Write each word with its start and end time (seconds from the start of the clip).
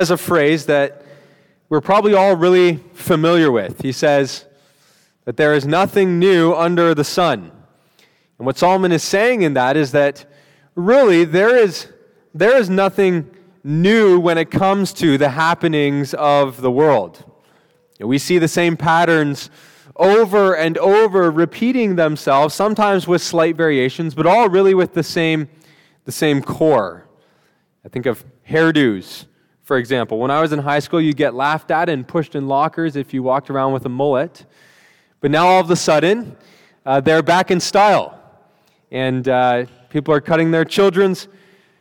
has 0.00 0.10
a 0.10 0.16
phrase 0.16 0.66
that 0.66 1.02
we're 1.68 1.80
probably 1.80 2.14
all 2.14 2.34
really 2.34 2.80
familiar 2.94 3.52
with. 3.52 3.80
He 3.80 3.92
says 3.92 4.44
that 5.24 5.36
there 5.36 5.54
is 5.54 5.66
nothing 5.66 6.18
new 6.18 6.52
under 6.52 6.96
the 6.96 7.04
sun. 7.04 7.52
And 8.38 8.44
what 8.44 8.58
Solomon 8.58 8.90
is 8.90 9.04
saying 9.04 9.42
in 9.42 9.54
that 9.54 9.76
is 9.76 9.92
that 9.92 10.26
really 10.74 11.24
there 11.24 11.56
is, 11.56 11.92
there 12.34 12.56
is 12.56 12.68
nothing 12.68 13.30
new 13.62 14.18
when 14.18 14.36
it 14.36 14.50
comes 14.50 14.92
to 14.94 15.16
the 15.16 15.28
happenings 15.28 16.12
of 16.14 16.60
the 16.60 16.72
world. 16.72 17.22
We 18.00 18.18
see 18.18 18.38
the 18.38 18.48
same 18.48 18.76
patterns 18.76 19.48
over 19.94 20.56
and 20.56 20.76
over 20.78 21.30
repeating 21.30 21.94
themselves, 21.94 22.52
sometimes 22.52 23.06
with 23.06 23.22
slight 23.22 23.54
variations, 23.54 24.16
but 24.16 24.26
all 24.26 24.48
really 24.48 24.74
with 24.74 24.94
the 24.94 25.04
same, 25.04 25.48
the 26.04 26.10
same 26.10 26.42
core. 26.42 27.06
I 27.84 27.88
think 27.88 28.06
of 28.06 28.24
hairdos, 28.50 29.26
for 29.64 29.78
example. 29.78 30.18
When 30.18 30.30
I 30.30 30.40
was 30.40 30.52
in 30.52 30.58
high 30.58 30.78
school, 30.78 31.00
you'd 31.00 31.16
get 31.16 31.34
laughed 31.34 31.70
at 31.70 31.88
and 31.88 32.06
pushed 32.06 32.34
in 32.34 32.46
lockers 32.46 32.96
if 32.96 33.12
you 33.12 33.22
walked 33.22 33.50
around 33.50 33.72
with 33.72 33.86
a 33.86 33.88
mullet. 33.88 34.44
But 35.20 35.30
now 35.30 35.46
all 35.46 35.60
of 35.60 35.70
a 35.70 35.76
sudden, 35.76 36.36
uh, 36.84 37.00
they're 37.00 37.22
back 37.22 37.50
in 37.50 37.58
style. 37.58 38.20
And 38.90 39.26
uh, 39.26 39.64
people 39.88 40.14
are 40.14 40.20
cutting 40.20 40.50
their 40.50 40.66
children's 40.66 41.28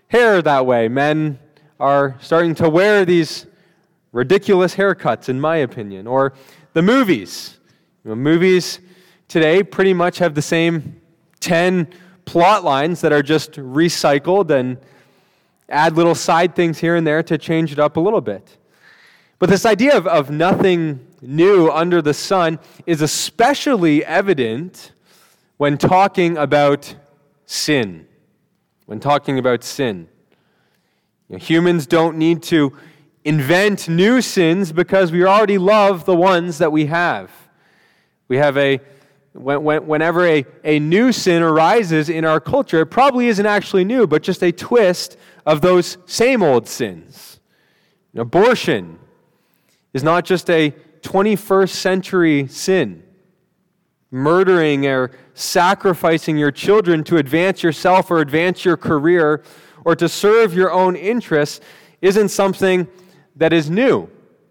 hair 0.07 0.41
that 0.41 0.65
way. 0.65 0.87
Men 0.87 1.37
are 1.79 2.15
starting 2.21 2.55
to 2.55 2.69
wear 2.69 3.03
these 3.03 3.45
ridiculous 4.13 4.75
haircuts, 4.75 5.27
in 5.27 5.39
my 5.39 5.57
opinion. 5.57 6.07
Or 6.07 6.33
the 6.71 6.81
movies. 6.81 7.57
You 8.05 8.11
know, 8.11 8.15
movies 8.15 8.79
today 9.27 9.61
pretty 9.61 9.93
much 9.93 10.19
have 10.19 10.35
the 10.35 10.41
same 10.41 11.01
10 11.41 11.89
plot 12.23 12.63
lines 12.63 13.01
that 13.01 13.11
are 13.11 13.21
just 13.21 13.53
recycled 13.53 14.51
and 14.51 14.77
add 15.69 15.95
little 15.95 16.15
side 16.15 16.55
things 16.55 16.79
here 16.79 16.95
and 16.95 17.05
there 17.05 17.23
to 17.23 17.37
change 17.37 17.71
it 17.71 17.79
up 17.79 17.97
a 17.97 17.99
little 17.99 18.21
bit. 18.21 18.57
But 19.39 19.49
this 19.49 19.65
idea 19.65 19.97
of, 19.97 20.07
of 20.07 20.29
nothing 20.29 21.05
new 21.21 21.69
under 21.69 22.01
the 22.01 22.13
sun 22.13 22.59
is 22.85 23.01
especially 23.01 24.05
evident 24.05 24.93
when 25.57 25.77
talking 25.77 26.37
about 26.37 26.95
sin. 27.45 28.07
When 28.85 28.99
talking 28.99 29.39
about 29.39 29.63
sin. 29.63 30.07
You 31.29 31.37
know, 31.37 31.39
humans 31.39 31.87
don't 31.87 32.17
need 32.17 32.43
to 32.43 32.77
invent 33.25 33.87
new 33.87 34.21
sins 34.21 34.71
because 34.71 35.11
we 35.11 35.23
already 35.25 35.57
love 35.57 36.05
the 36.05 36.15
ones 36.15 36.57
that 36.57 36.71
we 36.71 36.85
have. 36.87 37.31
We 38.27 38.37
have 38.37 38.57
a, 38.57 38.79
whenever 39.33 40.25
a, 40.25 40.45
a 40.63 40.79
new 40.79 41.11
sin 41.11 41.41
arises 41.41 42.09
in 42.09 42.23
our 42.23 42.39
culture, 42.39 42.81
it 42.81 42.87
probably 42.87 43.27
isn't 43.27 43.45
actually 43.45 43.83
new, 43.83 44.05
but 44.05 44.21
just 44.21 44.43
a 44.43 44.51
twist 44.51 45.17
of 45.45 45.61
those 45.61 45.97
same 46.05 46.43
old 46.43 46.67
sins. 46.67 47.39
Abortion 48.15 48.99
is 49.93 50.03
not 50.03 50.25
just 50.25 50.49
a 50.49 50.71
21st 51.01 51.69
century 51.69 52.47
sin. 52.47 53.03
Murdering 54.11 54.85
or 54.85 55.11
sacrificing 55.33 56.37
your 56.37 56.51
children 56.51 57.03
to 57.05 57.17
advance 57.17 57.63
yourself 57.63 58.11
or 58.11 58.19
advance 58.19 58.63
your 58.63 58.77
career 58.77 59.43
or 59.83 59.95
to 59.95 60.07
serve 60.07 60.53
your 60.53 60.71
own 60.71 60.95
interests 60.95 61.59
isn't 62.01 62.29
something 62.29 62.87
that 63.35 63.51
is 63.51 63.69
new. 63.69 64.07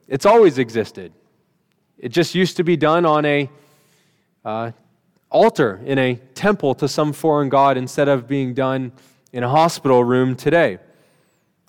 It's 0.08 0.27
always 0.27 0.58
existed. 0.58 1.12
It 1.97 2.08
just 2.08 2.34
used 2.34 2.56
to 2.56 2.64
be 2.64 2.77
done 2.77 3.06
on 3.06 3.25
a 3.25 3.48
uh, 4.45 4.73
altar 5.31 5.81
in 5.85 5.98
a 5.98 6.17
temple 6.35 6.75
to 6.75 6.89
some 6.89 7.12
foreign 7.12 7.48
god 7.48 7.77
instead 7.77 8.09
of 8.09 8.29
being 8.29 8.55
done 8.55 8.93
in 9.33 9.43
a 9.43 9.49
hospital 9.49 10.05
room 10.05 10.37
today. 10.37 10.79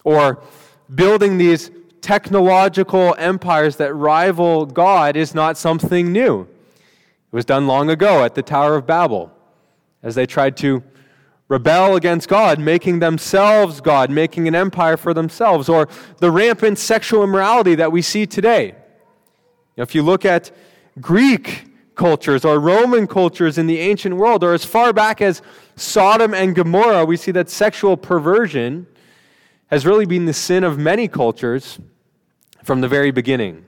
Or 0.04 0.44
building 0.94 1.38
these 1.38 1.72
technological 2.02 3.16
empires 3.18 3.78
that 3.78 3.94
rival 3.94 4.66
God 4.66 5.16
is 5.16 5.34
not 5.34 5.58
something 5.58 6.12
new. 6.12 6.42
It 6.42 7.36
was 7.36 7.46
done 7.46 7.66
long 7.66 7.90
ago 7.90 8.24
at 8.24 8.36
the 8.36 8.44
Tower 8.44 8.76
of 8.76 8.86
Babel 8.86 9.32
as 10.04 10.16
they 10.16 10.26
tried 10.26 10.58
to 10.58 10.84
rebel 11.48 11.96
against 11.96 12.28
God, 12.28 12.60
making 12.60 13.00
themselves 13.00 13.80
God, 13.80 14.10
making 14.10 14.48
an 14.48 14.56
empire 14.56 14.98
for 14.98 15.14
themselves, 15.14 15.70
or 15.70 15.88
the 16.18 16.32
rampant 16.32 16.78
sexual 16.80 17.24
immorality 17.24 17.76
that 17.76 17.92
we 17.92 18.02
see 18.02 18.26
today. 18.26 18.76
If 19.78 19.96
you 19.96 20.04
look 20.04 20.26
at 20.26 20.52
Greek 21.00 21.66
cultures 21.96 22.44
or 22.44 22.60
Roman 22.60 23.08
cultures 23.08 23.58
in 23.58 23.68
the 23.68 23.80
ancient 23.80 24.16
world, 24.16 24.44
or 24.44 24.54
as 24.54 24.66
far 24.66 24.94
back 24.94 25.22
as 25.22 25.42
Sodom 25.76 26.34
and 26.34 26.56
Gomorrah, 26.56 27.06
we 27.06 27.18
see 27.18 27.32
that 27.32 27.50
sexual 27.50 27.98
perversion 27.98 28.88
has 29.68 29.86
really 29.86 30.06
been 30.06 30.26
the 30.26 30.34
sin 30.34 30.64
of 30.64 30.78
many 30.78 31.08
cultures 31.08 31.80
from 32.64 32.82
the 32.82 32.88
very 32.88 33.12
beginning. 33.12 33.66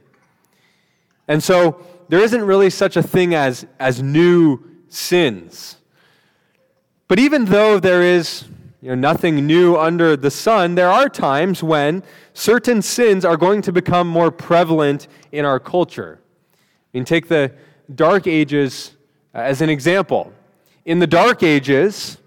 And 1.28 1.44
so 1.44 1.84
there 2.09 2.19
isn't 2.19 2.44
really 2.44 2.69
such 2.69 2.96
a 2.97 3.03
thing 3.03 3.34
as, 3.34 3.66
as 3.80 4.02
new 4.02 4.59
sins. 4.90 5.78
But 7.08 7.19
even 7.19 7.46
though 7.46 7.80
there 7.80 8.02
is 8.02 8.46
you 8.81 8.90
know, 8.90 8.96
nothing 8.96 9.47
new 9.47 9.75
under 9.75 10.16
the 10.16 10.31
sun, 10.31 10.75
there 10.75 10.90
are 10.90 11.09
times 11.09 11.64
when 11.64 12.03
certain 12.34 12.81
sins 12.81 13.25
are 13.25 13.38
going 13.38 13.62
to 13.64 13.72
become 13.72 14.08
more 14.08 14.31
prevalent 14.31 15.08
in 15.31 15.46
our 15.46 15.59
culture. 15.59 16.19
I 16.94 16.97
mean, 16.97 17.06
take 17.06 17.28
the 17.28 17.52
Dark 17.94 18.28
Ages 18.28 18.96
uh, 19.34 19.40
as 19.40 19.62
an 19.62 19.69
example. 19.69 20.34
In 20.85 21.00
the 21.00 21.07
Dark 21.07 21.44
Ages, 21.44 22.18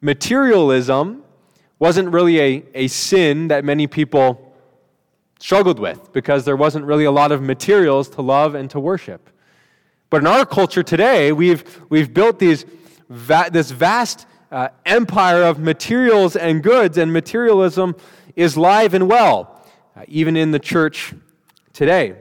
materialism 0.00 1.22
wasn't 1.78 2.10
really 2.10 2.40
a, 2.40 2.64
a 2.74 2.88
sin 2.88 3.48
that 3.48 3.64
many 3.64 3.86
people 3.86 4.54
struggled 5.38 5.78
with 5.78 6.12
because 6.12 6.44
there 6.44 6.56
wasn't 6.56 6.84
really 6.84 7.04
a 7.04 7.10
lot 7.10 7.32
of 7.32 7.42
materials 7.42 8.08
to 8.08 8.22
love 8.22 8.54
and 8.54 8.70
to 8.70 8.80
worship. 8.80 9.30
But 10.10 10.22
in 10.22 10.26
our 10.26 10.46
culture 10.46 10.82
today, 10.82 11.32
we've, 11.32 11.80
we've 11.88 12.14
built 12.14 12.38
these 12.38 12.64
va- 13.08 13.50
this 13.52 13.70
vast 13.70 14.26
uh, 14.50 14.68
empire 14.86 15.42
of 15.42 15.58
materials 15.58 16.36
and 16.36 16.62
goods, 16.62 16.96
and 16.96 17.12
materialism 17.12 17.96
is 18.36 18.56
live 18.56 18.94
and 18.94 19.08
well, 19.08 19.66
uh, 19.96 20.04
even 20.06 20.36
in 20.36 20.52
the 20.52 20.60
church 20.60 21.12
today. 21.72 22.14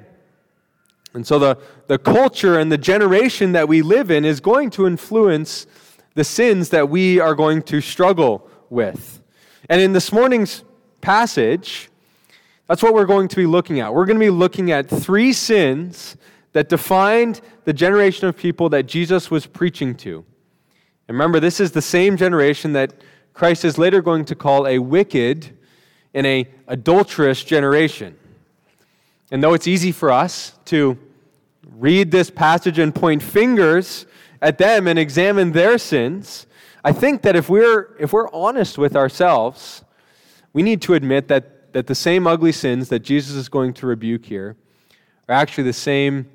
And 1.13 1.25
so 1.25 1.38
the, 1.38 1.57
the 1.88 2.00
culture 2.00 2.57
and 2.57 2.72
the 2.72 2.78
generation 2.78 3.51
that 3.51 3.68
we 3.68 3.81
live 3.81 4.09
in 4.09 4.25
is 4.25 4.40
going 4.40 4.69
to 4.72 4.88
influence 4.88 5.68
the 6.16 6.24
sins 6.24 6.69
that 6.69 6.90
we 6.90 7.19
are 7.19 7.35
going 7.35 7.62
to 7.63 7.81
struggle 7.81 8.50
with. 8.69 9.22
And 9.69 9.79
in 9.79 9.94
this 9.94 10.12
morning's 10.12 10.63
passage, 11.01 11.90
that's 12.68 12.81
what 12.81 12.94
we're 12.94 13.06
going 13.06 13.28
to 13.28 13.35
be 13.35 13.46
looking 13.46 13.79
at. 13.79 13.94
We're 13.94 14.06
going 14.06 14.19
to 14.19 14.25
be 14.25 14.29
looking 14.29 14.72
at 14.72 14.90
three 14.90 15.34
sins 15.34 16.18
that 16.53 16.69
defined 16.69 17.41
the 17.66 17.74
generation 17.74 18.28
of 18.28 18.38
people 18.38 18.69
that 18.69 18.84
Jesus 18.84 19.30
was 19.30 19.45
preaching 19.45 19.95
to. 19.95 20.25
And 21.07 21.16
remember, 21.16 21.40
this 21.40 21.59
is 21.59 21.72
the 21.72 21.81
same 21.81 22.16
generation 22.16 22.74
that 22.74 22.94
Christ 23.34 23.66
is 23.66 23.78
later 23.78 24.01
going 24.01 24.25
to 24.25 24.35
call 24.35 24.68
a 24.68 24.80
wicked 24.80 25.57
and 26.13 26.25
a 26.25 26.47
adulterous 26.68 27.44
generation. 27.44 28.18
And 29.34 29.42
though 29.42 29.56
it's 29.56 29.68
easy 29.68 29.92
for 29.92 30.12
us 30.12 30.54
to 30.66 30.96
read 31.76 32.12
this 32.12 32.30
passage 32.30 32.78
and 32.78 32.94
point 32.94 33.24
fingers 33.24 34.06
at 34.44 34.60
them 34.60 34.86
and 34.88 35.00
examine 35.00 35.54
their 35.54 35.80
sins, 35.80 36.46
I 36.84 36.92
think 36.92 37.24
that 37.24 37.36
if 37.36 37.50
we're, 37.50 37.96
if 38.00 38.14
we're 38.14 38.32
honest 38.32 38.78
with 38.78 38.96
ourselves, 38.96 39.84
we 40.54 40.62
need 40.62 40.84
to 40.84 40.94
admit 40.94 41.30
that, 41.30 41.74
that 41.74 41.88
the 41.88 41.96
same 41.96 42.28
ugly 42.28 42.52
sins 42.52 42.90
that 42.90 43.00
Jesus 43.00 43.36
is 43.36 43.50
going 43.50 43.74
to 43.74 43.88
rebuke 43.88 44.24
here 44.24 44.56
are 45.28 45.34
actually 45.34 45.64
the 45.64 45.74
same 45.74 46.30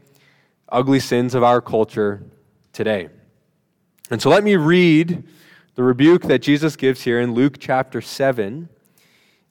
ugly 0.69 0.99
sins 0.99 1.37
of 1.37 1.45
our 1.45 1.61
culture 1.61 2.25
today. 2.73 3.11
And 4.11 4.21
so 4.21 4.29
let 4.29 4.43
me 4.43 4.57
read 4.57 5.23
the 5.77 5.85
rebuke 5.85 6.23
that 6.23 6.41
Jesus 6.41 6.75
gives 6.75 7.03
here 7.03 7.21
in 7.21 7.33
Luke 7.33 7.59
chapter 7.61 8.01
7. 8.01 8.45
And 8.45 8.69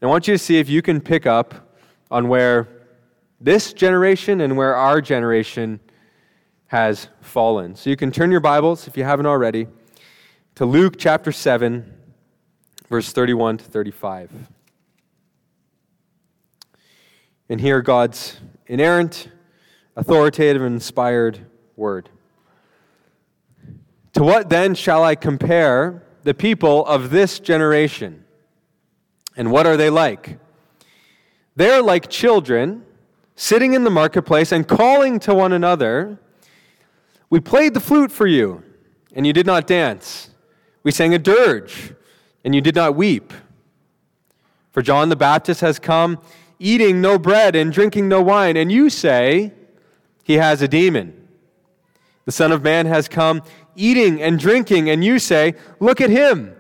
I 0.02 0.06
want 0.06 0.28
you 0.28 0.34
to 0.34 0.38
see 0.38 0.58
if 0.60 0.68
you 0.68 0.82
can 0.82 1.00
pick 1.00 1.26
up 1.26 1.80
on 2.12 2.28
where 2.28 2.68
this 3.40 3.74
generation 3.74 4.42
and 4.42 4.58
where 4.58 4.76
our 4.76 5.02
generation 5.02 5.80
has 6.68 7.08
fallen. 7.22 7.76
So 7.76 7.90
you 7.90 7.96
can 7.96 8.12
turn 8.12 8.32
your 8.32 8.40
Bibles, 8.40 8.88
if 8.88 8.98
you 8.98 9.04
haven't 9.04 9.26
already, 9.26 9.68
to 10.56 10.66
Luke 10.66 10.96
chapter 10.98 11.32
7, 11.32 11.94
verse 12.90 13.12
31 13.14 13.58
to 13.60 13.66
35. 13.66 14.32
And 17.50 17.62
hear 17.62 17.82
God's 17.82 18.40
inerrant, 18.66 19.30
authoritative, 19.96 20.64
inspired 20.64 21.46
word. 21.76 22.10
To 24.14 24.24
what 24.24 24.50
then 24.50 24.74
shall 24.74 25.04
I 25.04 25.16
compare 25.16 26.04
the 26.24 26.34
people 26.34 26.86
of 26.86 27.12
this 27.12 27.40
generation? 27.40 28.26
And 29.38 29.52
what 29.52 29.68
are 29.68 29.78
they 29.78 29.92
like? 29.92 30.40
They're 31.56 31.84
like 31.84 32.10
children 32.10 32.84
sitting 33.38 33.74
in 33.74 33.86
the 33.86 33.90
marketplace 33.90 34.52
and 34.52 34.68
calling 34.68 35.20
to 35.20 35.34
one 35.34 35.54
another, 35.54 36.20
We 37.30 37.40
played 37.40 37.74
the 37.74 37.80
flute 37.80 38.12
for 38.12 38.28
you, 38.28 38.64
and 39.14 39.26
you 39.26 39.32
did 39.32 39.46
not 39.46 39.68
dance. 39.68 40.32
We 40.84 40.92
sang 40.92 41.14
a 41.14 41.20
dirge, 41.20 41.94
and 42.44 42.54
you 42.54 42.62
did 42.62 42.76
not 42.76 42.96
weep. 42.96 43.32
For 44.72 44.82
John 44.82 45.10
the 45.10 45.16
Baptist 45.16 45.62
has 45.62 45.80
come, 45.80 46.20
eating 46.60 47.00
no 47.00 47.18
bread 47.20 47.56
and 47.56 47.72
drinking 47.72 48.10
no 48.10 48.22
wine, 48.22 48.58
and 48.58 48.72
you 48.72 48.90
say 48.90 49.54
he 50.24 50.34
has 50.34 50.62
a 50.62 50.68
demon. 50.68 51.28
The 52.26 52.32
Son 52.32 52.52
of 52.52 52.64
Man 52.64 52.88
has 52.88 53.08
come 53.08 53.44
eating 53.76 54.22
and 54.22 54.40
drinking, 54.40 54.90
and 54.90 55.04
you 55.04 55.20
say, 55.20 55.54
Look 55.80 56.02
at 56.02 56.10
him, 56.10 56.56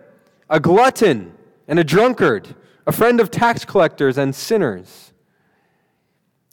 a 0.49 0.59
glutton 0.59 1.33
and 1.67 1.79
a 1.79 1.83
drunkard, 1.83 2.55
a 2.85 2.91
friend 2.91 3.19
of 3.19 3.31
tax 3.31 3.65
collectors 3.65 4.17
and 4.17 4.35
sinners. 4.35 5.06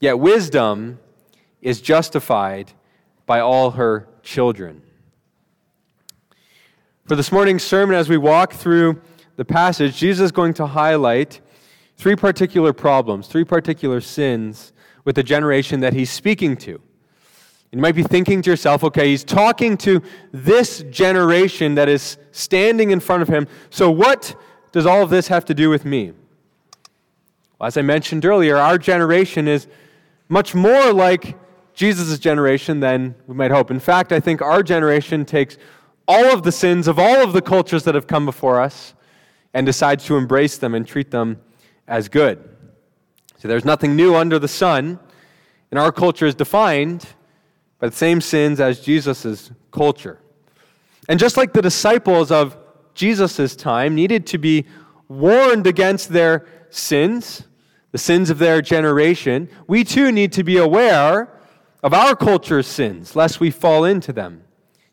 Yet 0.05 0.19
wisdom 0.19 0.99
is 1.62 1.81
justified 1.81 2.73
by 3.25 3.41
all 3.41 3.71
her 3.71 4.06
children. 4.23 4.83
For 7.06 7.17
this 7.17 7.33
morning's 7.33 7.62
sermon, 7.62 7.97
as 7.97 8.11
we 8.11 8.19
walk 8.19 8.53
through 8.53 9.01
the 9.37 9.47
passage, 9.47 9.97
Jesus 9.97 10.27
is 10.27 10.31
going 10.31 10.53
to 10.55 10.67
highlight 10.67 11.41
three 11.97 12.17
particular 12.17 12.75
problems, 12.75 13.29
three 13.29 13.45
particular 13.45 14.03
sins 14.03 14.75
with 15.06 15.17
the 15.17 15.23
generation 15.23 15.81
that 15.81 15.95
he's 15.95 16.11
speaking 16.11 16.59
to. 16.59 16.83
You 17.73 17.79
might 17.79 17.95
be 17.95 18.03
thinking 18.03 18.43
to 18.43 18.51
yourself, 18.51 18.85
okay, 18.85 19.09
he's 19.09 19.25
talking 19.25 19.79
to 19.79 20.03
this 20.33 20.83
generation 20.91 21.77
that 21.77 21.89
is 21.89 22.19
standing 22.31 22.91
in 22.91 23.01
front 23.01 23.23
of 23.23 23.29
him. 23.29 23.49
So, 23.71 23.91
what 23.91 24.39
does 24.71 24.85
all 24.85 25.03
of 25.03 25.09
this 25.09 25.29
have 25.29 25.47
to 25.47 25.55
do 25.55 25.71
with 25.71 25.87
me? 25.87 26.12
Well, 27.59 27.69
as 27.69 27.79
I 27.79 27.83
mentioned 27.83 28.27
earlier, 28.27 28.59
our 28.59 28.77
generation 28.77 29.49
is 29.49 29.67
much 30.29 30.55
more 30.55 30.93
like 30.93 31.37
Jesus' 31.75 32.19
generation 32.19 32.81
than 32.81 33.15
we 33.26 33.35
might 33.35 33.50
hope. 33.50 33.71
In 33.71 33.81
fact, 33.81 34.12
I 34.12 34.21
think 34.21 34.41
our 34.41 34.62
generation 34.62 35.25
takes 35.25 35.59
all 36.06 36.32
of 36.32 36.43
the 36.43 36.53
sins 36.53 36.87
of 36.87 36.99
all 36.99 37.23
of 37.23 37.32
the 37.32 37.43
cultures 37.43 37.85
that 37.85 37.94
have 37.94 38.06
come 38.06 38.25
before 38.25 38.61
us 38.61 38.94
and 39.53 39.67
decides 39.67 40.05
to 40.06 40.17
embrace 40.17 40.59
them 40.59 40.75
and 40.75 40.87
treat 40.87 41.11
them 41.11 41.41
as 41.87 42.09
good. 42.09 42.43
So 43.38 43.49
there's 43.49 43.65
nothing 43.65 43.97
new 43.97 44.15
under 44.15 44.38
the 44.38 44.49
sun, 44.49 44.99
and 45.71 45.79
our 45.79 45.93
culture 45.93 46.27
is 46.27 46.35
defined 46.35 47.06
by 47.79 47.88
the 47.88 47.97
same 47.97 48.20
sins 48.20 48.61
as 48.61 48.81
Jesus' 48.81 49.50
culture. 49.70 50.19
And 51.09 51.19
just 51.19 51.37
like 51.37 51.53
the 51.53 51.62
disciples 51.62 52.31
of 52.31 52.56
Jesus' 52.94 53.55
time 53.56 53.94
needed 53.94 54.27
to 54.29 54.38
be 54.38 54.65
warned 55.09 55.67
against 55.67 56.11
their 56.11 56.47
sins, 56.70 57.44
the 57.94 57.99
sins 57.99 58.29
of 58.29 58.38
their 58.38 58.61
generation, 58.61 59.49
we 59.69 59.85
too 59.85 60.11
need 60.11 60.32
to 60.32 60.43
be 60.43 60.56
aware 60.56 61.32
of 61.81 61.94
our 61.94 62.17
culture's 62.17 62.67
sins, 62.67 63.14
lest 63.14 63.38
we 63.38 63.52
fall 63.52 63.85
into 63.85 64.12
them. 64.12 64.43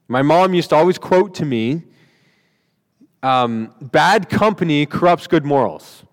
My 0.07 0.21
mom 0.21 0.53
used 0.53 0.69
to 0.69 0.75
always 0.75 0.99
quote 0.99 1.33
to 1.35 1.45
me 1.45 1.81
um, 3.23 3.73
bad 3.81 4.29
company 4.29 4.85
corrupts 4.85 5.25
good 5.25 5.43
morals. 5.43 6.03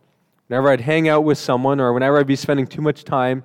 Whenever 0.47 0.71
I'd 0.71 0.81
hang 0.81 1.11
out 1.11 1.25
with 1.25 1.37
someone 1.37 1.79
or 1.79 1.93
whenever 1.93 2.19
I'd 2.19 2.27
be 2.27 2.37
spending 2.37 2.67
too 2.67 2.81
much 2.81 3.05
time 3.05 3.45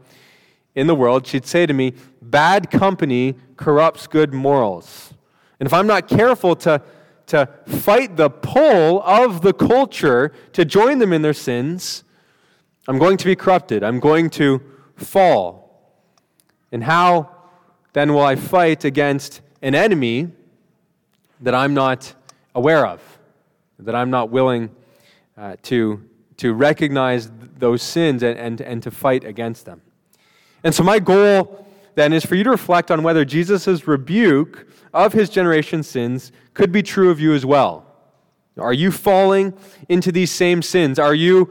in 0.73 0.87
the 0.87 0.95
world, 0.95 1.27
she'd 1.27 1.45
say 1.45 1.65
to 1.65 1.73
me, 1.73 1.95
Bad 2.21 2.71
company 2.71 3.35
corrupts 3.57 4.07
good 4.07 4.33
morals. 4.33 5.13
And 5.59 5.67
if 5.67 5.73
I'm 5.73 5.85
not 5.85 6.07
careful 6.07 6.55
to, 6.55 6.81
to 7.25 7.49
fight 7.67 8.15
the 8.15 8.29
pull 8.29 9.01
of 9.03 9.41
the 9.41 9.51
culture 9.51 10.31
to 10.53 10.63
join 10.63 10.99
them 10.99 11.11
in 11.11 11.23
their 11.23 11.33
sins, 11.33 12.05
I'm 12.87 12.97
going 12.97 13.17
to 13.17 13.25
be 13.25 13.35
corrupted. 13.35 13.83
I'm 13.83 13.99
going 13.99 14.29
to 14.31 14.61
fall. 14.95 15.97
And 16.71 16.83
how 16.83 17.29
then 17.93 18.13
will 18.13 18.23
I 18.23 18.35
fight 18.35 18.83
against 18.85 19.41
an 19.61 19.75
enemy 19.75 20.29
that 21.41 21.53
I'm 21.53 21.73
not 21.73 22.13
aware 22.55 22.85
of, 22.85 23.01
that 23.79 23.95
I'm 23.95 24.09
not 24.09 24.29
willing 24.29 24.69
uh, 25.37 25.55
to 25.63 26.03
to 26.37 26.53
recognize 26.53 27.31
those 27.57 27.81
sins 27.81 28.23
and, 28.23 28.37
and, 28.37 28.61
and 28.61 28.83
to 28.83 28.91
fight 28.91 29.23
against 29.23 29.65
them. 29.65 29.81
And 30.63 30.73
so, 30.73 30.83
my 30.83 30.99
goal 30.99 31.67
then 31.95 32.13
is 32.13 32.25
for 32.25 32.35
you 32.35 32.43
to 32.43 32.49
reflect 32.49 32.91
on 32.91 33.03
whether 33.03 33.23
Jesus' 33.23 33.87
rebuke 33.87 34.67
of 34.93 35.13
his 35.13 35.29
generation's 35.29 35.87
sins 35.87 36.31
could 36.53 36.71
be 36.71 36.83
true 36.83 37.09
of 37.09 37.19
you 37.19 37.33
as 37.33 37.45
well. 37.45 37.85
Are 38.57 38.73
you 38.73 38.91
falling 38.91 39.53
into 39.89 40.11
these 40.11 40.31
same 40.31 40.61
sins? 40.61 40.99
Are 40.99 41.15
you, 41.15 41.49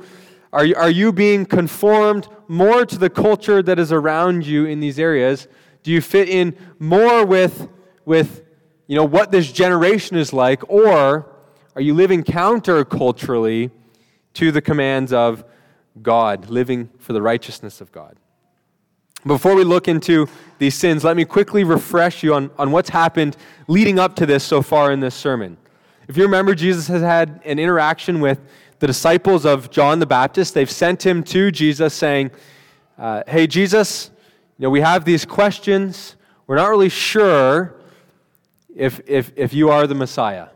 are 0.52 0.64
you, 0.64 0.74
are 0.74 0.90
you 0.90 1.12
being 1.12 1.46
conformed 1.46 2.28
more 2.48 2.84
to 2.84 2.98
the 2.98 3.10
culture 3.10 3.62
that 3.62 3.78
is 3.78 3.92
around 3.92 4.46
you 4.46 4.66
in 4.66 4.80
these 4.80 4.98
areas? 4.98 5.48
Do 5.82 5.90
you 5.90 6.00
fit 6.00 6.28
in 6.28 6.56
more 6.78 7.24
with, 7.24 7.68
with 8.04 8.42
you 8.86 8.96
know, 8.96 9.04
what 9.04 9.32
this 9.32 9.50
generation 9.50 10.16
is 10.16 10.32
like? 10.32 10.68
Or 10.68 11.34
are 11.74 11.82
you 11.82 11.94
living 11.94 12.22
counterculturally 12.22 13.70
to 14.34 14.52
the 14.52 14.60
commands 14.60 15.12
of 15.12 15.44
God, 16.00 16.48
living 16.48 16.88
for 16.98 17.12
the 17.12 17.20
righteousness 17.20 17.80
of 17.80 17.92
God. 17.92 18.16
Before 19.26 19.54
we 19.54 19.62
look 19.62 19.88
into 19.88 20.28
these 20.58 20.74
sins, 20.74 21.04
let 21.04 21.16
me 21.16 21.24
quickly 21.24 21.64
refresh 21.64 22.22
you 22.22 22.34
on, 22.34 22.50
on 22.58 22.72
what's 22.72 22.88
happened 22.88 23.36
leading 23.68 23.98
up 23.98 24.16
to 24.16 24.26
this 24.26 24.42
so 24.42 24.62
far 24.62 24.90
in 24.90 25.00
this 25.00 25.14
sermon. 25.14 25.58
If 26.08 26.16
you 26.16 26.24
remember, 26.24 26.54
Jesus 26.54 26.88
has 26.88 27.02
had 27.02 27.40
an 27.44 27.58
interaction 27.58 28.20
with 28.20 28.40
the 28.82 28.88
disciples 28.88 29.46
of 29.46 29.70
John 29.70 30.00
the 30.00 30.06
Baptist. 30.06 30.54
They've 30.54 30.68
sent 30.68 31.06
him 31.06 31.22
to 31.22 31.52
Jesus 31.52 31.94
saying, 31.94 32.32
uh, 32.98 33.22
Hey, 33.28 33.46
Jesus, 33.46 34.10
you 34.58 34.64
know, 34.64 34.70
we 34.70 34.80
have 34.80 35.04
these 35.04 35.24
questions. 35.24 36.16
We're 36.48 36.56
not 36.56 36.68
really 36.68 36.88
sure 36.88 37.76
if, 38.74 39.00
if, 39.06 39.30
if 39.36 39.54
you 39.54 39.70
are 39.70 39.86
the 39.86 39.94
Messiah. 39.94 40.48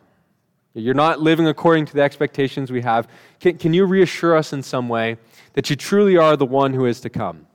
You're 0.74 0.92
not 0.92 1.20
living 1.20 1.46
according 1.46 1.86
to 1.86 1.94
the 1.94 2.02
expectations 2.02 2.72
we 2.72 2.82
have. 2.82 3.06
Can, 3.38 3.58
can 3.58 3.72
you 3.72 3.84
reassure 3.84 4.34
us 4.34 4.52
in 4.52 4.60
some 4.60 4.88
way 4.88 5.18
that 5.52 5.70
you 5.70 5.76
truly 5.76 6.16
are 6.16 6.36
the 6.36 6.46
one 6.46 6.74
who 6.74 6.86
is 6.86 7.00
to 7.02 7.08
come? 7.08 7.46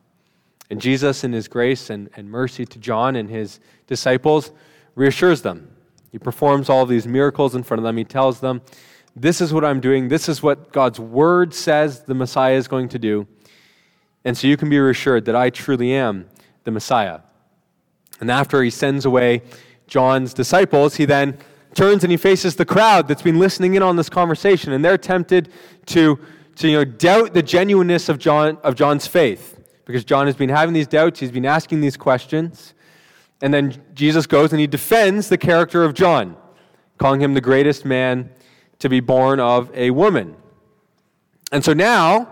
And 0.69 0.79
Jesus, 0.79 1.25
in 1.25 1.33
his 1.33 1.49
grace 1.49 1.89
and, 1.89 2.09
and 2.15 2.31
mercy 2.31 2.65
to 2.65 2.79
John 2.79 3.17
and 3.17 3.29
his 3.29 3.59
disciples, 3.87 4.51
reassures 4.95 5.41
them. 5.41 5.69
He 6.13 6.17
performs 6.17 6.69
all 6.69 6.85
these 6.85 7.05
miracles 7.05 7.55
in 7.55 7.63
front 7.63 7.79
of 7.79 7.83
them. 7.83 7.97
He 7.97 8.05
tells 8.05 8.39
them, 8.39 8.61
This 9.15 9.41
is 9.41 9.53
what 9.53 9.65
I'm 9.65 9.79
doing. 9.79 10.07
This 10.07 10.29
is 10.29 10.41
what 10.41 10.71
God's 10.71 10.99
word 10.99 11.53
says 11.53 12.03
the 12.03 12.13
Messiah 12.13 12.55
is 12.55 12.67
going 12.67 12.89
to 12.89 12.99
do. 12.99 13.27
And 14.23 14.37
so 14.37 14.47
you 14.47 14.57
can 14.57 14.69
be 14.69 14.79
reassured 14.79 15.25
that 15.25 15.35
I 15.35 15.49
truly 15.49 15.93
am 15.93 16.29
the 16.63 16.71
Messiah. 16.71 17.21
And 18.19 18.29
after 18.29 18.61
he 18.63 18.69
sends 18.69 19.05
away 19.05 19.41
John's 19.87 20.33
disciples, 20.33 20.95
he 20.95 21.05
then 21.05 21.37
turns 21.73 22.03
and 22.03 22.11
he 22.11 22.17
faces 22.17 22.55
the 22.55 22.65
crowd 22.65 23.07
that's 23.07 23.21
been 23.21 23.39
listening 23.39 23.75
in 23.75 23.83
on 23.83 23.95
this 23.95 24.09
conversation, 24.09 24.73
and 24.73 24.85
they're 24.85 24.97
tempted 24.97 25.49
to, 25.87 26.19
to 26.57 26.67
you 26.67 26.77
know, 26.77 26.85
doubt 26.85 27.33
the 27.33 27.41
genuineness 27.41 28.09
of, 28.09 28.19
John, 28.19 28.57
of 28.63 28.75
John's 28.75 29.07
faith 29.07 29.57
because 29.85 30.03
John 30.03 30.27
has 30.27 30.35
been 30.35 30.49
having 30.49 30.73
these 30.73 30.87
doubts, 30.87 31.19
he's 31.19 31.31
been 31.31 31.45
asking 31.45 31.81
these 31.81 31.97
questions. 31.97 32.73
And 33.41 33.53
then 33.53 33.75
Jesus 33.93 34.27
goes 34.27 34.53
and 34.53 34.59
he 34.59 34.67
defends 34.67 35.29
the 35.29 35.37
character 35.37 35.83
of 35.83 35.93
John, 35.93 36.37
calling 36.97 37.21
him 37.21 37.33
the 37.33 37.41
greatest 37.41 37.85
man 37.85 38.29
to 38.81 38.89
be 38.89 38.99
born 38.99 39.39
of 39.39 39.71
a 39.75 39.91
woman. 39.91 40.35
And 41.51 41.63
so 41.63 41.73
now 41.73 42.31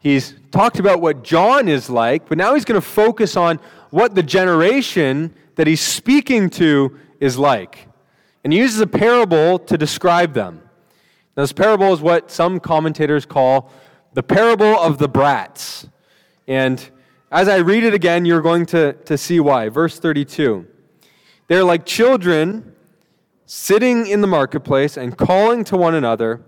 he's 0.00 0.34
talked 0.50 0.78
about 0.78 1.00
what 1.00 1.22
John 1.22 1.68
is 1.68 1.88
like, 1.88 2.28
but 2.28 2.38
now 2.38 2.54
he's 2.54 2.64
going 2.64 2.80
to 2.80 2.86
focus 2.86 3.36
on 3.36 3.58
what 3.90 4.14
the 4.14 4.22
generation 4.22 5.34
that 5.56 5.66
he's 5.66 5.80
speaking 5.80 6.50
to 6.50 6.98
is 7.20 7.38
like. 7.38 7.86
And 8.42 8.52
he 8.52 8.58
uses 8.58 8.80
a 8.80 8.86
parable 8.86 9.58
to 9.60 9.78
describe 9.78 10.34
them. 10.34 10.60
Now, 11.36 11.42
this 11.42 11.52
parable 11.52 11.92
is 11.92 12.00
what 12.00 12.30
some 12.30 12.60
commentators 12.60 13.26
call 13.26 13.70
the 14.12 14.22
parable 14.22 14.78
of 14.78 14.98
the 14.98 15.08
brats. 15.08 15.88
And 16.46 16.86
as 17.30 17.48
I 17.48 17.56
read 17.56 17.84
it 17.84 17.94
again, 17.94 18.24
you're 18.24 18.42
going 18.42 18.66
to, 18.66 18.92
to 18.92 19.18
see 19.18 19.40
why. 19.40 19.68
Verse 19.68 19.98
32 19.98 20.66
They're 21.48 21.64
like 21.64 21.84
children 21.84 22.73
sitting 23.46 24.06
in 24.06 24.20
the 24.20 24.26
marketplace 24.26 24.96
and 24.96 25.16
calling 25.16 25.64
to 25.64 25.76
one 25.76 25.94
another, 25.94 26.42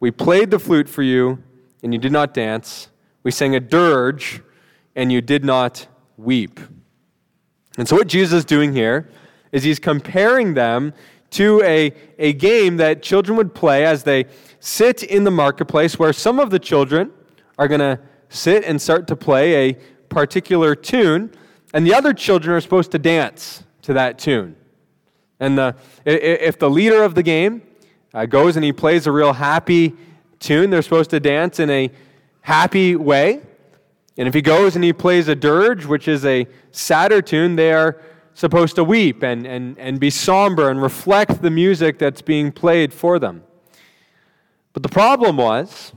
We 0.00 0.10
played 0.10 0.50
the 0.50 0.58
flute 0.58 0.88
for 0.88 1.02
you, 1.02 1.42
and 1.82 1.92
you 1.92 1.98
did 1.98 2.12
not 2.12 2.32
dance. 2.32 2.88
We 3.22 3.30
sang 3.30 3.54
a 3.54 3.60
dirge, 3.60 4.42
and 4.94 5.10
you 5.10 5.20
did 5.20 5.44
not 5.44 5.86
weep. 6.16 6.60
And 7.76 7.88
so, 7.88 7.96
what 7.96 8.06
Jesus 8.06 8.38
is 8.38 8.44
doing 8.44 8.72
here 8.72 9.08
is 9.52 9.62
he's 9.62 9.78
comparing 9.78 10.54
them 10.54 10.92
to 11.30 11.62
a, 11.62 11.92
a 12.18 12.32
game 12.32 12.76
that 12.78 13.02
children 13.02 13.36
would 13.36 13.54
play 13.54 13.84
as 13.84 14.04
they 14.04 14.26
sit 14.60 15.02
in 15.02 15.24
the 15.24 15.30
marketplace, 15.30 15.98
where 15.98 16.12
some 16.12 16.38
of 16.38 16.50
the 16.50 16.58
children 16.58 17.10
are 17.58 17.68
going 17.68 17.80
to 17.80 17.98
sit 18.28 18.64
and 18.64 18.80
start 18.80 19.06
to 19.08 19.16
play 19.16 19.70
a 19.70 19.74
particular 20.08 20.74
tune, 20.74 21.30
and 21.74 21.86
the 21.86 21.94
other 21.94 22.12
children 22.12 22.56
are 22.56 22.60
supposed 22.60 22.90
to 22.92 22.98
dance 22.98 23.64
to 23.82 23.92
that 23.92 24.18
tune. 24.18 24.56
And 25.40 25.56
the, 25.56 25.76
if 26.04 26.58
the 26.58 26.68
leader 26.68 27.02
of 27.02 27.14
the 27.14 27.22
game 27.22 27.62
uh, 28.12 28.26
goes 28.26 28.56
and 28.56 28.64
he 28.64 28.72
plays 28.72 29.06
a 29.06 29.12
real 29.12 29.32
happy 29.32 29.94
tune, 30.40 30.70
they're 30.70 30.82
supposed 30.82 31.10
to 31.10 31.20
dance 31.20 31.60
in 31.60 31.70
a 31.70 31.90
happy 32.40 32.96
way. 32.96 33.42
And 34.16 34.26
if 34.26 34.34
he 34.34 34.42
goes 34.42 34.74
and 34.74 34.82
he 34.82 34.92
plays 34.92 35.28
a 35.28 35.36
dirge, 35.36 35.86
which 35.86 36.08
is 36.08 36.24
a 36.24 36.46
sadder 36.72 37.22
tune, 37.22 37.54
they 37.56 37.72
are 37.72 38.00
supposed 38.34 38.76
to 38.76 38.84
weep 38.84 39.22
and, 39.22 39.46
and, 39.46 39.78
and 39.78 40.00
be 40.00 40.10
somber 40.10 40.70
and 40.70 40.82
reflect 40.82 41.42
the 41.42 41.50
music 41.50 41.98
that's 41.98 42.22
being 42.22 42.50
played 42.50 42.92
for 42.92 43.18
them. 43.18 43.44
But 44.72 44.82
the 44.82 44.88
problem 44.88 45.36
was, 45.36 45.92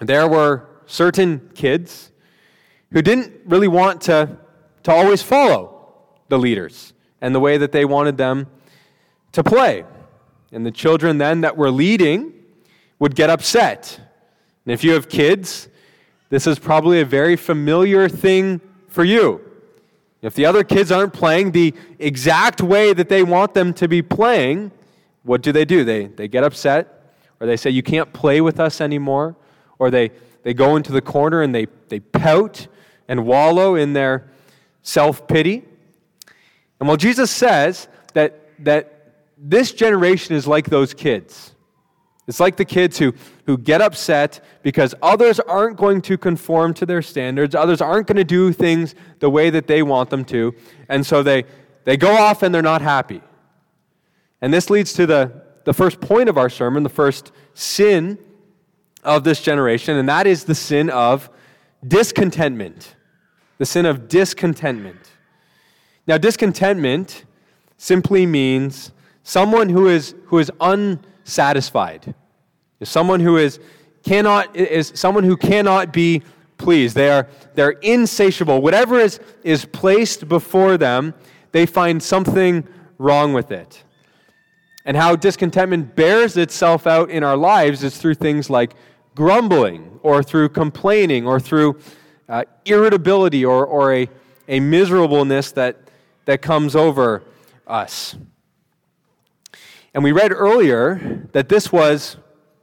there 0.00 0.28
were 0.28 0.68
certain 0.86 1.50
kids 1.54 2.12
who 2.92 3.02
didn't 3.02 3.32
really 3.44 3.68
want 3.68 4.00
to, 4.02 4.36
to 4.84 4.92
always 4.92 5.22
follow 5.22 6.04
the 6.28 6.38
leaders 6.38 6.92
and 7.20 7.34
the 7.34 7.40
way 7.40 7.58
that 7.58 7.72
they 7.72 7.84
wanted 7.84 8.16
them 8.16 8.46
to 9.32 9.42
play. 9.42 9.84
And 10.52 10.64
the 10.64 10.70
children 10.70 11.18
then 11.18 11.40
that 11.42 11.56
were 11.56 11.70
leading 11.70 12.32
would 12.98 13.14
get 13.14 13.30
upset. 13.30 14.00
And 14.64 14.72
if 14.72 14.82
you 14.82 14.92
have 14.92 15.08
kids, 15.08 15.68
this 16.28 16.46
is 16.46 16.58
probably 16.58 17.00
a 17.00 17.04
very 17.04 17.36
familiar 17.36 18.08
thing 18.08 18.60
for 18.88 19.04
you. 19.04 19.40
If 20.22 20.34
the 20.34 20.46
other 20.46 20.64
kids 20.64 20.90
aren't 20.90 21.12
playing 21.12 21.52
the 21.52 21.74
exact 21.98 22.60
way 22.60 22.92
that 22.92 23.08
they 23.08 23.22
want 23.22 23.54
them 23.54 23.72
to 23.74 23.86
be 23.86 24.02
playing, 24.02 24.72
what 25.22 25.42
do 25.42 25.52
they 25.52 25.64
do? 25.64 25.84
They, 25.84 26.06
they 26.06 26.26
get 26.28 26.42
upset, 26.42 27.12
or 27.38 27.46
they 27.46 27.56
say, 27.56 27.70
You 27.70 27.82
can't 27.82 28.12
play 28.12 28.40
with 28.40 28.58
us 28.58 28.80
anymore, 28.80 29.36
or 29.78 29.90
they, 29.90 30.10
they 30.42 30.54
go 30.54 30.76
into 30.76 30.92
the 30.92 31.02
corner 31.02 31.42
and 31.42 31.54
they, 31.54 31.66
they 31.88 32.00
pout 32.00 32.66
and 33.08 33.26
wallow 33.26 33.74
in 33.74 33.92
their 33.92 34.28
self 34.82 35.28
pity. 35.28 35.64
And 36.80 36.88
while 36.88 36.96
Jesus 36.96 37.30
says 37.30 37.88
that, 38.14 38.50
that 38.64 39.14
this 39.38 39.72
generation 39.72 40.34
is 40.34 40.46
like 40.46 40.68
those 40.68 40.94
kids, 40.94 41.52
it's 42.26 42.40
like 42.40 42.56
the 42.56 42.64
kids 42.64 42.98
who, 42.98 43.14
who 43.46 43.56
get 43.56 43.80
upset 43.80 44.44
because 44.62 44.94
others 45.00 45.38
aren't 45.38 45.76
going 45.76 46.02
to 46.02 46.18
conform 46.18 46.74
to 46.74 46.86
their 46.86 47.02
standards, 47.02 47.54
others 47.54 47.80
aren't 47.80 48.06
going 48.08 48.16
to 48.16 48.24
do 48.24 48.52
things 48.52 48.94
the 49.20 49.30
way 49.30 49.48
that 49.50 49.66
they 49.68 49.82
want 49.82 50.10
them 50.10 50.24
to, 50.26 50.54
and 50.88 51.06
so 51.06 51.22
they, 51.22 51.44
they 51.84 51.96
go 51.96 52.10
off 52.16 52.42
and 52.42 52.54
they're 52.54 52.62
not 52.62 52.82
happy. 52.82 53.22
And 54.40 54.52
this 54.52 54.70
leads 54.70 54.92
to 54.94 55.06
the, 55.06 55.42
the 55.64 55.72
first 55.72 56.00
point 56.00 56.28
of 56.28 56.36
our 56.36 56.50
sermon, 56.50 56.82
the 56.82 56.88
first 56.88 57.32
sin 57.54 58.18
of 59.04 59.22
this 59.24 59.40
generation, 59.40 59.96
and 59.96 60.08
that 60.08 60.26
is 60.26 60.44
the 60.44 60.54
sin 60.54 60.90
of 60.90 61.30
discontentment. 61.86 62.96
The 63.58 63.66
sin 63.66 63.86
of 63.86 64.08
discontentment. 64.08 65.05
Now, 66.06 66.18
discontentment 66.18 67.24
simply 67.76 68.26
means 68.26 68.92
someone 69.22 69.68
who 69.68 69.88
is, 69.88 70.14
who 70.26 70.38
is 70.38 70.50
unsatisfied. 70.60 72.14
Is 72.80 72.88
someone 72.88 73.20
who 73.20 73.36
is 73.38 73.58
cannot 74.06 74.54
is 74.54 74.92
someone 74.94 75.24
who 75.24 75.36
cannot 75.36 75.92
be 75.92 76.22
pleased. 76.58 76.94
They 76.94 77.10
are 77.10 77.26
they're 77.54 77.70
insatiable. 77.70 78.62
Whatever 78.62 78.98
is, 78.98 79.18
is 79.42 79.64
placed 79.64 80.28
before 80.28 80.78
them, 80.78 81.14
they 81.52 81.66
find 81.66 82.02
something 82.02 82.66
wrong 82.98 83.32
with 83.32 83.50
it. 83.50 83.82
And 84.84 84.96
how 84.96 85.16
discontentment 85.16 85.96
bears 85.96 86.36
itself 86.36 86.86
out 86.86 87.10
in 87.10 87.24
our 87.24 87.36
lives 87.36 87.82
is 87.82 87.98
through 87.98 88.14
things 88.14 88.48
like 88.48 88.74
grumbling, 89.16 89.98
or 90.02 90.22
through 90.22 90.50
complaining, 90.50 91.26
or 91.26 91.40
through 91.40 91.80
uh, 92.28 92.44
irritability, 92.64 93.44
or, 93.44 93.66
or 93.66 93.92
a, 93.94 94.08
a 94.46 94.60
miserableness 94.60 95.50
that, 95.52 95.85
that 96.26 96.42
comes 96.42 96.76
over 96.76 97.22
us. 97.66 98.16
And 99.94 100.04
we 100.04 100.12
read 100.12 100.30
earlier 100.30 101.26
that 101.32 101.48
this 101.48 101.72
was 101.72 102.18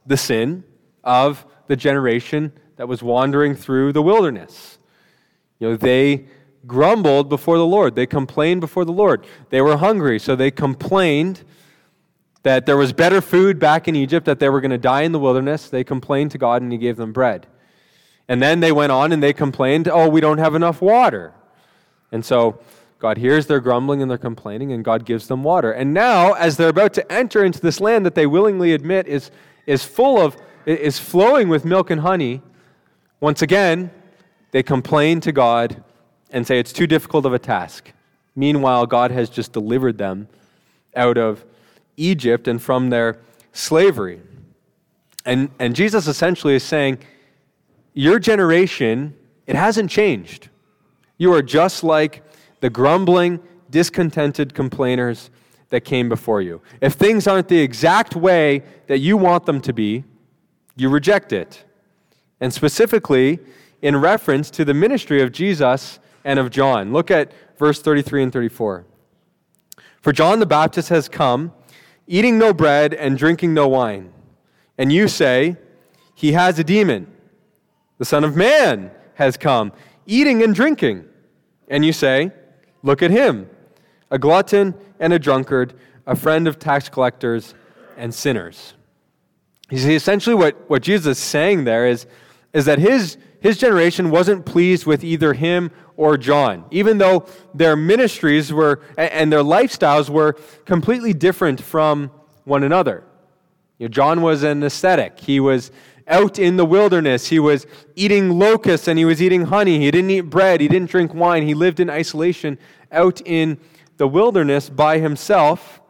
the 0.06 0.16
sin 0.16 0.62
of 1.02 1.44
the 1.66 1.76
generation 1.76 2.52
that 2.76 2.86
was 2.86 3.02
wandering 3.02 3.56
through 3.56 3.92
the 3.92 4.02
wilderness. 4.02 4.78
You 5.58 5.70
know, 5.70 5.76
they 5.76 6.26
grumbled 6.66 7.28
before 7.28 7.58
the 7.58 7.66
Lord. 7.66 7.94
They 7.94 8.06
complained 8.06 8.60
before 8.60 8.84
the 8.84 8.92
Lord. 8.92 9.26
They 9.50 9.60
were 9.60 9.76
hungry, 9.76 10.18
so 10.18 10.36
they 10.36 10.50
complained 10.50 11.42
that 12.42 12.66
there 12.66 12.76
was 12.76 12.92
better 12.92 13.20
food 13.20 13.58
back 13.58 13.88
in 13.88 13.96
Egypt, 13.96 14.26
that 14.26 14.38
they 14.38 14.48
were 14.48 14.60
going 14.60 14.70
to 14.70 14.78
die 14.78 15.02
in 15.02 15.12
the 15.12 15.18
wilderness. 15.18 15.68
They 15.68 15.82
complained 15.82 16.30
to 16.32 16.38
God, 16.38 16.62
and 16.62 16.70
He 16.70 16.78
gave 16.78 16.96
them 16.96 17.12
bread. 17.12 17.46
And 18.28 18.42
then 18.42 18.60
they 18.60 18.72
went 18.72 18.92
on 18.92 19.12
and 19.12 19.22
they 19.22 19.32
complained, 19.32 19.88
oh, 19.88 20.08
we 20.08 20.20
don't 20.20 20.38
have 20.38 20.54
enough 20.54 20.80
water. 20.80 21.34
And 22.12 22.24
so 22.24 22.58
God 22.98 23.18
hears 23.18 23.46
their 23.46 23.60
grumbling 23.60 24.00
and 24.00 24.10
their 24.10 24.18
complaining, 24.18 24.72
and 24.72 24.84
God 24.84 25.04
gives 25.04 25.28
them 25.28 25.42
water. 25.42 25.72
And 25.72 25.92
now, 25.92 26.32
as 26.32 26.56
they're 26.56 26.68
about 26.68 26.94
to 26.94 27.12
enter 27.12 27.44
into 27.44 27.60
this 27.60 27.80
land 27.80 28.06
that 28.06 28.14
they 28.14 28.26
willingly 28.26 28.72
admit 28.72 29.06
is, 29.06 29.30
is 29.66 29.84
full 29.84 30.20
of, 30.20 30.36
is 30.64 30.98
flowing 30.98 31.48
with 31.48 31.64
milk 31.64 31.90
and 31.90 32.00
honey, 32.00 32.40
once 33.20 33.42
again, 33.42 33.90
they 34.52 34.62
complain 34.62 35.20
to 35.20 35.32
God 35.32 35.82
and 36.30 36.46
say 36.46 36.58
it's 36.58 36.72
too 36.72 36.86
difficult 36.86 37.26
of 37.26 37.32
a 37.32 37.38
task. 37.38 37.92
Meanwhile, 38.36 38.86
God 38.86 39.10
has 39.10 39.30
just 39.30 39.52
delivered 39.52 39.98
them 39.98 40.28
out 40.96 41.18
of 41.18 41.44
Egypt 41.96 42.48
and 42.48 42.60
from 42.60 42.90
their 42.90 43.18
slavery. 43.52 44.20
And, 45.24 45.50
and 45.58 45.74
Jesus 45.74 46.06
essentially 46.06 46.54
is 46.54 46.62
saying, 46.62 46.98
Your 47.92 48.18
generation, 48.18 49.16
it 49.46 49.56
hasn't 49.56 49.90
changed. 49.90 50.48
You 51.16 51.32
are 51.32 51.42
just 51.42 51.84
like 51.84 52.22
the 52.64 52.70
grumbling, 52.70 53.40
discontented 53.68 54.54
complainers 54.54 55.28
that 55.68 55.82
came 55.82 56.08
before 56.08 56.40
you. 56.40 56.62
If 56.80 56.94
things 56.94 57.26
aren't 57.26 57.48
the 57.48 57.60
exact 57.60 58.16
way 58.16 58.62
that 58.86 59.00
you 59.00 59.18
want 59.18 59.44
them 59.44 59.60
to 59.60 59.74
be, 59.74 60.04
you 60.74 60.88
reject 60.88 61.30
it. 61.30 61.62
And 62.40 62.54
specifically, 62.54 63.38
in 63.82 63.94
reference 63.96 64.50
to 64.52 64.64
the 64.64 64.72
ministry 64.72 65.20
of 65.20 65.30
Jesus 65.30 65.98
and 66.24 66.38
of 66.38 66.48
John. 66.48 66.90
Look 66.90 67.10
at 67.10 67.32
verse 67.58 67.82
33 67.82 68.22
and 68.22 68.32
34. 68.32 68.86
For 70.00 70.12
John 70.14 70.38
the 70.38 70.46
Baptist 70.46 70.88
has 70.88 71.06
come 71.06 71.52
eating 72.06 72.38
no 72.38 72.54
bread 72.54 72.94
and 72.94 73.18
drinking 73.18 73.52
no 73.52 73.68
wine. 73.68 74.10
And 74.78 74.90
you 74.90 75.06
say, 75.06 75.58
He 76.14 76.32
has 76.32 76.58
a 76.58 76.64
demon. 76.64 77.12
The 77.98 78.06
Son 78.06 78.24
of 78.24 78.34
Man 78.34 78.90
has 79.16 79.36
come, 79.36 79.70
eating 80.06 80.42
and 80.42 80.54
drinking. 80.54 81.04
And 81.68 81.84
you 81.84 81.92
say, 81.92 82.32
Look 82.84 83.02
at 83.02 83.10
him, 83.10 83.48
a 84.10 84.18
glutton 84.18 84.74
and 85.00 85.12
a 85.12 85.18
drunkard, 85.18 85.72
a 86.06 86.14
friend 86.14 86.46
of 86.46 86.58
tax 86.58 86.90
collectors 86.90 87.54
and 87.96 88.14
sinners. 88.14 88.74
You 89.70 89.78
see, 89.78 89.94
essentially 89.94 90.34
what, 90.34 90.68
what 90.68 90.82
Jesus 90.82 91.18
is 91.18 91.24
saying 91.24 91.64
there 91.64 91.86
is, 91.86 92.06
is 92.52 92.66
that 92.66 92.78
his, 92.78 93.16
his 93.40 93.56
generation 93.56 94.10
wasn't 94.10 94.44
pleased 94.44 94.84
with 94.84 95.02
either 95.02 95.32
him 95.32 95.70
or 95.96 96.18
John, 96.18 96.66
even 96.70 96.98
though 96.98 97.26
their 97.54 97.74
ministries 97.74 98.52
were 98.52 98.82
and 98.98 99.32
their 99.32 99.42
lifestyles 99.42 100.10
were 100.10 100.34
completely 100.66 101.14
different 101.14 101.62
from 101.62 102.10
one 102.44 102.64
another. 102.64 103.02
You 103.78 103.86
know, 103.86 103.88
John 103.88 104.20
was 104.20 104.42
an 104.42 104.62
ascetic. 104.62 105.18
He 105.18 105.40
was 105.40 105.72
out 106.06 106.38
in 106.38 106.56
the 106.56 106.64
wilderness. 106.64 107.28
He 107.28 107.38
was 107.38 107.66
eating 107.94 108.38
locusts 108.38 108.88
and 108.88 108.98
he 108.98 109.04
was 109.04 109.22
eating 109.22 109.46
honey. 109.46 109.78
He 109.78 109.90
didn't 109.90 110.10
eat 110.10 110.22
bread. 110.22 110.60
He 110.60 110.68
didn't 110.68 110.90
drink 110.90 111.14
wine. 111.14 111.46
He 111.46 111.54
lived 111.54 111.80
in 111.80 111.88
isolation 111.88 112.58
out 112.92 113.20
in 113.24 113.58
the 113.96 114.08
wilderness 114.08 114.68
by 114.68 114.98
himself. 114.98 115.80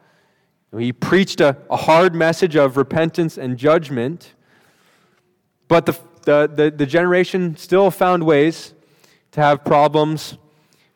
He 0.77 0.93
preached 0.93 1.41
a, 1.41 1.57
a 1.71 1.77
hard 1.77 2.15
message 2.15 2.57
of 2.57 2.77
repentance 2.77 3.39
and 3.39 3.57
judgment. 3.57 4.35
But 5.69 5.87
the, 5.87 5.99
the, 6.23 6.51
the, 6.53 6.71
the 6.71 6.87
generation 6.87 7.57
still 7.57 7.91
found 7.91 8.25
ways 8.25 8.75
to 9.33 9.41
have 9.41 9.65
problems 9.65 10.37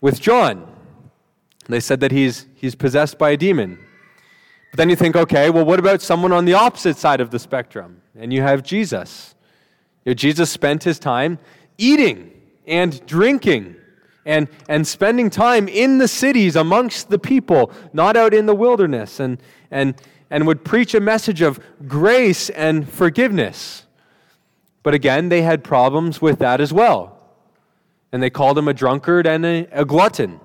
with 0.01 0.21
John. 0.21 0.67
They 1.69 1.81
said 1.81 2.01
that 2.01 2.13
he's, 2.13 2.47
he's 2.55 2.75
possessed 2.75 3.19
by 3.19 3.31
a 3.31 3.37
demon. 3.37 3.79
But 4.71 4.79
then 4.79 4.91
you 4.91 4.97
think, 4.97 5.17
okay, 5.17 5.51
well, 5.51 5.65
what 5.65 5.79
about 5.79 6.03
someone 6.03 6.33
on 6.33 6.45
the 6.45 6.55
opposite 6.55 6.97
side 6.97 7.21
of 7.21 7.31
the 7.31 7.39
spectrum? 7.39 7.98
And 8.19 8.33
you 8.33 8.43
have 8.43 8.63
Jesus. 8.63 9.35
You 10.05 10.11
know, 10.11 10.15
Jesus 10.15 10.51
spent 10.51 10.85
his 10.85 10.99
time 10.99 11.39
eating 11.79 12.33
and 12.67 13.05
drinking 13.07 13.77
and, 14.27 14.49
and 14.69 14.87
spending 14.87 15.31
time 15.31 15.69
in 15.69 15.99
the 15.99 16.09
cities 16.09 16.57
amongst 16.57 17.09
the 17.09 17.19
people, 17.19 17.73
not 17.93 18.17
out 18.17 18.35
in 18.35 18.47
the 18.47 18.55
wilderness, 18.55 19.21
and, 19.21 19.41
and, 19.71 19.95
and 20.31 20.47
would 20.47 20.65
preach 20.65 20.95
a 20.95 21.01
message 21.01 21.41
of 21.41 21.61
grace 21.87 22.51
and 22.51 22.89
forgiveness. 22.89 23.87
But 24.83 24.93
again, 24.93 25.29
they 25.29 25.43
had 25.43 25.65
problems 25.65 26.21
with 26.21 26.41
that 26.41 26.61
as 26.61 26.73
well 26.73 27.19
and 28.13 28.23
they 28.23 28.31
called 28.31 28.57
him 28.57 28.69
a 28.69 28.75
drunkard 28.75 29.27
and 29.27 29.45
a, 29.45 29.69
a 29.73 29.85
glutton. 29.85 30.41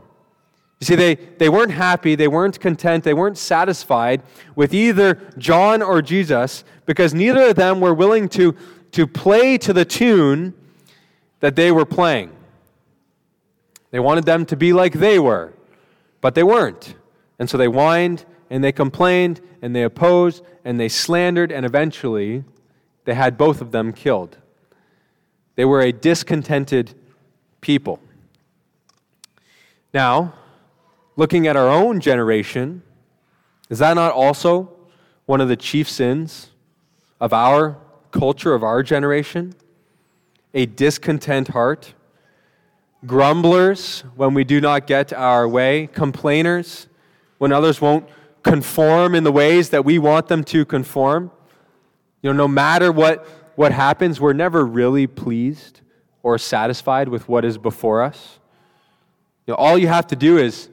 You 0.79 0.85
see, 0.85 0.95
they, 0.95 1.15
they 1.15 1.49
weren't 1.49 1.71
happy, 1.71 2.15
they 2.15 2.27
weren't 2.27 2.59
content, 2.59 3.03
they 3.03 3.13
weren't 3.13 3.37
satisfied 3.37 4.21
with 4.55 4.73
either 4.73 5.15
John 5.37 5.81
or 5.81 6.01
Jesus 6.01 6.63
because 6.85 7.13
neither 7.13 7.49
of 7.49 7.55
them 7.55 7.79
were 7.79 7.93
willing 7.93 8.27
to, 8.29 8.55
to 8.91 9.07
play 9.07 9.57
to 9.59 9.71
the 9.71 9.85
tune 9.85 10.53
that 11.39 11.55
they 11.55 11.71
were 11.71 11.85
playing. 11.85 12.35
They 13.91 13.99
wanted 13.99 14.25
them 14.25 14.45
to 14.47 14.57
be 14.57 14.73
like 14.73 14.93
they 14.93 15.19
were, 15.19 15.53
but 16.19 16.35
they 16.35 16.43
weren't. 16.43 16.95
And 17.39 17.49
so 17.49 17.57
they 17.57 17.67
whined 17.67 18.25
and 18.49 18.63
they 18.63 18.71
complained 18.71 19.39
and 19.61 19.75
they 19.75 19.83
opposed 19.83 20.43
and 20.65 20.79
they 20.79 20.89
slandered, 20.89 21.51
and 21.51 21.65
eventually 21.65 22.43
they 23.05 23.13
had 23.13 23.37
both 23.37 23.61
of 23.61 23.71
them 23.71 23.91
killed. 23.91 24.37
They 25.55 25.65
were 25.65 25.81
a 25.81 25.91
discontented 25.91 26.93
people. 27.61 27.99
Now, 29.93 30.33
looking 31.15 31.47
at 31.47 31.55
our 31.55 31.69
own 31.69 31.99
generation, 31.99 32.81
is 33.69 33.79
that 33.79 33.93
not 33.93 34.13
also 34.13 34.71
one 35.25 35.41
of 35.41 35.47
the 35.47 35.55
chief 35.55 35.89
sins 35.89 36.49
of 37.19 37.33
our 37.33 37.77
culture, 38.11 38.53
of 38.53 38.63
our 38.63 38.83
generation? 38.83 39.55
A 40.53 40.65
discontent 40.65 41.49
heart, 41.49 41.93
grumblers 43.05 44.01
when 44.15 44.33
we 44.33 44.43
do 44.43 44.61
not 44.61 44.87
get 44.87 45.11
our 45.13 45.47
way, 45.47 45.87
complainers 45.93 46.87
when 47.37 47.51
others 47.51 47.81
won't 47.81 48.07
conform 48.43 49.15
in 49.15 49.23
the 49.23 49.31
ways 49.31 49.69
that 49.69 49.83
we 49.83 49.97
want 49.97 50.27
them 50.27 50.43
to 50.43 50.65
conform. 50.65 51.31
You 52.21 52.31
know, 52.31 52.37
no 52.37 52.47
matter 52.47 52.91
what, 52.91 53.25
what 53.55 53.71
happens, 53.71 54.21
we're 54.21 54.33
never 54.33 54.65
really 54.65 55.07
pleased 55.07 55.81
or 56.21 56.37
satisfied 56.37 57.09
with 57.09 57.27
what 57.27 57.43
is 57.43 57.57
before 57.57 58.01
us. 58.01 58.39
You 59.45 59.51
know, 59.51 59.57
all 59.57 59.77
you 59.77 59.87
have 59.87 60.07
to 60.07 60.15
do 60.15 60.37
is 60.37 60.69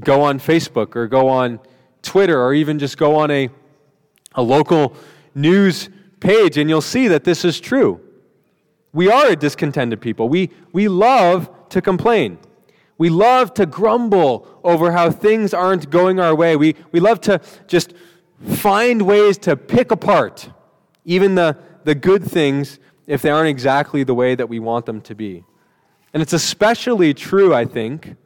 go 0.00 0.22
on 0.22 0.38
Facebook 0.38 0.96
or 0.96 1.06
go 1.06 1.28
on 1.28 1.60
Twitter 2.02 2.40
or 2.40 2.54
even 2.54 2.78
just 2.78 2.96
go 2.96 3.16
on 3.16 3.30
a, 3.30 3.48
a 4.34 4.42
local 4.42 4.94
news 5.34 5.88
page 6.20 6.58
and 6.58 6.68
you'll 6.68 6.80
see 6.80 7.08
that 7.08 7.24
this 7.24 7.44
is 7.44 7.60
true. 7.60 8.00
We 8.92 9.10
are 9.10 9.28
a 9.28 9.36
discontented 9.36 10.00
people. 10.00 10.28
We, 10.28 10.50
we 10.72 10.88
love 10.88 11.50
to 11.70 11.82
complain. 11.82 12.38
We 12.98 13.10
love 13.10 13.52
to 13.54 13.66
grumble 13.66 14.60
over 14.64 14.92
how 14.92 15.10
things 15.10 15.52
aren't 15.52 15.90
going 15.90 16.18
our 16.18 16.34
way. 16.34 16.56
We, 16.56 16.76
we 16.92 17.00
love 17.00 17.20
to 17.22 17.40
just 17.66 17.92
find 18.42 19.02
ways 19.02 19.38
to 19.38 19.56
pick 19.56 19.90
apart 19.90 20.50
even 21.06 21.36
the, 21.36 21.56
the 21.84 21.94
good 21.94 22.24
things 22.24 22.78
if 23.06 23.22
they 23.22 23.30
aren't 23.30 23.48
exactly 23.48 24.02
the 24.02 24.14
way 24.14 24.34
that 24.34 24.48
we 24.48 24.58
want 24.58 24.84
them 24.84 25.00
to 25.00 25.14
be. 25.14 25.44
And 26.12 26.22
it's 26.22 26.32
especially 26.32 27.14
true, 27.14 27.54
I 27.54 27.64
think, 27.64 28.16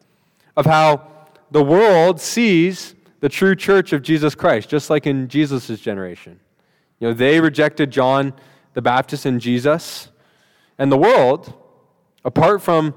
of 0.56 0.66
how 0.66 1.09
the 1.50 1.62
world 1.62 2.20
sees 2.20 2.94
the 3.20 3.28
true 3.28 3.54
church 3.54 3.92
of 3.92 4.02
Jesus 4.02 4.34
Christ, 4.34 4.68
just 4.68 4.90
like 4.90 5.06
in 5.06 5.28
Jesus' 5.28 5.80
generation. 5.80 6.40
You 6.98 7.08
know, 7.08 7.14
they 7.14 7.40
rejected 7.40 7.90
John 7.90 8.34
the 8.74 8.82
Baptist 8.82 9.26
and 9.26 9.40
Jesus, 9.40 10.08
and 10.78 10.90
the 10.92 10.96
world, 10.96 11.52
apart 12.24 12.62
from 12.62 12.94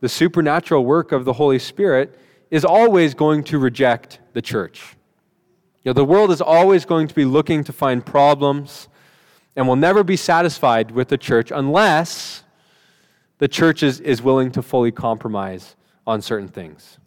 the 0.00 0.08
supernatural 0.08 0.84
work 0.84 1.12
of 1.12 1.24
the 1.24 1.32
Holy 1.32 1.58
Spirit, 1.58 2.18
is 2.50 2.64
always 2.64 3.14
going 3.14 3.42
to 3.44 3.58
reject 3.58 4.20
the 4.34 4.42
church. 4.42 4.96
You 5.82 5.90
know, 5.90 5.94
the 5.94 6.04
world 6.04 6.30
is 6.30 6.40
always 6.40 6.84
going 6.84 7.08
to 7.08 7.14
be 7.14 7.24
looking 7.24 7.64
to 7.64 7.72
find 7.72 8.04
problems 8.04 8.88
and 9.56 9.66
will 9.66 9.76
never 9.76 10.04
be 10.04 10.16
satisfied 10.16 10.90
with 10.90 11.08
the 11.08 11.18
church 11.18 11.50
unless 11.50 12.44
the 13.38 13.48
church 13.48 13.82
is, 13.82 14.00
is 14.00 14.22
willing 14.22 14.52
to 14.52 14.62
fully 14.62 14.92
compromise 14.92 15.76
on 16.06 16.22
certain 16.22 16.48
things. 16.48 16.98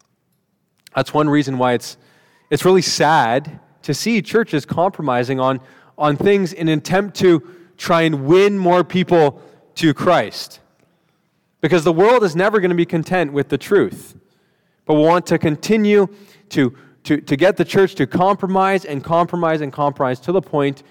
That's 0.96 1.13
one 1.13 1.29
reason 1.29 1.58
why 1.58 1.74
it's, 1.74 1.98
it's 2.50 2.65
really 2.65 2.81
sad 2.81 3.60
to 3.84 3.93
see 3.93 4.22
churches 4.22 4.65
compromising 4.65 5.39
on, 5.39 5.62
on 5.98 6.17
things 6.17 6.53
in 6.53 6.67
an 6.67 6.79
attempt 6.79 7.17
to 7.17 7.41
try 7.77 8.01
and 8.01 8.25
win 8.25 8.58
more 8.58 8.84
people 8.84 9.41
to 9.75 9.93
Christ. 9.93 10.60
Because 11.62 11.84
the 11.84 11.93
world 11.93 12.24
is 12.24 12.36
never 12.36 12.60
going 12.60 12.69
to 12.69 12.75
be 12.75 12.86
content 12.86 13.34
with 13.34 13.50
the 13.50 13.58
truth, 13.58 14.15
but 14.86 14.96
will 14.96 15.05
want 15.05 15.25
to 15.27 15.38
continue 15.38 16.08
to, 16.50 16.75
to, 17.03 17.22
to 17.22 17.36
get 17.36 17.58
the 17.58 17.65
church 17.65 17.96
to 17.96 18.08
compromise 18.08 18.86
and 18.86 19.03
compromise 19.03 19.62
and 19.62 19.72
compromise 19.72 20.19
to 20.22 20.31
the 20.31 20.41
point 20.41 20.84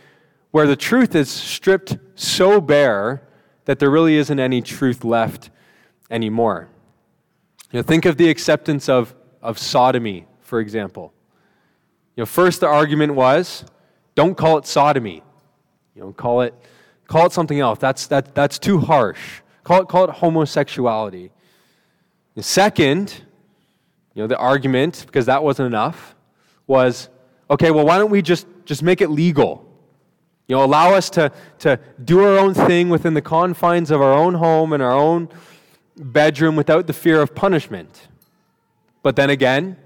where 0.51 0.67
the 0.67 0.77
truth 0.77 1.15
is 1.15 1.31
stripped 1.31 1.99
so 2.15 2.61
bare 2.61 3.23
that 3.67 3.79
there 3.79 3.91
really 3.91 4.17
isn't 4.17 4.41
any 4.41 4.63
truth 4.63 5.05
left 5.05 5.51
anymore. 6.11 6.69
You 7.71 7.79
know, 7.79 7.83
think 7.83 8.07
of 8.07 8.17
the 8.17 8.31
acceptance 8.31 8.89
of, 8.89 9.15
of 9.43 9.59
sodomy, 9.59 10.27
for 10.41 10.61
example. 10.61 11.13
You 12.17 12.23
know, 12.23 12.27
first 12.27 12.61
the 12.61 12.67
argument 12.67 13.15
was, 13.15 13.65
don't 14.15 14.37
call 14.37 14.59
it 14.59 14.67
sodomy. 14.67 15.23
You 15.95 16.03
know, 16.03 16.13
call 16.13 16.43
it, 16.43 16.55
call 17.07 17.27
it 17.27 17.33
something 17.33 17.61
else. 17.61 17.79
That's, 17.79 18.07
that, 18.09 18.35
that's 18.35 18.59
too 18.59 18.79
harsh. 18.79 19.41
Call 19.65 19.83
it, 19.83 19.89
call 19.89 20.05
it 20.05 20.11
homosexuality. 20.11 21.31
The 22.35 22.43
second, 22.43 23.23
you 24.15 24.23
know, 24.23 24.27
the 24.27 24.39
argument, 24.39 25.05
because 25.07 25.27
that 25.27 25.43
wasn't 25.43 25.67
enough, 25.67 26.15
was, 26.67 27.09
okay, 27.51 27.71
well, 27.71 27.87
why 27.87 27.99
don't 27.99 28.11
we 28.11 28.23
just, 28.23 28.47
just 28.65 28.83
make 28.83 29.01
it 29.01 29.11
legal? 29.11 29.65
You 30.49 30.57
know, 30.57 30.65
allow 30.65 30.95
us 30.95 31.11
to, 31.11 31.31
to 31.61 31.79
do 32.03 32.21
our 32.25 32.39
own 32.39 32.55
thing 32.55 32.89
within 32.89 33.15
the 33.15 33.23
confines 33.23 33.91
of 33.91 34.01
our 34.01 34.13
own 34.13 34.35
home 34.35 34.73
and 34.73 34.83
our 34.83 34.93
own 34.93 35.29
bedroom 35.97 36.57
without 36.57 36.87
the 36.87 36.93
fear 36.93 37.21
of 37.21 37.35
punishment. 37.35 38.09
But 39.03 39.17
then 39.17 39.31
again, 39.31 39.77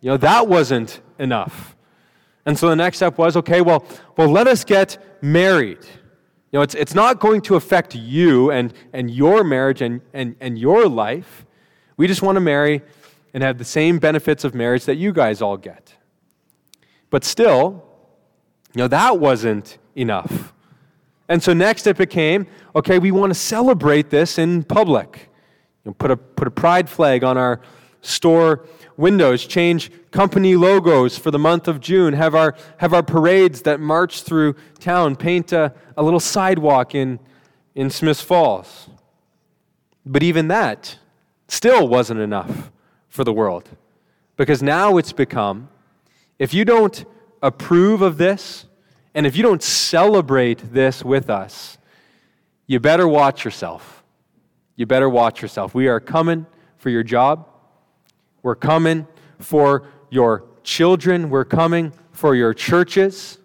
you 0.00 0.10
know, 0.10 0.16
that 0.18 0.46
wasn't 0.48 1.00
enough. 1.18 1.76
And 2.46 2.58
so 2.58 2.68
the 2.68 2.76
next 2.76 2.98
step 2.98 3.18
was 3.18 3.36
okay, 3.36 3.60
well, 3.60 3.84
well 4.16 4.28
let 4.28 4.46
us 4.46 4.64
get 4.64 5.22
married. 5.22 5.84
You 6.50 6.58
know, 6.58 6.62
it's, 6.62 6.74
it's 6.74 6.94
not 6.94 7.20
going 7.20 7.42
to 7.42 7.56
affect 7.56 7.94
you 7.94 8.50
and, 8.50 8.72
and 8.92 9.10
your 9.10 9.44
marriage 9.44 9.82
and, 9.82 10.00
and, 10.14 10.34
and 10.40 10.58
your 10.58 10.88
life. 10.88 11.44
We 11.96 12.06
just 12.06 12.22
want 12.22 12.36
to 12.36 12.40
marry 12.40 12.82
and 13.34 13.42
have 13.42 13.58
the 13.58 13.64
same 13.64 13.98
benefits 13.98 14.44
of 14.44 14.54
marriage 14.54 14.86
that 14.86 14.96
you 14.96 15.12
guys 15.12 15.42
all 15.42 15.56
get. 15.56 15.94
But 17.10 17.24
still, 17.24 17.84
you 18.74 18.78
know, 18.78 18.88
that 18.88 19.18
wasn't 19.18 19.78
enough. 19.94 20.54
And 21.28 21.42
so 21.42 21.52
next 21.52 21.86
it 21.86 21.98
became 21.98 22.46
okay, 22.74 22.98
we 22.98 23.10
want 23.10 23.30
to 23.30 23.38
celebrate 23.38 24.08
this 24.08 24.38
in 24.38 24.62
public. 24.62 25.28
You 25.84 25.90
know, 25.90 25.94
put, 25.94 26.10
a, 26.10 26.16
put 26.16 26.48
a 26.48 26.50
pride 26.50 26.88
flag 26.88 27.24
on 27.24 27.36
our 27.36 27.60
store 28.00 28.66
windows, 28.96 29.46
change 29.46 29.90
company 30.10 30.56
logos 30.56 31.16
for 31.16 31.30
the 31.30 31.38
month 31.38 31.68
of 31.68 31.80
June, 31.80 32.14
have 32.14 32.34
our, 32.34 32.54
have 32.78 32.92
our 32.92 33.02
parades 33.02 33.62
that 33.62 33.80
march 33.80 34.22
through 34.22 34.54
town, 34.80 35.16
paint 35.16 35.52
a, 35.52 35.72
a 35.96 36.02
little 36.02 36.20
sidewalk 36.20 36.94
in, 36.94 37.18
in 37.74 37.90
Smiths 37.90 38.20
Falls. 38.20 38.88
But 40.04 40.22
even 40.22 40.48
that 40.48 40.98
still 41.48 41.86
wasn't 41.86 42.20
enough 42.20 42.70
for 43.08 43.24
the 43.24 43.32
world. 43.32 43.68
Because 44.36 44.62
now 44.62 44.96
it's 44.96 45.12
become 45.12 45.68
if 46.38 46.54
you 46.54 46.64
don't 46.64 47.04
approve 47.42 48.00
of 48.00 48.16
this, 48.16 48.66
and 49.14 49.26
if 49.26 49.36
you 49.36 49.42
don't 49.42 49.62
celebrate 49.62 50.72
this 50.72 51.04
with 51.04 51.28
us, 51.28 51.78
you 52.66 52.78
better 52.78 53.08
watch 53.08 53.44
yourself. 53.44 54.04
You 54.76 54.86
better 54.86 55.08
watch 55.08 55.42
yourself. 55.42 55.74
We 55.74 55.88
are 55.88 55.98
coming 55.98 56.46
for 56.76 56.90
your 56.90 57.02
job. 57.02 57.47
We're 58.42 58.54
coming 58.54 59.06
for 59.38 59.84
your 60.10 60.44
children. 60.62 61.30
We're 61.30 61.44
coming 61.44 61.92
for 62.12 62.34
your 62.34 62.54
churches 62.54 63.38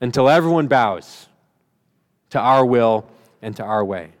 until 0.00 0.28
everyone 0.28 0.66
bows 0.66 1.28
to 2.30 2.38
our 2.38 2.64
will 2.64 3.06
and 3.42 3.54
to 3.56 3.62
our 3.62 3.84
way. 3.84 4.12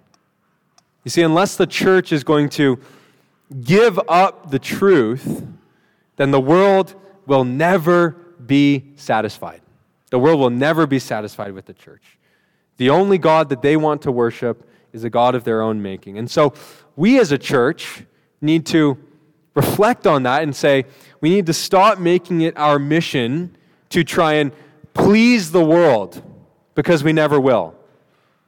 You 1.04 1.10
see, 1.10 1.22
unless 1.22 1.56
the 1.56 1.66
church 1.66 2.12
is 2.12 2.24
going 2.24 2.50
to 2.50 2.78
give 3.62 3.98
up 4.08 4.50
the 4.50 4.58
truth, 4.58 5.44
then 6.16 6.30
the 6.30 6.40
world 6.40 6.94
will 7.26 7.44
never 7.44 8.10
be 8.44 8.84
satisfied. 8.96 9.62
The 10.10 10.18
world 10.18 10.40
will 10.40 10.50
never 10.50 10.86
be 10.86 10.98
satisfied 10.98 11.52
with 11.52 11.66
the 11.66 11.72
church. 11.72 12.18
The 12.76 12.90
only 12.90 13.18
God 13.18 13.48
that 13.48 13.62
they 13.62 13.76
want 13.76 14.02
to 14.02 14.12
worship 14.12 14.68
is 14.92 15.04
a 15.04 15.10
God 15.10 15.34
of 15.34 15.44
their 15.44 15.62
own 15.62 15.82
making. 15.82 16.18
And 16.18 16.30
so 16.30 16.52
we 16.96 17.18
as 17.18 17.32
a 17.32 17.38
church 17.38 18.04
need 18.40 18.66
to 18.66 18.98
reflect 19.60 20.06
on 20.06 20.22
that 20.22 20.42
and 20.42 20.56
say, 20.56 20.86
we 21.20 21.28
need 21.28 21.46
to 21.46 21.52
stop 21.52 21.98
making 21.98 22.40
it 22.40 22.56
our 22.56 22.78
mission 22.78 23.56
to 23.90 24.02
try 24.02 24.34
and 24.34 24.52
please 24.94 25.52
the 25.52 25.64
world 25.64 26.22
because 26.74 27.04
we 27.04 27.12
never 27.12 27.38
will. 27.38 27.74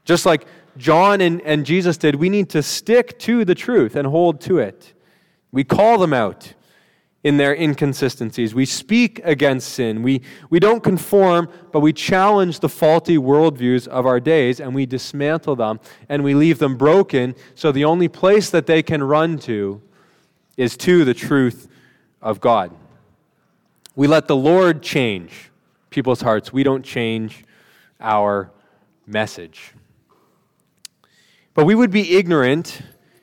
Just 0.04 0.24
like 0.24 0.46
John 0.78 1.20
and, 1.20 1.42
and 1.42 1.66
Jesus 1.66 1.98
did, 1.98 2.14
we 2.14 2.30
need 2.30 2.48
to 2.50 2.62
stick 2.62 3.18
to 3.20 3.44
the 3.44 3.54
truth 3.54 3.94
and 3.94 4.06
hold 4.06 4.40
to 4.42 4.58
it. 4.58 4.94
We 5.52 5.64
call 5.64 5.98
them 5.98 6.14
out 6.14 6.54
in 7.22 7.36
their 7.36 7.54
inconsistencies. 7.54 8.54
We 8.54 8.64
speak 8.64 9.20
against 9.22 9.68
sin. 9.68 10.02
We, 10.02 10.22
we 10.48 10.58
don't 10.58 10.82
conform, 10.82 11.50
but 11.72 11.80
we 11.80 11.92
challenge 11.92 12.60
the 12.60 12.70
faulty 12.70 13.18
worldviews 13.18 13.86
of 13.86 14.06
our 14.06 14.18
days 14.18 14.60
and 14.60 14.74
we 14.74 14.86
dismantle 14.86 15.56
them 15.56 15.78
and 16.08 16.24
we 16.24 16.34
leave 16.34 16.58
them 16.58 16.76
broken 16.76 17.34
so 17.54 17.70
the 17.70 17.84
only 17.84 18.08
place 18.08 18.48
that 18.50 18.66
they 18.66 18.82
can 18.82 19.04
run 19.04 19.38
to 19.40 19.82
is 20.56 20.76
to 20.78 21.04
the 21.04 21.14
truth 21.14 21.68
of 22.20 22.40
God. 22.40 22.72
We 23.94 24.06
let 24.06 24.28
the 24.28 24.36
Lord 24.36 24.82
change 24.82 25.50
people's 25.90 26.22
hearts. 26.22 26.52
We 26.52 26.62
don't 26.62 26.84
change 26.84 27.44
our 28.00 28.50
message. 29.06 29.72
But 31.54 31.66
we 31.66 31.74
would 31.74 31.90
be 31.90 32.16
ignorant 32.16 32.82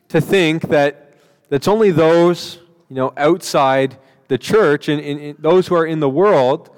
to 0.09 0.21
think 0.21 0.63
that 0.69 1.13
it's 1.49 1.67
only 1.67 1.91
those 1.91 2.59
you 2.89 2.95
know, 2.95 3.13
outside 3.17 3.97
the 4.27 4.37
church 4.37 4.87
and, 4.89 5.01
and, 5.01 5.19
and 5.19 5.37
those 5.39 5.67
who 5.67 5.75
are 5.75 5.85
in 5.85 5.99
the 5.99 6.09
world 6.09 6.69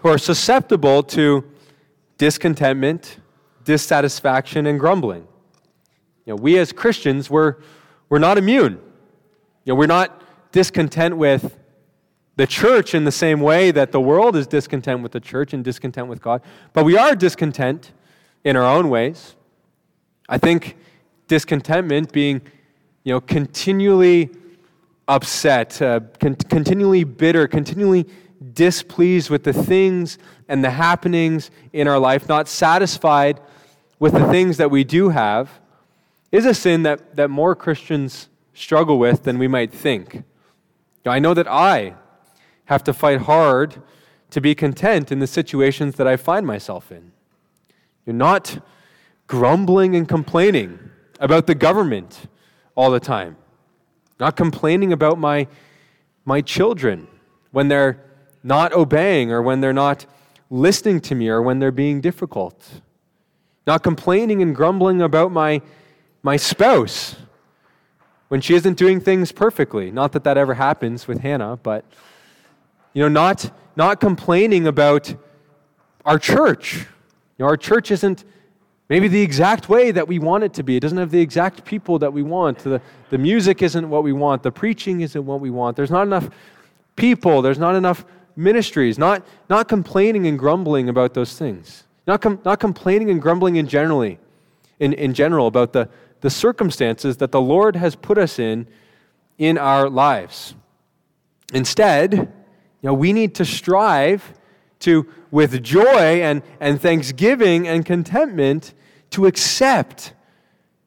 who 0.00 0.08
are 0.08 0.18
susceptible 0.18 1.02
to 1.02 1.44
discontentment, 2.18 3.18
dissatisfaction, 3.64 4.66
and 4.66 4.80
grumbling. 4.80 5.26
You 6.24 6.34
know, 6.34 6.36
we 6.36 6.58
as 6.58 6.72
Christians, 6.72 7.28
we're, 7.28 7.56
we're 8.08 8.18
not 8.18 8.38
immune. 8.38 8.80
Know, 9.70 9.76
we're 9.76 9.86
not 9.86 10.20
discontent 10.50 11.16
with 11.16 11.56
the 12.34 12.44
church 12.44 12.92
in 12.92 13.04
the 13.04 13.12
same 13.12 13.40
way 13.40 13.70
that 13.70 13.92
the 13.92 14.00
world 14.00 14.34
is 14.34 14.48
discontent 14.48 15.00
with 15.00 15.12
the 15.12 15.20
church 15.20 15.52
and 15.52 15.62
discontent 15.62 16.08
with 16.08 16.20
God, 16.20 16.42
but 16.72 16.84
we 16.84 16.98
are 16.98 17.14
discontent 17.14 17.92
in 18.42 18.56
our 18.56 18.64
own 18.64 18.88
ways. 18.88 19.36
I 20.28 20.38
think 20.38 20.76
discontentment 21.28 22.10
being 22.10 22.40
you 23.04 23.12
know, 23.12 23.20
continually 23.20 24.30
upset, 25.06 25.80
uh, 25.80 26.00
con- 26.18 26.34
continually 26.34 27.04
bitter, 27.04 27.46
continually 27.46 28.08
displeased 28.52 29.30
with 29.30 29.44
the 29.44 29.52
things 29.52 30.18
and 30.48 30.64
the 30.64 30.70
happenings 30.70 31.52
in 31.72 31.86
our 31.86 32.00
life, 32.00 32.28
not 32.28 32.48
satisfied 32.48 33.40
with 34.00 34.14
the 34.14 34.28
things 34.32 34.56
that 34.56 34.72
we 34.72 34.82
do 34.82 35.10
have, 35.10 35.60
is 36.32 36.44
a 36.44 36.54
sin 36.54 36.82
that, 36.82 37.14
that 37.14 37.30
more 37.30 37.54
Christians 37.54 38.26
struggle 38.60 38.98
with 38.98 39.24
than 39.24 39.38
we 39.38 39.48
might 39.48 39.72
think. 39.72 40.24
I 41.06 41.18
know 41.18 41.34
that 41.34 41.48
I 41.48 41.94
have 42.66 42.84
to 42.84 42.92
fight 42.92 43.22
hard 43.22 43.82
to 44.30 44.40
be 44.40 44.54
content 44.54 45.10
in 45.10 45.18
the 45.18 45.26
situations 45.26 45.96
that 45.96 46.06
I 46.06 46.16
find 46.16 46.46
myself 46.46 46.92
in. 46.92 47.12
You're 48.04 48.14
not 48.14 48.62
grumbling 49.26 49.96
and 49.96 50.08
complaining 50.08 50.78
about 51.18 51.46
the 51.46 51.54
government 51.54 52.28
all 52.74 52.90
the 52.90 53.00
time, 53.00 53.36
not 54.18 54.36
complaining 54.36 54.92
about 54.92 55.18
my, 55.18 55.48
my 56.24 56.40
children 56.40 57.08
when 57.50 57.68
they're 57.68 57.98
not 58.42 58.72
obeying 58.72 59.32
or 59.32 59.42
when 59.42 59.60
they're 59.60 59.72
not 59.72 60.06
listening 60.50 61.00
to 61.00 61.14
me 61.14 61.28
or 61.28 61.42
when 61.42 61.58
they're 61.58 61.72
being 61.72 62.00
difficult, 62.00 62.80
not 63.66 63.82
complaining 63.82 64.42
and 64.42 64.54
grumbling 64.54 65.00
about 65.02 65.32
my, 65.32 65.60
my 66.22 66.36
spouse 66.36 67.16
when 68.30 68.40
she 68.40 68.54
isn't 68.54 68.78
doing 68.78 69.00
things 69.00 69.32
perfectly. 69.32 69.90
Not 69.90 70.12
that 70.12 70.22
that 70.22 70.38
ever 70.38 70.54
happens 70.54 71.08
with 71.08 71.18
Hannah, 71.18 71.58
but 71.60 71.84
you 72.92 73.02
know, 73.02 73.08
not, 73.08 73.50
not 73.74 73.98
complaining 73.98 74.68
about 74.68 75.12
our 76.04 76.16
church. 76.16 76.76
You 76.76 76.84
know, 77.40 77.46
our 77.46 77.56
church 77.56 77.90
isn't 77.90 78.24
maybe 78.88 79.08
the 79.08 79.20
exact 79.20 79.68
way 79.68 79.90
that 79.90 80.06
we 80.06 80.20
want 80.20 80.44
it 80.44 80.54
to 80.54 80.62
be. 80.62 80.76
It 80.76 80.80
doesn't 80.80 80.96
have 80.96 81.10
the 81.10 81.20
exact 81.20 81.64
people 81.64 81.98
that 81.98 82.12
we 82.12 82.22
want. 82.22 82.58
The, 82.60 82.80
the 83.10 83.18
music 83.18 83.62
isn't 83.62 83.90
what 83.90 84.04
we 84.04 84.12
want. 84.12 84.44
The 84.44 84.52
preaching 84.52 85.00
isn't 85.00 85.26
what 85.26 85.40
we 85.40 85.50
want. 85.50 85.76
There's 85.76 85.90
not 85.90 86.02
enough 86.02 86.30
people. 86.94 87.42
There's 87.42 87.58
not 87.58 87.74
enough 87.74 88.04
ministries. 88.36 88.96
Not, 88.96 89.26
not 89.48 89.66
complaining 89.66 90.28
and 90.28 90.38
grumbling 90.38 90.88
about 90.88 91.14
those 91.14 91.36
things. 91.36 91.82
Not, 92.06 92.20
com- 92.20 92.40
not 92.44 92.60
complaining 92.60 93.10
and 93.10 93.20
grumbling 93.20 93.56
in 93.56 93.66
generally, 93.66 94.20
in, 94.78 94.92
in 94.92 95.14
general 95.14 95.48
about 95.48 95.72
the, 95.72 95.88
the 96.20 96.30
circumstances 96.30 97.16
that 97.18 97.32
the 97.32 97.40
Lord 97.40 97.76
has 97.76 97.96
put 97.96 98.18
us 98.18 98.38
in 98.38 98.66
in 99.38 99.56
our 99.56 99.88
lives. 99.88 100.54
Instead, 101.52 102.12
you 102.12 102.28
know, 102.82 102.94
we 102.94 103.12
need 103.12 103.34
to 103.36 103.44
strive 103.44 104.34
to, 104.80 105.06
with 105.30 105.62
joy 105.62 106.22
and, 106.22 106.42
and 106.60 106.80
thanksgiving 106.80 107.68
and 107.68 107.84
contentment, 107.84 108.74
to 109.10 109.26
accept 109.26 110.12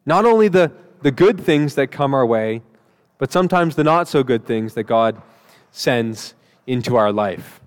not 0.06 0.26
only 0.26 0.48
the, 0.48 0.72
the 1.02 1.12
good 1.12 1.39
things 1.39 1.76
that 1.76 1.91
come 1.91 2.13
our 2.13 2.26
way, 2.26 2.62
but 3.17 3.32
sometimes 3.32 3.76
the 3.76 3.84
not 3.84 4.08
so 4.08 4.24
good 4.24 4.46
things 4.46 4.74
that 4.74 4.84
God 4.84 5.22
sends 5.72 6.34
into 6.65 6.96
our 6.96 7.12
life. 7.12 7.62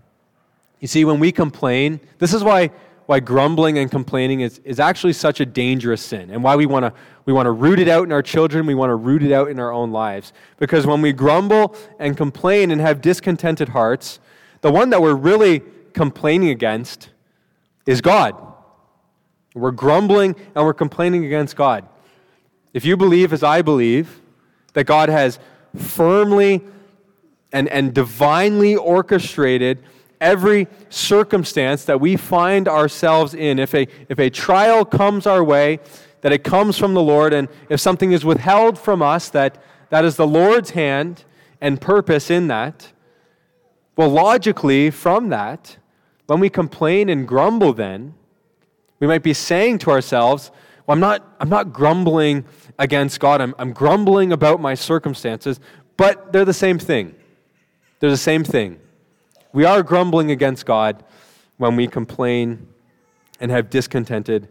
You 0.80 0.88
see, 0.88 1.04
when 1.04 1.20
we 1.20 1.32
complain, 1.32 2.00
this 2.18 2.34
is 2.34 2.42
why, 2.42 2.70
why 3.06 3.20
grumbling 3.20 3.78
and 3.78 3.90
complaining 3.90 4.40
is, 4.40 4.60
is 4.64 4.78
actually 4.78 5.12
such 5.12 5.40
a 5.40 5.46
dangerous 5.46 6.02
sin, 6.02 6.30
and 6.30 6.42
why 6.42 6.56
we 6.56 6.66
want 6.66 6.84
to 6.84 6.92
we 7.24 7.32
want 7.32 7.46
to 7.46 7.50
root 7.50 7.80
it 7.80 7.88
out 7.88 8.04
in 8.04 8.12
our 8.12 8.22
children, 8.22 8.66
we 8.66 8.74
want 8.74 8.90
to 8.90 8.94
root 8.94 9.22
it 9.22 9.32
out 9.32 9.50
in 9.50 9.58
our 9.58 9.72
own 9.72 9.90
lives. 9.90 10.32
Because 10.58 10.86
when 10.86 11.02
we 11.02 11.12
grumble 11.12 11.74
and 11.98 12.16
complain 12.16 12.70
and 12.70 12.80
have 12.80 13.00
discontented 13.00 13.70
hearts, 13.70 14.20
the 14.60 14.70
one 14.70 14.90
that 14.90 15.02
we're 15.02 15.14
really 15.14 15.62
complaining 15.92 16.50
against 16.50 17.10
is 17.84 18.00
God. 18.00 18.36
We're 19.54 19.72
grumbling 19.72 20.36
and 20.54 20.64
we're 20.64 20.74
complaining 20.74 21.24
against 21.24 21.56
God. 21.56 21.88
If 22.72 22.84
you 22.84 22.96
believe, 22.96 23.32
as 23.32 23.42
I 23.42 23.60
believe, 23.60 24.20
that 24.74 24.84
God 24.84 25.08
has 25.08 25.40
firmly 25.74 26.62
and, 27.52 27.68
and 27.68 27.92
divinely 27.92 28.76
orchestrated 28.76 29.82
every 30.20 30.68
circumstance 30.88 31.84
that 31.84 32.00
we 32.00 32.16
find 32.16 32.68
ourselves 32.68 33.34
in, 33.34 33.58
if 33.58 33.74
a, 33.74 33.86
if 34.08 34.18
a 34.18 34.30
trial 34.30 34.84
comes 34.84 35.26
our 35.26 35.42
way, 35.42 35.80
that 36.22 36.32
it 36.32 36.42
comes 36.44 36.78
from 36.78 36.94
the 36.94 37.02
Lord, 37.02 37.32
and 37.32 37.48
if 37.68 37.80
something 37.80 38.12
is 38.12 38.24
withheld 38.24 38.78
from 38.78 39.02
us, 39.02 39.28
that 39.30 39.62
that 39.90 40.04
is 40.04 40.16
the 40.16 40.26
Lord's 40.26 40.70
hand 40.70 41.24
and 41.60 41.80
purpose 41.80 42.30
in 42.30 42.48
that. 42.48 42.92
Well, 43.96 44.08
logically, 44.08 44.90
from 44.90 45.28
that, 45.30 45.76
when 46.26 46.40
we 46.40 46.50
complain 46.50 47.08
and 47.08 47.26
grumble, 47.26 47.72
then, 47.72 48.14
we 48.98 49.06
might 49.06 49.22
be 49.22 49.34
saying 49.34 49.78
to 49.80 49.90
ourselves, 49.90 50.50
Well, 50.86 50.94
I'm 50.94 51.00
not, 51.00 51.36
I'm 51.40 51.48
not 51.48 51.72
grumbling 51.72 52.44
against 52.78 53.20
God, 53.20 53.40
I'm, 53.40 53.54
I'm 53.58 53.72
grumbling 53.72 54.32
about 54.32 54.60
my 54.60 54.74
circumstances, 54.74 55.60
but 55.96 56.32
they're 56.32 56.44
the 56.44 56.52
same 56.52 56.78
thing. 56.78 57.14
They're 58.00 58.10
the 58.10 58.16
same 58.16 58.44
thing. 58.44 58.80
We 59.56 59.64
are 59.64 59.82
grumbling 59.82 60.30
against 60.30 60.66
God 60.66 61.02
when 61.56 61.76
we 61.76 61.86
complain 61.86 62.68
and 63.40 63.50
have 63.50 63.70
discontented 63.70 64.48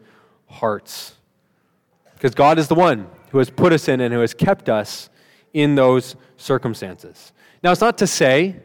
hearts. 0.47 1.13
Because 2.15 2.33
God 2.33 2.57
is 2.57 2.69
the 2.69 2.73
one 2.73 3.07
who 3.29 3.37
has 3.37 3.51
put 3.51 3.71
us 3.71 3.87
in 3.87 4.01
and 4.01 4.11
who 4.11 4.21
has 4.21 4.33
kept 4.33 4.67
us 4.67 5.11
in 5.53 5.75
those 5.75 6.15
circumstances. 6.37 7.33
Now, 7.61 7.71
it's 7.71 7.81
not 7.81 7.99
to 7.99 8.07
say 8.07 8.55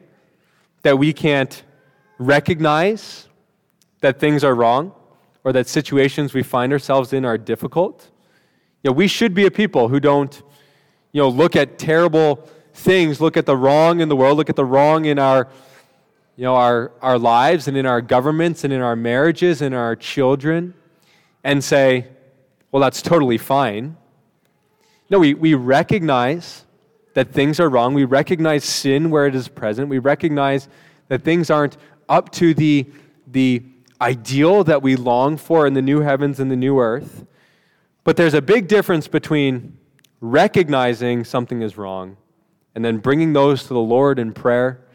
that 0.80 0.98
we 0.98 1.12
can't 1.12 1.62
recognize 2.16 3.28
that 4.00 4.18
things 4.18 4.42
are 4.42 4.54
wrong 4.54 4.94
or 5.44 5.52
that 5.52 5.68
situations 5.68 6.32
we 6.32 6.42
find 6.42 6.72
ourselves 6.72 7.12
in 7.12 7.26
are 7.26 7.36
difficult. 7.36 8.08
You 8.82 8.88
know, 8.88 8.94
we 8.94 9.08
should 9.08 9.34
be 9.34 9.44
a 9.44 9.50
people 9.50 9.90
who 9.90 10.00
don't 10.00 10.42
you 11.12 11.20
know, 11.20 11.28
look 11.28 11.54
at 11.54 11.78
terrible 11.78 12.48
things, 12.72 13.20
look 13.20 13.36
at 13.36 13.44
the 13.44 13.58
wrong 13.58 14.00
in 14.00 14.08
the 14.08 14.16
world, 14.16 14.38
look 14.38 14.48
at 14.48 14.56
the 14.56 14.64
wrong 14.64 15.04
in 15.04 15.18
our, 15.18 15.46
you 16.40 16.46
know, 16.46 16.56
our, 16.56 16.90
our 17.02 17.18
lives 17.18 17.68
and 17.68 17.76
in 17.76 17.84
our 17.84 18.00
governments 18.00 18.64
and 18.64 18.72
in 18.72 18.80
our 18.80 18.96
marriages 18.96 19.60
and 19.60 19.74
our 19.74 19.94
children, 19.94 20.72
and 21.44 21.62
say, 21.62 22.08
well, 22.72 22.80
that's 22.80 23.02
totally 23.02 23.36
fine. 23.36 23.94
No, 25.10 25.18
we, 25.18 25.34
we 25.34 25.52
recognize 25.52 26.64
that 27.12 27.30
things 27.30 27.60
are 27.60 27.68
wrong. 27.68 27.92
We 27.92 28.04
recognize 28.04 28.64
sin 28.64 29.10
where 29.10 29.26
it 29.26 29.34
is 29.34 29.48
present. 29.48 29.90
We 29.90 29.98
recognize 29.98 30.70
that 31.08 31.24
things 31.24 31.50
aren't 31.50 31.76
up 32.08 32.32
to 32.32 32.54
the, 32.54 32.86
the 33.26 33.62
ideal 34.00 34.64
that 34.64 34.80
we 34.80 34.96
long 34.96 35.36
for 35.36 35.66
in 35.66 35.74
the 35.74 35.82
new 35.82 36.00
heavens 36.00 36.40
and 36.40 36.50
the 36.50 36.56
new 36.56 36.80
earth. 36.80 37.26
But 38.02 38.16
there's 38.16 38.32
a 38.32 38.40
big 38.40 38.66
difference 38.66 39.08
between 39.08 39.76
recognizing 40.22 41.22
something 41.24 41.60
is 41.60 41.76
wrong 41.76 42.16
and 42.74 42.82
then 42.82 42.96
bringing 42.96 43.34
those 43.34 43.64
to 43.64 43.74
the 43.74 43.78
Lord 43.78 44.18
in 44.18 44.32
prayer 44.32 44.86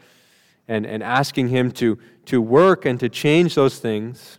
and, 0.68 0.86
and 0.86 1.02
asking 1.02 1.48
Him 1.48 1.70
to, 1.72 1.98
to 2.26 2.40
work 2.40 2.84
and 2.84 2.98
to 3.00 3.08
change 3.08 3.54
those 3.54 3.78
things, 3.78 4.38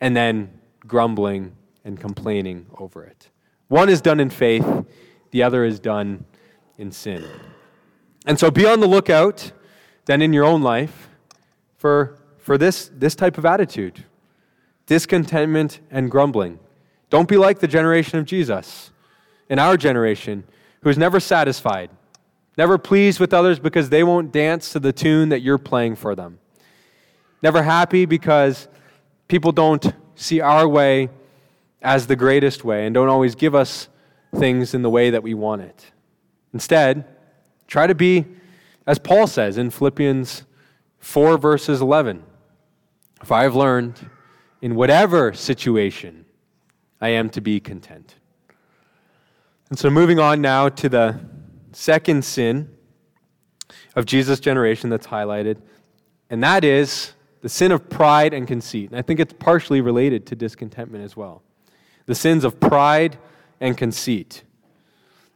and 0.00 0.16
then 0.16 0.60
grumbling 0.86 1.56
and 1.84 1.98
complaining 1.98 2.66
over 2.78 3.04
it. 3.04 3.30
One 3.68 3.88
is 3.88 4.00
done 4.00 4.20
in 4.20 4.30
faith, 4.30 4.66
the 5.30 5.42
other 5.42 5.64
is 5.64 5.80
done 5.80 6.24
in 6.76 6.92
sin. 6.92 7.24
And 8.26 8.38
so 8.38 8.50
be 8.50 8.66
on 8.66 8.80
the 8.80 8.86
lookout 8.86 9.52
then 10.04 10.20
in 10.20 10.32
your 10.32 10.44
own 10.44 10.62
life 10.62 11.08
for, 11.76 12.18
for 12.38 12.58
this, 12.58 12.90
this 12.94 13.14
type 13.14 13.38
of 13.38 13.46
attitude 13.46 14.04
discontentment 14.86 15.80
and 15.90 16.10
grumbling. 16.10 16.58
Don't 17.08 17.28
be 17.28 17.36
like 17.36 17.60
the 17.60 17.68
generation 17.68 18.18
of 18.18 18.24
Jesus 18.26 18.90
in 19.48 19.58
our 19.58 19.76
generation 19.76 20.44
who 20.82 20.90
is 20.90 20.98
never 20.98 21.20
satisfied 21.20 21.88
Never 22.56 22.76
pleased 22.76 23.18
with 23.18 23.32
others 23.32 23.58
because 23.58 23.88
they 23.88 24.04
won't 24.04 24.32
dance 24.32 24.72
to 24.72 24.80
the 24.80 24.92
tune 24.92 25.30
that 25.30 25.40
you're 25.40 25.58
playing 25.58 25.96
for 25.96 26.14
them. 26.14 26.38
Never 27.42 27.62
happy 27.62 28.04
because 28.04 28.68
people 29.26 29.52
don't 29.52 29.92
see 30.14 30.40
our 30.40 30.68
way 30.68 31.08
as 31.80 32.06
the 32.06 32.16
greatest 32.16 32.64
way 32.64 32.86
and 32.86 32.94
don't 32.94 33.08
always 33.08 33.34
give 33.34 33.54
us 33.54 33.88
things 34.36 34.74
in 34.74 34.82
the 34.82 34.90
way 34.90 35.10
that 35.10 35.22
we 35.22 35.34
want 35.34 35.62
it. 35.62 35.90
Instead, 36.52 37.04
try 37.66 37.86
to 37.86 37.94
be, 37.94 38.26
as 38.86 38.98
Paul 38.98 39.26
says 39.26 39.56
in 39.56 39.70
Philippians 39.70 40.44
4, 40.98 41.38
verses 41.38 41.80
11 41.80 42.22
If 43.22 43.32
I 43.32 43.42
have 43.42 43.56
learned 43.56 44.10
in 44.60 44.74
whatever 44.74 45.32
situation, 45.32 46.26
I 47.00 47.08
am 47.08 47.30
to 47.30 47.40
be 47.40 47.58
content. 47.58 48.14
And 49.70 49.78
so, 49.78 49.90
moving 49.90 50.18
on 50.18 50.40
now 50.40 50.68
to 50.68 50.88
the 50.88 51.20
second 51.72 52.24
sin 52.24 52.70
of 53.94 54.06
Jesus' 54.06 54.40
generation 54.40 54.90
that's 54.90 55.06
highlighted, 55.06 55.58
and 56.30 56.42
that 56.42 56.64
is 56.64 57.12
the 57.40 57.48
sin 57.48 57.72
of 57.72 57.90
pride 57.90 58.32
and 58.32 58.46
conceit. 58.46 58.90
And 58.90 58.98
I 58.98 59.02
think 59.02 59.20
it's 59.20 59.32
partially 59.32 59.80
related 59.80 60.26
to 60.26 60.36
discontentment 60.36 61.04
as 61.04 61.16
well. 61.16 61.42
The 62.06 62.14
sins 62.14 62.44
of 62.44 62.58
pride 62.60 63.18
and 63.60 63.76
conceit. 63.76 64.42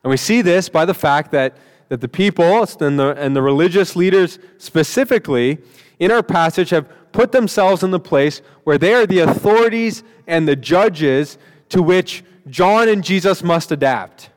And 0.02 0.10
we 0.10 0.16
see 0.16 0.40
this 0.42 0.68
by 0.68 0.84
the 0.84 0.94
fact 0.94 1.32
that, 1.32 1.56
that 1.88 2.00
the 2.00 2.08
people 2.08 2.64
and 2.80 2.98
the, 2.98 3.14
and 3.18 3.34
the 3.34 3.42
religious 3.42 3.96
leaders 3.96 4.38
specifically 4.58 5.58
in 5.98 6.10
our 6.10 6.22
passage 6.22 6.70
have 6.70 6.88
put 7.12 7.32
themselves 7.32 7.82
in 7.82 7.90
the 7.90 8.00
place 8.00 8.40
where 8.64 8.78
they 8.78 8.94
are 8.94 9.06
the 9.06 9.20
authorities 9.20 10.04
and 10.26 10.46
the 10.46 10.56
judges 10.56 11.38
to 11.70 11.82
which 11.82 12.22
John 12.48 12.88
and 12.88 13.02
Jesus 13.02 13.42
must 13.42 13.72
adapt. 13.72 14.30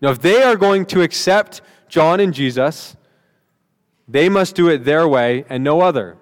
Now, 0.00 0.10
if 0.10 0.20
they 0.20 0.42
are 0.42 0.56
going 0.56 0.86
to 0.86 1.02
accept 1.02 1.60
John 1.88 2.20
and 2.20 2.32
Jesus, 2.32 2.96
they 4.08 4.28
must 4.28 4.54
do 4.54 4.68
it 4.68 4.84
their 4.84 5.06
way 5.06 5.44
and 5.48 5.62
no 5.62 5.80
other. 5.80 6.16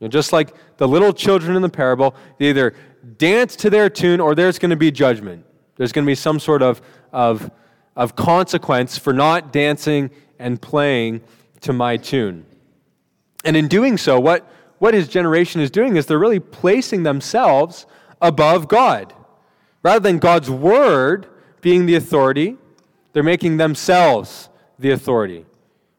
You 0.00 0.06
know, 0.06 0.08
just 0.08 0.32
like 0.32 0.54
the 0.76 0.88
little 0.88 1.12
children 1.12 1.56
in 1.56 1.62
the 1.62 1.68
parable, 1.68 2.14
they 2.38 2.50
either 2.50 2.74
dance 3.18 3.56
to 3.56 3.70
their 3.70 3.88
tune 3.88 4.20
or 4.20 4.34
there's 4.34 4.58
going 4.58 4.70
to 4.70 4.76
be 4.76 4.90
judgment. 4.90 5.44
There's 5.76 5.92
going 5.92 6.04
to 6.04 6.10
be 6.10 6.14
some 6.14 6.40
sort 6.40 6.62
of, 6.62 6.80
of, 7.12 7.50
of 7.94 8.16
consequence 8.16 8.98
for 8.98 9.12
not 9.12 9.52
dancing 9.52 10.10
and 10.38 10.60
playing 10.60 11.22
to 11.60 11.72
my 11.72 11.96
tune. 11.96 12.46
And 13.44 13.56
in 13.56 13.68
doing 13.68 13.96
so, 13.96 14.18
what, 14.18 14.50
what 14.78 14.94
his 14.94 15.08
generation 15.08 15.60
is 15.60 15.70
doing 15.70 15.96
is 15.96 16.06
they're 16.06 16.18
really 16.18 16.40
placing 16.40 17.04
themselves 17.04 17.86
above 18.20 18.68
God. 18.68 19.14
Rather 19.82 20.00
than 20.00 20.18
God's 20.18 20.50
word 20.50 21.26
being 21.60 21.86
the 21.86 21.94
authority, 21.94 22.56
they're 23.16 23.22
making 23.22 23.56
themselves 23.56 24.50
the 24.78 24.90
authority. 24.90 25.36
You 25.36 25.44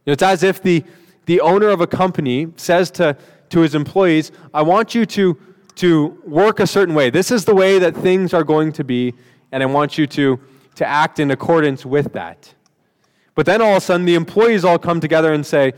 know, 0.05 0.13
it's 0.13 0.21
as 0.21 0.43
if 0.43 0.61
the, 0.61 0.83
the 1.25 1.41
owner 1.41 1.69
of 1.69 1.81
a 1.81 1.87
company 1.87 2.49
says 2.57 2.91
to, 2.91 3.17
to 3.49 3.61
his 3.61 3.73
employees, 3.73 4.31
I 4.53 4.61
want 4.61 4.93
you 4.93 5.03
to, 5.07 5.35
to 5.77 6.21
work 6.27 6.59
a 6.59 6.67
certain 6.67 6.93
way. 6.93 7.09
This 7.09 7.31
is 7.31 7.43
the 7.43 7.55
way 7.55 7.79
that 7.79 7.95
things 7.95 8.35
are 8.35 8.43
going 8.43 8.71
to 8.73 8.83
be, 8.83 9.15
and 9.51 9.63
I 9.63 9.65
want 9.65 9.97
you 9.97 10.05
to, 10.05 10.39
to 10.75 10.85
act 10.85 11.17
in 11.17 11.31
accordance 11.31 11.87
with 11.87 12.13
that. 12.13 12.53
But 13.33 13.47
then 13.47 13.63
all 13.63 13.71
of 13.71 13.77
a 13.77 13.81
sudden, 13.81 14.05
the 14.05 14.13
employees 14.13 14.63
all 14.63 14.77
come 14.77 14.99
together 14.99 15.33
and 15.33 15.43
say, 15.43 15.73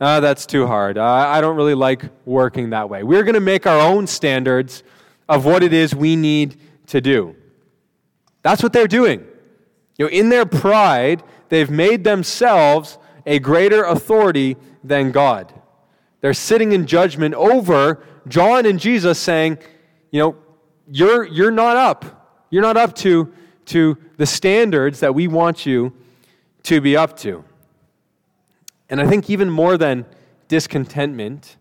oh, 0.00 0.20
That's 0.20 0.46
too 0.46 0.66
hard. 0.66 0.98
I 0.98 1.40
don't 1.40 1.54
really 1.54 1.76
like 1.76 2.06
working 2.24 2.70
that 2.70 2.90
way. 2.90 3.04
We're 3.04 3.22
going 3.22 3.34
to 3.34 3.40
make 3.40 3.68
our 3.68 3.78
own 3.78 4.08
standards 4.08 4.82
of 5.28 5.44
what 5.44 5.62
it 5.62 5.72
is 5.72 5.94
we 5.94 6.16
need 6.16 6.58
to 6.88 7.00
do. 7.00 7.36
That's 8.42 8.64
what 8.64 8.72
they're 8.72 8.88
doing. 8.88 9.28
You 10.02 10.08
know, 10.08 10.14
in 10.14 10.30
their 10.30 10.46
pride, 10.46 11.22
they've 11.48 11.70
made 11.70 12.02
themselves 12.02 12.98
a 13.24 13.38
greater 13.38 13.84
authority 13.84 14.56
than 14.82 15.12
God. 15.12 15.54
They're 16.20 16.34
sitting 16.34 16.72
in 16.72 16.88
judgment 16.88 17.36
over 17.36 18.02
John 18.26 18.66
and 18.66 18.80
Jesus 18.80 19.16
saying, 19.16 19.58
you 20.10 20.18
know, 20.18 20.36
you're, 20.90 21.24
you're 21.24 21.52
not 21.52 21.76
up. 21.76 22.44
You're 22.50 22.62
not 22.62 22.76
up 22.76 22.96
to, 22.96 23.32
to 23.66 23.96
the 24.16 24.26
standards 24.26 24.98
that 24.98 25.14
we 25.14 25.28
want 25.28 25.66
you 25.66 25.92
to 26.64 26.80
be 26.80 26.96
up 26.96 27.16
to. 27.18 27.44
And 28.90 29.00
I 29.00 29.06
think 29.06 29.30
even 29.30 29.50
more 29.50 29.78
than 29.78 30.04
discontentment, 30.48 31.58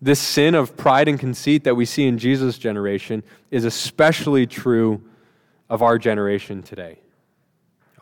this 0.00 0.20
sin 0.20 0.54
of 0.54 0.76
pride 0.76 1.08
and 1.08 1.18
conceit 1.18 1.64
that 1.64 1.74
we 1.74 1.84
see 1.84 2.06
in 2.06 2.16
Jesus' 2.16 2.58
generation 2.58 3.24
is 3.50 3.64
especially 3.64 4.46
true 4.46 5.02
of 5.68 5.82
our 5.82 5.98
generation 5.98 6.62
today. 6.62 7.00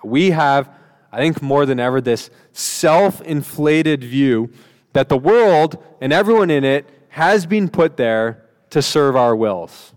We 0.02 0.30
have, 0.30 0.70
I 1.12 1.18
think 1.18 1.42
more 1.42 1.66
than 1.66 1.80
ever, 1.80 2.00
this 2.00 2.30
self 2.52 3.20
inflated 3.22 4.02
view 4.02 4.50
that 4.92 5.08
the 5.08 5.16
world 5.16 5.82
and 6.00 6.12
everyone 6.12 6.50
in 6.50 6.64
it 6.64 6.88
has 7.10 7.46
been 7.46 7.68
put 7.68 7.96
there 7.96 8.44
to 8.70 8.82
serve 8.82 9.16
our 9.16 9.34
wills. 9.34 9.92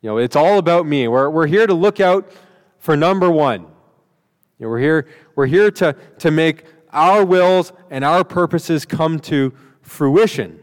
You 0.00 0.10
know, 0.10 0.18
it's 0.18 0.36
all 0.36 0.58
about 0.58 0.86
me. 0.86 1.08
We're, 1.08 1.30
we're 1.30 1.46
here 1.46 1.66
to 1.66 1.74
look 1.74 1.98
out 1.98 2.30
for 2.78 2.96
number 2.96 3.30
one. 3.30 3.62
You 3.62 4.66
know, 4.66 4.68
we're 4.68 4.78
here, 4.78 5.08
we're 5.34 5.46
here 5.46 5.70
to, 5.70 5.96
to 6.18 6.30
make 6.30 6.64
our 6.90 7.24
wills 7.24 7.72
and 7.90 8.04
our 8.04 8.24
purposes 8.24 8.84
come 8.84 9.18
to 9.20 9.52
fruition. 9.82 10.60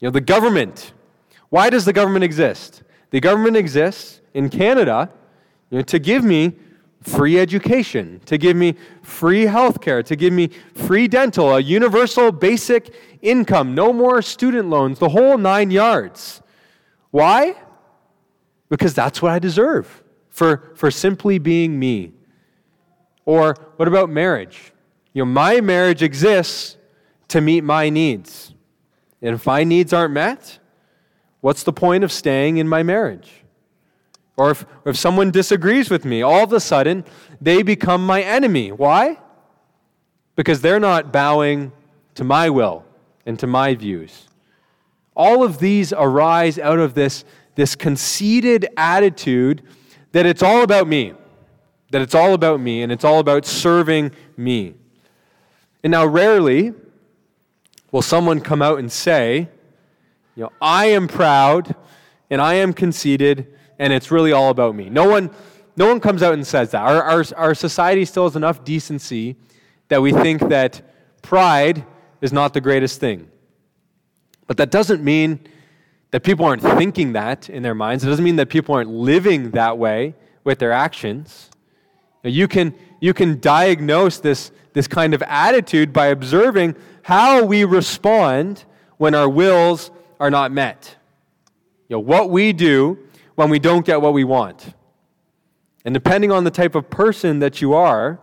You 0.00 0.08
know, 0.08 0.10
the 0.10 0.20
government. 0.20 0.92
Why 1.48 1.70
does 1.70 1.84
the 1.84 1.92
government 1.92 2.24
exist? 2.24 2.82
The 3.10 3.20
government 3.20 3.56
exists 3.56 4.20
in 4.34 4.50
Canada 4.50 5.08
you 5.70 5.78
know, 5.78 5.82
to 5.84 5.98
give 5.98 6.24
me 6.24 6.54
free 7.04 7.38
education, 7.38 8.20
to 8.26 8.38
give 8.38 8.56
me 8.56 8.74
free 9.02 9.42
health 9.42 9.80
care, 9.80 10.02
to 10.02 10.16
give 10.16 10.32
me 10.32 10.48
free 10.74 11.06
dental, 11.06 11.54
a 11.54 11.60
universal 11.60 12.32
basic 12.32 12.94
income, 13.22 13.74
no 13.74 13.92
more 13.92 14.22
student 14.22 14.68
loans, 14.68 14.98
the 14.98 15.10
whole 15.10 15.38
nine 15.38 15.70
yards. 15.70 16.42
Why? 17.10 17.56
Because 18.68 18.94
that's 18.94 19.22
what 19.22 19.32
I 19.32 19.38
deserve 19.38 20.02
for, 20.30 20.72
for 20.74 20.90
simply 20.90 21.38
being 21.38 21.78
me. 21.78 22.12
Or 23.26 23.54
what 23.76 23.86
about 23.86 24.10
marriage? 24.10 24.72
You 25.12 25.24
know, 25.24 25.30
my 25.30 25.60
marriage 25.60 26.02
exists 26.02 26.76
to 27.28 27.40
meet 27.40 27.62
my 27.62 27.88
needs. 27.90 28.54
And 29.22 29.34
if 29.34 29.46
my 29.46 29.64
needs 29.64 29.92
aren't 29.92 30.12
met, 30.12 30.58
what's 31.40 31.62
the 31.62 31.72
point 31.72 32.02
of 32.02 32.10
staying 32.10 32.56
in 32.56 32.68
my 32.68 32.82
marriage? 32.82 33.43
Or 34.36 34.50
if, 34.50 34.66
if 34.84 34.96
someone 34.96 35.30
disagrees 35.30 35.90
with 35.90 36.04
me, 36.04 36.22
all 36.22 36.44
of 36.44 36.52
a 36.52 36.60
sudden 36.60 37.04
they 37.40 37.62
become 37.62 38.04
my 38.04 38.22
enemy. 38.22 38.72
Why? 38.72 39.18
Because 40.36 40.60
they're 40.60 40.80
not 40.80 41.12
bowing 41.12 41.72
to 42.14 42.24
my 42.24 42.50
will 42.50 42.84
and 43.24 43.38
to 43.38 43.46
my 43.46 43.74
views. 43.74 44.28
All 45.14 45.44
of 45.44 45.58
these 45.58 45.92
arise 45.92 46.58
out 46.58 46.80
of 46.80 46.94
this, 46.94 47.24
this 47.54 47.76
conceited 47.76 48.66
attitude 48.76 49.62
that 50.12 50.26
it's 50.26 50.42
all 50.42 50.62
about 50.62 50.88
me 50.88 51.14
that 51.94 52.02
it's 52.02 52.14
all 52.16 52.34
about 52.34 52.58
me 52.58 52.82
and 52.82 52.90
it's 52.90 53.04
all 53.04 53.20
about 53.20 53.46
serving 53.46 54.10
me. 54.36 54.74
And 55.84 55.92
now, 55.92 56.04
rarely 56.04 56.72
will 57.92 58.02
someone 58.02 58.40
come 58.40 58.60
out 58.60 58.80
and 58.80 58.90
say, 58.90 59.48
you 60.34 60.42
know, 60.42 60.50
I 60.60 60.86
am 60.86 61.06
proud 61.06 61.76
and 62.30 62.42
I 62.42 62.54
am 62.54 62.72
conceited 62.72 63.53
and 63.78 63.92
it's 63.92 64.10
really 64.10 64.32
all 64.32 64.50
about 64.50 64.74
me. 64.74 64.88
No 64.88 65.08
one, 65.08 65.30
no 65.76 65.86
one 65.86 66.00
comes 66.00 66.22
out 66.22 66.34
and 66.34 66.46
says 66.46 66.70
that. 66.70 66.82
Our, 66.82 67.02
our, 67.02 67.24
our 67.36 67.54
society 67.54 68.04
still 68.04 68.24
has 68.24 68.36
enough 68.36 68.64
decency 68.64 69.36
that 69.88 70.00
we 70.00 70.12
think 70.12 70.48
that 70.48 70.82
pride 71.22 71.84
is 72.20 72.32
not 72.32 72.54
the 72.54 72.60
greatest 72.60 73.00
thing. 73.00 73.28
But 74.46 74.56
that 74.58 74.70
doesn't 74.70 75.02
mean 75.02 75.40
that 76.10 76.22
people 76.22 76.46
aren't 76.46 76.62
thinking 76.62 77.14
that 77.14 77.50
in 77.50 77.62
their 77.62 77.74
minds. 77.74 78.04
It 78.04 78.08
doesn't 78.08 78.24
mean 78.24 78.36
that 78.36 78.48
people 78.48 78.74
aren't 78.74 78.90
living 78.90 79.50
that 79.52 79.78
way 79.78 80.14
with 80.44 80.58
their 80.58 80.72
actions. 80.72 81.50
You 82.22 82.46
can, 82.46 82.74
you 83.00 83.12
can 83.12 83.40
diagnose 83.40 84.18
this, 84.18 84.52
this 84.74 84.86
kind 84.86 85.12
of 85.12 85.22
attitude 85.22 85.92
by 85.92 86.06
observing 86.06 86.76
how 87.02 87.44
we 87.44 87.64
respond 87.64 88.64
when 88.96 89.14
our 89.14 89.28
wills 89.28 89.90
are 90.20 90.30
not 90.30 90.52
met. 90.52 90.96
You 91.88 91.96
know, 91.96 92.00
what 92.00 92.30
we 92.30 92.52
do 92.52 92.98
when 93.34 93.50
we 93.50 93.58
don't 93.58 93.84
get 93.84 94.00
what 94.00 94.12
we 94.12 94.24
want. 94.24 94.74
And 95.84 95.92
depending 95.92 96.32
on 96.32 96.44
the 96.44 96.50
type 96.50 96.74
of 96.74 96.88
person 96.88 97.40
that 97.40 97.60
you 97.60 97.74
are, 97.74 98.18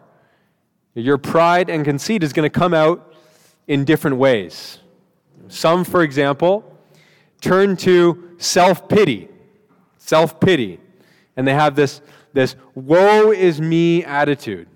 your 0.93 1.17
pride 1.17 1.69
and 1.69 1.85
conceit 1.85 2.23
is 2.23 2.33
going 2.33 2.49
to 2.49 2.59
come 2.59 2.73
out 2.73 3.13
in 3.67 3.85
different 3.85 4.17
ways. 4.17 4.79
Some, 5.47 5.83
for 5.83 6.01
example, 6.03 6.65
turn 7.39 7.77
to 7.77 8.35
self 8.37 8.89
pity. 8.89 9.29
Self 9.97 10.39
pity. 10.39 10.79
And 11.37 11.47
they 11.47 11.53
have 11.53 11.75
this 11.75 12.01
this 12.33 12.55
woe 12.75 13.31
is 13.31 13.59
me 13.59 14.03
attitude. 14.05 14.67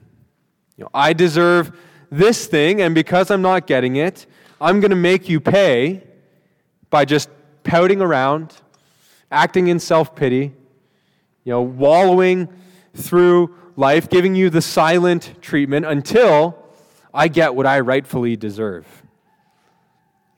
You 0.78 0.84
know, 0.86 0.90
I 0.94 1.14
deserve 1.14 1.78
this 2.12 2.48
thing, 2.48 2.82
and 2.82 2.94
because 2.94 3.32
I'm 3.32 3.42
not 3.42 3.66
getting 3.66 3.96
it, 3.96 4.26
I'm 4.60 4.80
going 4.80 4.90
to 4.90 4.98
make 4.98 5.30
you 5.30 5.40
pay 5.40 6.04
by 6.90 7.06
just 7.06 7.30
pouting 7.64 8.02
around, 8.02 8.54
acting 9.32 9.68
in 9.68 9.80
self 9.80 10.16
pity, 10.16 10.54
you 11.44 11.52
know, 11.52 11.62
wallowing 11.62 12.50
through 12.94 13.56
life, 13.76 14.10
giving 14.10 14.36
you 14.36 14.50
the 14.50 14.62
silent 14.62 15.36
treatment 15.42 15.86
until 15.86 16.58
I 17.14 17.28
get 17.28 17.56
what 17.56 17.66
I 17.66 17.80
rightfully 17.80 18.36
deserve. 18.36 18.86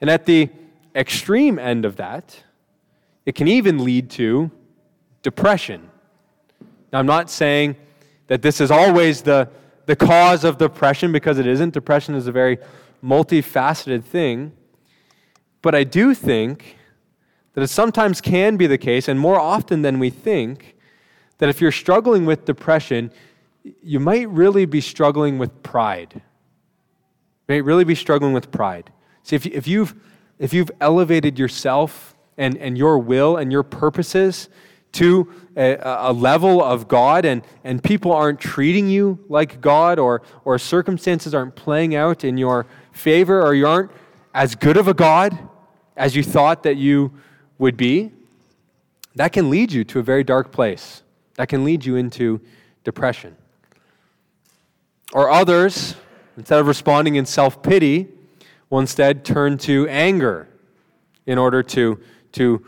And 0.01 0.09
at 0.09 0.25
the 0.25 0.49
extreme 0.95 1.59
end 1.59 1.85
of 1.85 1.95
that, 1.97 2.43
it 3.25 3.35
can 3.35 3.47
even 3.47 3.83
lead 3.83 4.09
to 4.11 4.51
depression 5.21 5.89
now, 6.91 6.99
I'm 6.99 7.05
not 7.05 7.29
saying 7.29 7.75
that 8.27 8.41
this 8.41 8.61
is 8.61 8.71
always 8.71 9.21
the, 9.21 9.49
the 9.85 9.95
cause 9.95 10.43
of 10.43 10.57
depression 10.57 11.11
because 11.11 11.37
it 11.37 11.47
isn't. 11.47 11.73
Depression 11.73 12.15
is 12.15 12.27
a 12.27 12.31
very 12.31 12.59
multifaceted 13.03 14.03
thing. 14.03 14.53
But 15.61 15.75
I 15.75 15.83
do 15.83 16.13
think 16.13 16.76
that 17.57 17.63
it 17.63 17.69
sometimes 17.69 18.21
can 18.21 18.55
be 18.55 18.67
the 18.67 18.77
case, 18.77 19.07
and 19.07 19.19
more 19.19 19.39
often 19.39 19.81
than 19.81 19.97
we 19.97 20.11
think, 20.11 20.75
that 21.39 21.49
if 21.49 21.59
you're 21.59 21.71
struggling 21.71 22.23
with 22.23 22.45
depression, 22.45 23.09
you 23.81 23.99
might 23.99 24.29
really 24.29 24.67
be 24.67 24.79
struggling 24.79 25.39
with 25.39 25.63
pride. 25.63 26.21
You 27.47 27.55
might 27.55 27.63
really 27.63 27.83
be 27.83 27.95
struggling 27.95 28.33
with 28.33 28.51
pride. 28.51 28.91
See, 29.23 29.35
if, 29.35 29.47
if, 29.47 29.67
you've, 29.67 29.95
if 30.37 30.53
you've 30.53 30.69
elevated 30.79 31.39
yourself 31.39 32.15
and, 32.37 32.59
and 32.59 32.77
your 32.77 32.99
will 32.99 33.37
and 33.37 33.51
your 33.51 33.63
purposes 33.63 34.49
to 34.91 35.33
a, 35.55 35.79
a, 35.81 36.13
level 36.13 36.63
of 36.63 36.87
God 36.87 37.25
and, 37.25 37.41
and 37.63 37.83
people 37.83 38.11
aren't 38.11 38.39
treating 38.39 38.87
you 38.87 39.17
like 39.29 39.61
God 39.61 39.97
or, 39.97 40.21
or 40.45 40.59
circumstances 40.59 41.33
aren't 41.33 41.55
playing 41.55 41.95
out 41.95 42.23
in 42.23 42.37
your 42.37 42.67
favor 42.91 43.41
or 43.41 43.55
you 43.55 43.65
aren't 43.65 43.89
as 44.35 44.53
good 44.53 44.77
of 44.77 44.87
a 44.87 44.93
God 44.93 45.35
as 45.95 46.15
you 46.15 46.21
thought 46.21 46.61
that 46.61 46.77
you 46.77 47.11
would 47.57 47.77
be, 47.77 48.11
that 49.15 49.33
can 49.33 49.49
lead 49.49 49.71
you 49.71 49.83
to 49.85 49.99
a 49.99 50.03
very 50.03 50.23
dark 50.23 50.51
place. 50.51 51.01
That 51.35 51.49
can 51.49 51.63
lead 51.63 51.85
you 51.85 51.95
into 51.95 52.41
depression. 52.83 53.35
Or 55.13 55.29
others, 55.29 55.95
instead 56.35 56.59
of 56.59 56.67
responding 56.67 57.15
in 57.15 57.25
self 57.25 57.63
pity, 57.63 58.07
will 58.69 58.79
instead 58.79 59.23
turn 59.23 59.57
to 59.59 59.87
anger 59.87 60.47
in 61.25 61.37
order 61.37 61.63
to, 61.63 61.99
to, 62.33 62.65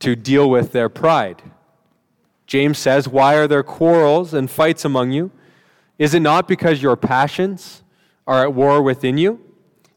to 0.00 0.16
deal 0.16 0.48
with 0.48 0.72
their 0.72 0.88
pride. 0.88 1.42
James 2.46 2.78
says, 2.78 3.08
Why 3.08 3.34
are 3.36 3.46
there 3.46 3.62
quarrels 3.62 4.34
and 4.34 4.50
fights 4.50 4.84
among 4.84 5.12
you? 5.12 5.30
Is 5.98 6.14
it 6.14 6.20
not 6.20 6.48
because 6.48 6.82
your 6.82 6.96
passions 6.96 7.82
are 8.26 8.42
at 8.42 8.54
war 8.54 8.82
within 8.82 9.18
you? 9.18 9.40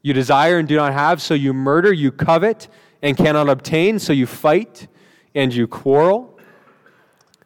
You 0.01 0.13
desire 0.13 0.59
and 0.59 0.67
do 0.67 0.75
not 0.75 0.93
have, 0.93 1.21
so 1.21 1.33
you 1.33 1.53
murder, 1.53 1.91
you 1.91 2.11
covet 2.11 2.67
and 3.01 3.15
cannot 3.17 3.49
obtain, 3.49 3.99
so 3.99 4.13
you 4.13 4.25
fight 4.25 4.87
and 5.33 5.53
you 5.53 5.67
quarrel. 5.67 6.39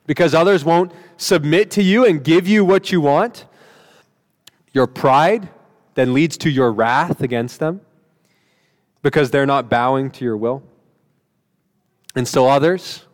Because 0.06 0.34
others 0.34 0.66
won't 0.66 0.92
submit 1.18 1.70
to 1.72 1.84
you 1.84 2.06
and 2.06 2.24
give 2.24 2.48
you 2.48 2.66
what 2.66 2.92
you 2.92 3.02
want. 3.02 3.46
Your 4.74 4.88
pride 4.88 5.50
then 5.96 6.14
leads 6.14 6.38
to 6.38 6.50
your 6.50 6.72
wrath 6.72 7.22
against 7.22 7.60
them 7.60 7.82
because 9.02 9.32
they're 9.32 9.46
not 9.46 9.70
bowing 9.70 10.12
to 10.12 10.26
your 10.26 10.38
will. 10.38 10.64
And 12.16 12.28
so 12.28 12.48
others 12.48 13.06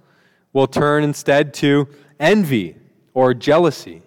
will 0.54 0.68
turn 0.68 1.04
instead 1.04 1.54
to 1.56 1.88
envy 2.20 2.78
or 3.14 3.34
jealousy. 3.34 4.02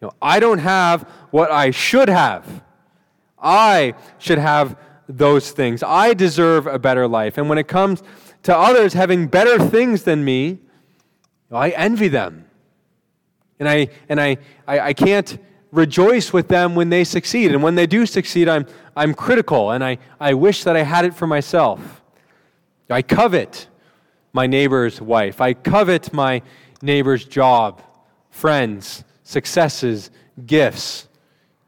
You 0.00 0.06
know, 0.06 0.12
I 0.22 0.38
don't 0.38 0.58
have 0.58 1.02
what 1.30 1.50
I 1.50 1.70
should 1.70 2.08
have. 2.08 2.62
I 3.40 3.94
should 4.18 4.38
have 4.38 4.76
those 5.08 5.50
things. 5.50 5.82
I 5.82 6.14
deserve 6.14 6.66
a 6.66 6.78
better 6.78 7.08
life. 7.08 7.38
And 7.38 7.48
when 7.48 7.58
it 7.58 7.66
comes 7.66 8.02
to 8.42 8.56
others 8.56 8.92
having 8.92 9.26
better 9.26 9.58
things 9.58 10.02
than 10.02 10.24
me, 10.24 10.58
I 11.50 11.70
envy 11.70 12.08
them. 12.08 12.44
And 13.58 13.68
I, 13.68 13.88
and 14.08 14.20
I, 14.20 14.36
I, 14.66 14.80
I 14.80 14.92
can't 14.92 15.38
rejoice 15.72 16.32
with 16.32 16.48
them 16.48 16.74
when 16.74 16.90
they 16.90 17.04
succeed. 17.04 17.52
And 17.52 17.62
when 17.62 17.74
they 17.74 17.86
do 17.86 18.06
succeed, 18.06 18.48
I'm, 18.48 18.66
I'm 18.94 19.14
critical 19.14 19.70
and 19.70 19.82
I, 19.82 19.98
I 20.20 20.34
wish 20.34 20.64
that 20.64 20.76
I 20.76 20.82
had 20.82 21.04
it 21.04 21.14
for 21.14 21.26
myself. 21.26 22.02
I 22.90 23.02
covet 23.02 23.68
my 24.32 24.46
neighbor's 24.46 25.00
wife. 25.00 25.40
I 25.40 25.54
covet 25.54 26.12
my 26.12 26.42
neighbor's 26.80 27.24
job, 27.24 27.82
friends, 28.30 29.04
successes, 29.24 30.10
gifts. 30.46 31.08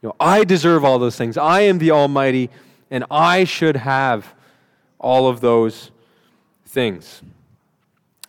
You 0.03 0.11
know, 0.11 0.17
I 0.19 0.45
deserve 0.45 0.85
all 0.85 0.99
those 0.99 1.17
things. 1.17 1.37
I 1.37 1.63
am 1.63 1.79
the 1.79 1.91
Almighty, 1.91 2.49
and 2.91 3.05
I 3.11 3.45
should 3.45 3.77
have 3.77 4.35
all 4.99 5.29
of 5.29 5.41
those 5.41 5.91
things. 6.67 7.23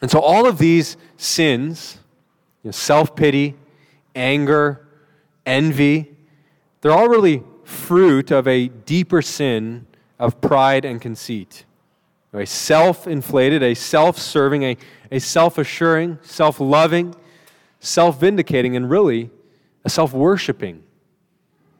And 0.01 0.09
so, 0.09 0.19
all 0.19 0.47
of 0.47 0.57
these 0.57 0.97
sins, 1.17 1.99
you 2.63 2.69
know, 2.69 2.71
self 2.71 3.15
pity, 3.15 3.55
anger, 4.15 4.87
envy, 5.45 6.15
they're 6.81 6.91
all 6.91 7.07
really 7.07 7.43
fruit 7.63 8.31
of 8.31 8.47
a 8.47 8.67
deeper 8.67 9.21
sin 9.21 9.85
of 10.19 10.41
pride 10.41 10.85
and 10.85 10.99
conceit. 11.01 11.65
A 12.33 12.45
self 12.45 13.07
inflated, 13.07 13.61
a 13.61 13.73
self 13.73 14.17
serving, 14.17 14.63
a, 14.63 14.77
a 15.11 15.19
self 15.19 15.57
assuring, 15.57 16.17
self 16.21 16.59
loving, 16.59 17.13
self 17.79 18.19
vindicating, 18.19 18.75
and 18.75 18.89
really 18.89 19.29
a 19.83 19.89
self 19.89 20.13
worshiping 20.13 20.83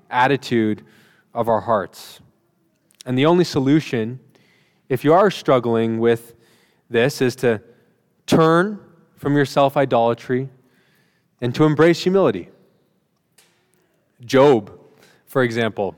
attitude 0.09 0.83
of 1.33 1.47
our 1.47 1.61
hearts. 1.61 2.19
And 3.05 3.17
the 3.17 3.25
only 3.25 3.43
solution, 3.43 4.19
if 4.89 5.03
you 5.03 5.13
are 5.13 5.31
struggling 5.31 5.99
with 5.99 6.35
this, 6.89 7.21
is 7.21 7.35
to 7.37 7.61
turn 8.25 8.79
from 9.15 9.35
your 9.35 9.45
self 9.45 9.75
idolatry 9.77 10.49
and 11.41 11.53
to 11.55 11.63
embrace 11.63 12.03
humility. 12.03 12.49
Job, 14.23 14.77
for 15.25 15.41
example, 15.43 15.95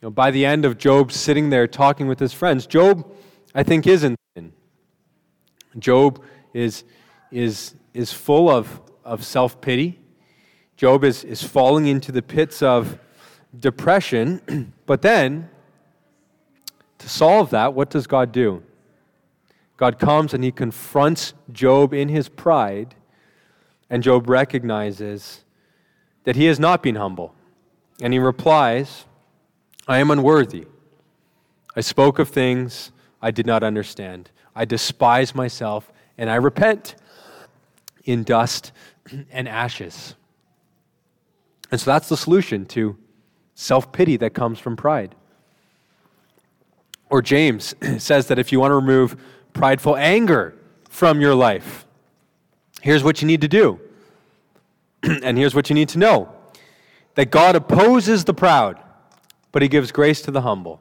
you 0.00 0.06
know, 0.06 0.10
by 0.10 0.30
the 0.30 0.44
end 0.44 0.64
of 0.64 0.78
Job 0.78 1.12
sitting 1.12 1.50
there 1.50 1.66
talking 1.66 2.08
with 2.08 2.18
his 2.18 2.32
friends, 2.32 2.66
Job, 2.66 3.08
I 3.54 3.62
think, 3.62 3.86
is 3.86 4.04
in. 4.04 4.16
Job 5.78 6.22
is, 6.52 6.84
is, 7.30 7.74
is 7.94 8.12
full 8.12 8.48
of, 8.48 8.80
of 9.04 9.24
self 9.24 9.60
pity. 9.60 9.98
Job 10.76 11.04
is, 11.04 11.24
is 11.24 11.42
falling 11.42 11.86
into 11.86 12.12
the 12.12 12.22
pits 12.22 12.62
of 12.62 12.98
depression. 13.58 14.72
but 14.86 15.02
then, 15.02 15.48
to 16.98 17.08
solve 17.08 17.50
that, 17.50 17.74
what 17.74 17.90
does 17.90 18.06
God 18.06 18.32
do? 18.32 18.62
God 19.76 19.98
comes 19.98 20.34
and 20.34 20.42
he 20.42 20.50
confronts 20.50 21.34
Job 21.52 21.94
in 21.94 22.08
his 22.08 22.28
pride, 22.28 22.94
and 23.88 24.02
Job 24.02 24.28
recognizes 24.28 25.44
that 26.24 26.36
he 26.36 26.46
has 26.46 26.58
not 26.58 26.82
been 26.82 26.96
humble. 26.96 27.34
And 28.02 28.12
he 28.12 28.18
replies, 28.18 29.06
I 29.86 29.98
am 29.98 30.10
unworthy. 30.10 30.66
I 31.74 31.80
spoke 31.80 32.18
of 32.18 32.28
things 32.28 32.92
I 33.22 33.30
did 33.30 33.46
not 33.46 33.62
understand. 33.62 34.30
I 34.54 34.64
despise 34.64 35.34
myself, 35.34 35.92
and 36.16 36.28
I 36.28 36.34
repent 36.34 36.96
in 38.04 38.24
dust 38.24 38.72
and 39.30 39.48
ashes. 39.48 40.14
And 41.70 41.80
so 41.80 41.90
that's 41.90 42.08
the 42.08 42.16
solution 42.16 42.66
to 42.66 42.96
self 43.54 43.92
pity 43.92 44.16
that 44.18 44.34
comes 44.34 44.58
from 44.58 44.76
pride. 44.76 45.14
Or 47.10 47.22
James 47.22 47.74
says 47.98 48.26
that 48.28 48.38
if 48.38 48.52
you 48.52 48.60
want 48.60 48.70
to 48.70 48.76
remove 48.76 49.16
prideful 49.52 49.96
anger 49.96 50.54
from 50.88 51.20
your 51.20 51.34
life, 51.34 51.86
here's 52.80 53.02
what 53.02 53.22
you 53.22 53.26
need 53.26 53.40
to 53.40 53.48
do. 53.48 53.80
and 55.02 55.38
here's 55.38 55.54
what 55.54 55.68
you 55.70 55.74
need 55.74 55.88
to 55.90 55.98
know 55.98 56.32
that 57.14 57.30
God 57.32 57.56
opposes 57.56 58.24
the 58.24 58.34
proud, 58.34 58.78
but 59.50 59.60
he 59.60 59.66
gives 59.66 59.90
grace 59.90 60.22
to 60.22 60.30
the 60.30 60.42
humble. 60.42 60.80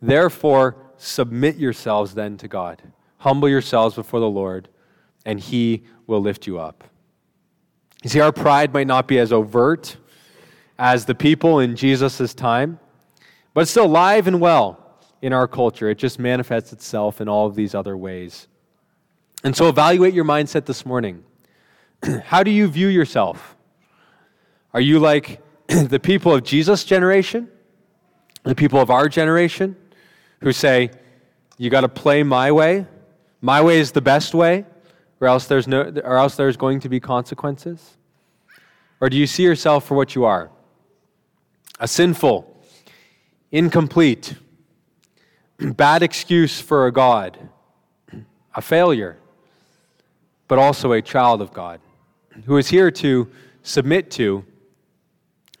Therefore, 0.00 0.76
submit 0.96 1.56
yourselves 1.56 2.14
then 2.14 2.38
to 2.38 2.48
God. 2.48 2.82
Humble 3.18 3.48
yourselves 3.48 3.94
before 3.94 4.20
the 4.20 4.30
Lord, 4.30 4.68
and 5.26 5.38
he 5.38 5.84
will 6.06 6.20
lift 6.20 6.46
you 6.46 6.58
up. 6.58 6.84
You 8.02 8.08
see, 8.08 8.20
our 8.20 8.32
pride 8.32 8.72
might 8.72 8.86
not 8.86 9.08
be 9.08 9.18
as 9.18 9.30
overt 9.30 9.96
as 10.78 11.04
the 11.04 11.14
people 11.14 11.58
in 11.58 11.76
Jesus' 11.76 12.32
time, 12.32 12.78
but 13.52 13.62
it's 13.62 13.70
still 13.70 13.86
alive 13.86 14.26
and 14.26 14.40
well 14.40 14.85
in 15.26 15.32
our 15.32 15.48
culture. 15.48 15.90
It 15.90 15.98
just 15.98 16.20
manifests 16.20 16.72
itself 16.72 17.20
in 17.20 17.28
all 17.28 17.48
of 17.48 17.56
these 17.56 17.74
other 17.74 17.96
ways. 17.96 18.46
And 19.42 19.56
so 19.56 19.68
evaluate 19.68 20.14
your 20.14 20.24
mindset 20.24 20.66
this 20.66 20.86
morning. 20.86 21.24
How 22.24 22.44
do 22.44 22.52
you 22.52 22.68
view 22.68 22.86
yourself? 22.86 23.56
Are 24.72 24.80
you 24.80 25.00
like 25.00 25.42
the 25.66 25.98
people 25.98 26.32
of 26.32 26.44
Jesus' 26.44 26.84
generation? 26.84 27.48
The 28.44 28.54
people 28.54 28.80
of 28.80 28.88
our 28.88 29.08
generation 29.08 29.74
who 30.42 30.52
say, 30.52 30.90
you 31.58 31.70
got 31.70 31.80
to 31.80 31.88
play 31.88 32.22
my 32.22 32.52
way? 32.52 32.86
My 33.40 33.60
way 33.60 33.80
is 33.80 33.90
the 33.90 34.00
best 34.00 34.32
way, 34.32 34.64
or 35.20 35.26
else 35.26 35.48
there's 35.48 35.66
no 35.66 35.92
or 36.04 36.18
else 36.18 36.36
there's 36.36 36.56
going 36.56 36.78
to 36.80 36.88
be 36.88 37.00
consequences? 37.00 37.96
Or 39.00 39.10
do 39.10 39.16
you 39.16 39.26
see 39.26 39.42
yourself 39.42 39.84
for 39.84 39.96
what 39.96 40.14
you 40.14 40.24
are? 40.24 40.50
A 41.80 41.88
sinful, 41.88 42.62
incomplete, 43.50 44.36
bad 45.60 46.02
excuse 46.02 46.60
for 46.60 46.86
a 46.86 46.92
God, 46.92 47.38
a 48.54 48.62
failure, 48.62 49.16
but 50.48 50.58
also 50.58 50.92
a 50.92 51.02
child 51.02 51.40
of 51.40 51.52
God 51.52 51.80
who 52.44 52.56
is 52.56 52.68
here 52.68 52.90
to 52.90 53.28
submit 53.62 54.10
to 54.12 54.44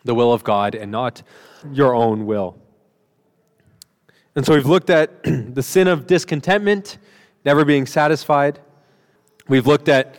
the 0.04 0.14
will 0.14 0.32
of 0.32 0.44
God 0.44 0.74
and 0.74 0.90
not 0.92 1.22
your 1.72 1.94
own 1.94 2.26
will. 2.26 2.56
And 4.34 4.44
so 4.44 4.54
we've 4.54 4.66
looked 4.66 4.90
at 4.90 5.22
the 5.24 5.62
sin 5.62 5.88
of 5.88 6.06
discontentment, 6.06 6.98
never 7.44 7.64
being 7.64 7.86
satisfied. 7.86 8.60
We've 9.48 9.66
looked 9.66 9.88
at 9.88 10.16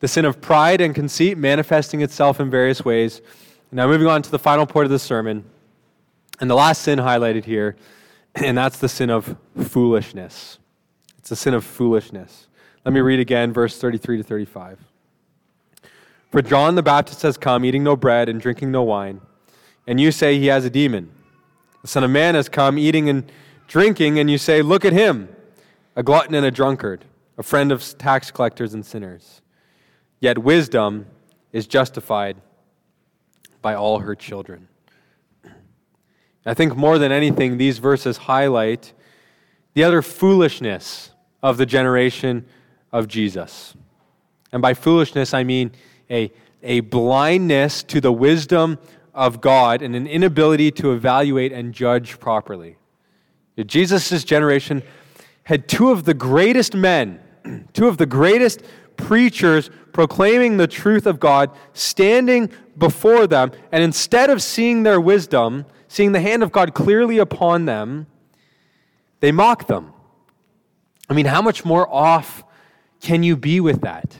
the 0.00 0.08
sin 0.08 0.24
of 0.24 0.40
pride 0.40 0.80
and 0.80 0.94
conceit 0.94 1.38
manifesting 1.38 2.00
itself 2.00 2.40
in 2.40 2.50
various 2.50 2.84
ways. 2.84 3.22
Now, 3.70 3.86
moving 3.86 4.08
on 4.08 4.20
to 4.22 4.30
the 4.30 4.38
final 4.38 4.66
point 4.66 4.84
of 4.84 4.90
the 4.90 4.98
sermon, 4.98 5.44
and 6.40 6.50
the 6.50 6.54
last 6.54 6.82
sin 6.82 6.98
highlighted 6.98 7.44
here, 7.44 7.76
and 8.34 8.56
that's 8.56 8.78
the 8.78 8.88
sin 8.88 9.10
of 9.10 9.36
foolishness. 9.56 10.58
It's 11.18 11.28
the 11.28 11.36
sin 11.36 11.54
of 11.54 11.64
foolishness. 11.64 12.48
Let 12.84 12.92
me 12.92 13.00
read 13.00 13.20
again, 13.20 13.52
verse 13.52 13.78
33 13.78 14.18
to 14.18 14.22
35. 14.22 14.78
For 16.30 16.42
John 16.42 16.74
the 16.74 16.82
Baptist 16.82 17.22
has 17.22 17.36
come, 17.36 17.64
eating 17.64 17.84
no 17.84 17.94
bread 17.94 18.28
and 18.28 18.40
drinking 18.40 18.72
no 18.72 18.82
wine, 18.82 19.20
and 19.86 20.00
you 20.00 20.10
say 20.10 20.38
he 20.38 20.46
has 20.46 20.64
a 20.64 20.70
demon. 20.70 21.12
The 21.82 21.88
Son 21.88 22.04
of 22.04 22.10
Man 22.10 22.34
has 22.34 22.48
come, 22.48 22.78
eating 22.78 23.08
and 23.08 23.30
drinking, 23.68 24.18
and 24.18 24.30
you 24.30 24.38
say, 24.38 24.62
Look 24.62 24.84
at 24.84 24.92
him, 24.92 25.28
a 25.94 26.02
glutton 26.02 26.34
and 26.34 26.46
a 26.46 26.50
drunkard, 26.50 27.04
a 27.36 27.42
friend 27.42 27.70
of 27.70 27.82
tax 27.98 28.30
collectors 28.30 28.72
and 28.72 28.84
sinners. 28.84 29.42
Yet 30.20 30.38
wisdom 30.38 31.06
is 31.52 31.66
justified 31.66 32.36
by 33.60 33.74
all 33.74 34.00
her 34.00 34.14
children. 34.14 34.68
I 36.44 36.54
think 36.54 36.76
more 36.76 36.98
than 36.98 37.12
anything, 37.12 37.58
these 37.58 37.78
verses 37.78 38.16
highlight 38.16 38.92
the 39.74 39.84
other 39.84 40.02
foolishness 40.02 41.10
of 41.42 41.56
the 41.56 41.66
generation 41.66 42.44
of 42.92 43.08
Jesus. 43.08 43.74
And 44.52 44.60
by 44.60 44.74
foolishness, 44.74 45.32
I 45.32 45.44
mean 45.44 45.72
a, 46.10 46.32
a 46.62 46.80
blindness 46.80 47.82
to 47.84 48.00
the 48.00 48.12
wisdom 48.12 48.78
of 49.14 49.40
God 49.40 49.82
and 49.82 49.94
an 49.94 50.06
inability 50.06 50.70
to 50.72 50.92
evaluate 50.92 51.52
and 51.52 51.72
judge 51.72 52.18
properly. 52.18 52.76
Jesus' 53.66 54.24
generation 54.24 54.82
had 55.44 55.68
two 55.68 55.90
of 55.90 56.04
the 56.04 56.14
greatest 56.14 56.74
men, 56.74 57.20
two 57.72 57.88
of 57.88 57.98
the 57.98 58.06
greatest 58.06 58.62
preachers 58.96 59.70
proclaiming 59.92 60.56
the 60.56 60.66
truth 60.66 61.06
of 61.06 61.20
God 61.20 61.50
standing 61.74 62.50
before 62.78 63.26
them, 63.26 63.52
and 63.70 63.82
instead 63.82 64.30
of 64.30 64.42
seeing 64.42 64.82
their 64.82 65.00
wisdom, 65.00 65.66
seeing 65.92 66.12
the 66.12 66.20
hand 66.20 66.42
of 66.42 66.50
God 66.50 66.72
clearly 66.72 67.18
upon 67.18 67.66
them, 67.66 68.06
they 69.20 69.30
mock 69.30 69.66
them. 69.66 69.92
I 71.10 71.12
mean, 71.12 71.26
how 71.26 71.42
much 71.42 71.66
more 71.66 71.86
off 71.92 72.42
can 73.02 73.22
you 73.22 73.36
be 73.36 73.60
with 73.60 73.82
that? 73.82 74.16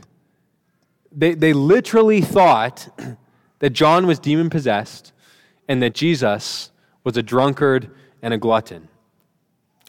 They, 1.10 1.32
they 1.32 1.54
literally 1.54 2.20
thought 2.20 2.90
that 3.60 3.70
John 3.70 4.06
was 4.06 4.18
demon 4.18 4.50
possessed 4.50 5.14
and 5.66 5.82
that 5.82 5.94
Jesus 5.94 6.70
was 7.04 7.16
a 7.16 7.22
drunkard 7.22 7.90
and 8.20 8.34
a 8.34 8.38
glutton. 8.38 8.88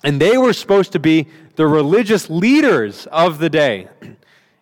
And 0.06 0.22
they 0.22 0.38
were 0.38 0.54
supposed 0.54 0.94
to 0.94 1.00
be 1.00 1.28
the 1.58 1.68
religious 1.68 2.30
leaders 2.30 3.08
of 3.08 3.40
the 3.40 3.50
day. 3.50 3.90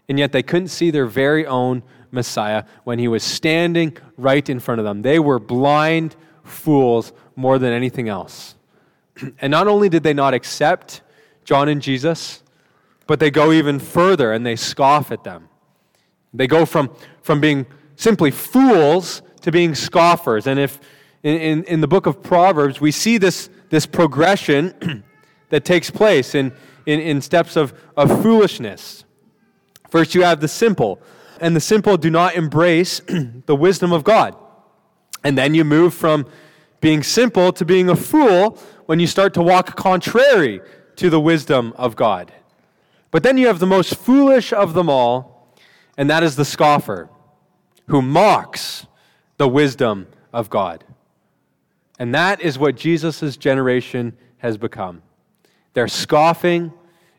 And 0.09 0.19
yet 0.19 0.33
they 0.33 0.43
couldn't 0.43 0.67
see 0.67 0.91
their 0.91 1.05
very 1.05 1.45
own 1.45 1.83
Messiah 2.11 2.65
when 2.83 2.99
he 2.99 3.07
was 3.07 3.23
standing 3.23 3.95
right 4.17 4.49
in 4.49 4.59
front 4.59 4.79
of 4.79 4.83
them. 4.83 5.03
They 5.03 5.19
were 5.19 5.39
blind 5.39 6.17
fools 6.51 7.13
more 7.35 7.57
than 7.57 7.73
anything 7.73 8.09
else. 8.09 8.55
And 9.39 9.51
not 9.51 9.67
only 9.67 9.89
did 9.89 10.03
they 10.03 10.13
not 10.13 10.33
accept 10.33 11.01
John 11.43 11.69
and 11.69 11.81
Jesus, 11.81 12.43
but 13.07 13.19
they 13.19 13.31
go 13.31 13.51
even 13.51 13.79
further 13.79 14.31
and 14.31 14.45
they 14.45 14.55
scoff 14.55 15.11
at 15.11 15.23
them. 15.23 15.49
They 16.33 16.47
go 16.47 16.65
from, 16.65 16.95
from 17.21 17.41
being 17.41 17.65
simply 17.95 18.31
fools 18.31 19.21
to 19.41 19.51
being 19.51 19.75
scoffers. 19.75 20.47
And 20.47 20.59
if 20.59 20.79
in, 21.23 21.37
in, 21.37 21.63
in 21.65 21.81
the 21.81 21.87
book 21.87 22.05
of 22.05 22.23
Proverbs, 22.23 22.79
we 22.79 22.91
see 22.91 23.17
this, 23.17 23.49
this 23.69 23.85
progression 23.85 25.03
that 25.49 25.65
takes 25.65 25.91
place 25.91 26.35
in, 26.35 26.53
in, 26.85 26.99
in 26.99 27.21
steps 27.21 27.55
of, 27.55 27.73
of 27.97 28.21
foolishness. 28.21 29.03
First, 29.89 30.15
you 30.15 30.23
have 30.23 30.39
the 30.39 30.47
simple, 30.47 31.01
and 31.39 31.55
the 31.55 31.59
simple 31.59 31.97
do 31.97 32.09
not 32.09 32.35
embrace 32.35 33.01
the 33.45 33.55
wisdom 33.55 33.91
of 33.91 34.03
God. 34.03 34.35
And 35.23 35.37
then 35.37 35.53
you 35.53 35.63
move 35.63 35.93
from 35.93 36.25
being 36.79 37.03
simple 37.03 37.53
to 37.53 37.63
being 37.63 37.89
a 37.89 37.95
fool 37.95 38.57
when 38.87 38.99
you 38.99 39.07
start 39.07 39.33
to 39.35 39.41
walk 39.41 39.75
contrary 39.75 40.61
to 40.95 41.09
the 41.09 41.19
wisdom 41.19 41.73
of 41.77 41.95
God. 41.95 42.33
But 43.11 43.23
then 43.23 43.37
you 43.37 43.47
have 43.47 43.59
the 43.59 43.67
most 43.67 43.95
foolish 43.95 44.51
of 44.51 44.73
them 44.73 44.89
all, 44.89 45.55
and 45.97 46.09
that 46.09 46.23
is 46.23 46.35
the 46.35 46.45
scoffer 46.45 47.09
who 47.87 48.01
mocks 48.01 48.87
the 49.37 49.47
wisdom 49.47 50.07
of 50.33 50.49
God. 50.49 50.83
And 51.99 52.15
that 52.15 52.41
is 52.41 52.57
what 52.57 52.75
Jesus' 52.75 53.37
generation 53.37 54.17
has 54.37 54.57
become. 54.57 55.03
They're 55.73 55.87
scoffing 55.87 56.73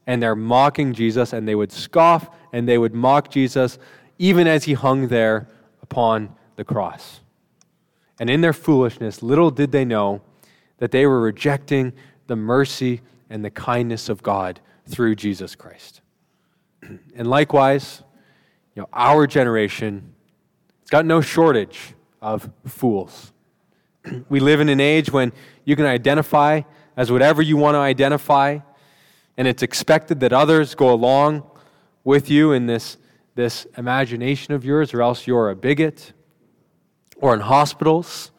and 0.06 0.20
they're 0.20 0.34
mocking 0.34 0.92
Jesus, 0.94 1.32
and 1.32 1.46
they 1.46 1.54
would 1.54 1.70
scoff 1.70 2.28
and 2.52 2.68
they 2.68 2.78
would 2.78 2.92
mock 2.92 3.30
Jesus 3.30 3.78
even 4.18 4.46
as 4.46 4.64
he 4.64 4.72
hung 4.72 5.08
there 5.08 5.48
upon 5.82 6.34
the 6.56 6.64
cross. 6.64 7.21
And 8.22 8.30
in 8.30 8.40
their 8.40 8.52
foolishness, 8.52 9.20
little 9.20 9.50
did 9.50 9.72
they 9.72 9.84
know 9.84 10.22
that 10.78 10.92
they 10.92 11.06
were 11.06 11.20
rejecting 11.20 11.92
the 12.28 12.36
mercy 12.36 13.00
and 13.28 13.44
the 13.44 13.50
kindness 13.50 14.08
of 14.08 14.22
God 14.22 14.60
through 14.86 15.16
Jesus 15.16 15.56
Christ. 15.56 16.02
And 17.16 17.26
likewise, 17.26 18.04
you 18.76 18.82
know, 18.82 18.88
our 18.92 19.26
generation, 19.26 20.14
it's 20.82 20.90
got 20.90 21.04
no 21.04 21.20
shortage 21.20 21.94
of 22.20 22.48
fools. 22.64 23.32
we 24.28 24.38
live 24.38 24.60
in 24.60 24.68
an 24.68 24.78
age 24.78 25.10
when 25.10 25.32
you 25.64 25.74
can 25.74 25.86
identify 25.86 26.60
as 26.96 27.10
whatever 27.10 27.42
you 27.42 27.56
want 27.56 27.74
to 27.74 27.80
identify, 27.80 28.60
and 29.36 29.48
it's 29.48 29.64
expected 29.64 30.20
that 30.20 30.32
others 30.32 30.76
go 30.76 30.92
along 30.92 31.42
with 32.04 32.30
you 32.30 32.52
in 32.52 32.66
this, 32.66 32.98
this 33.34 33.66
imagination 33.76 34.54
of 34.54 34.64
yours, 34.64 34.94
or 34.94 35.02
else 35.02 35.26
you're 35.26 35.50
a 35.50 35.56
bigot. 35.56 36.12
Or 37.22 37.32
in 37.32 37.40
hospitals, 37.40 38.30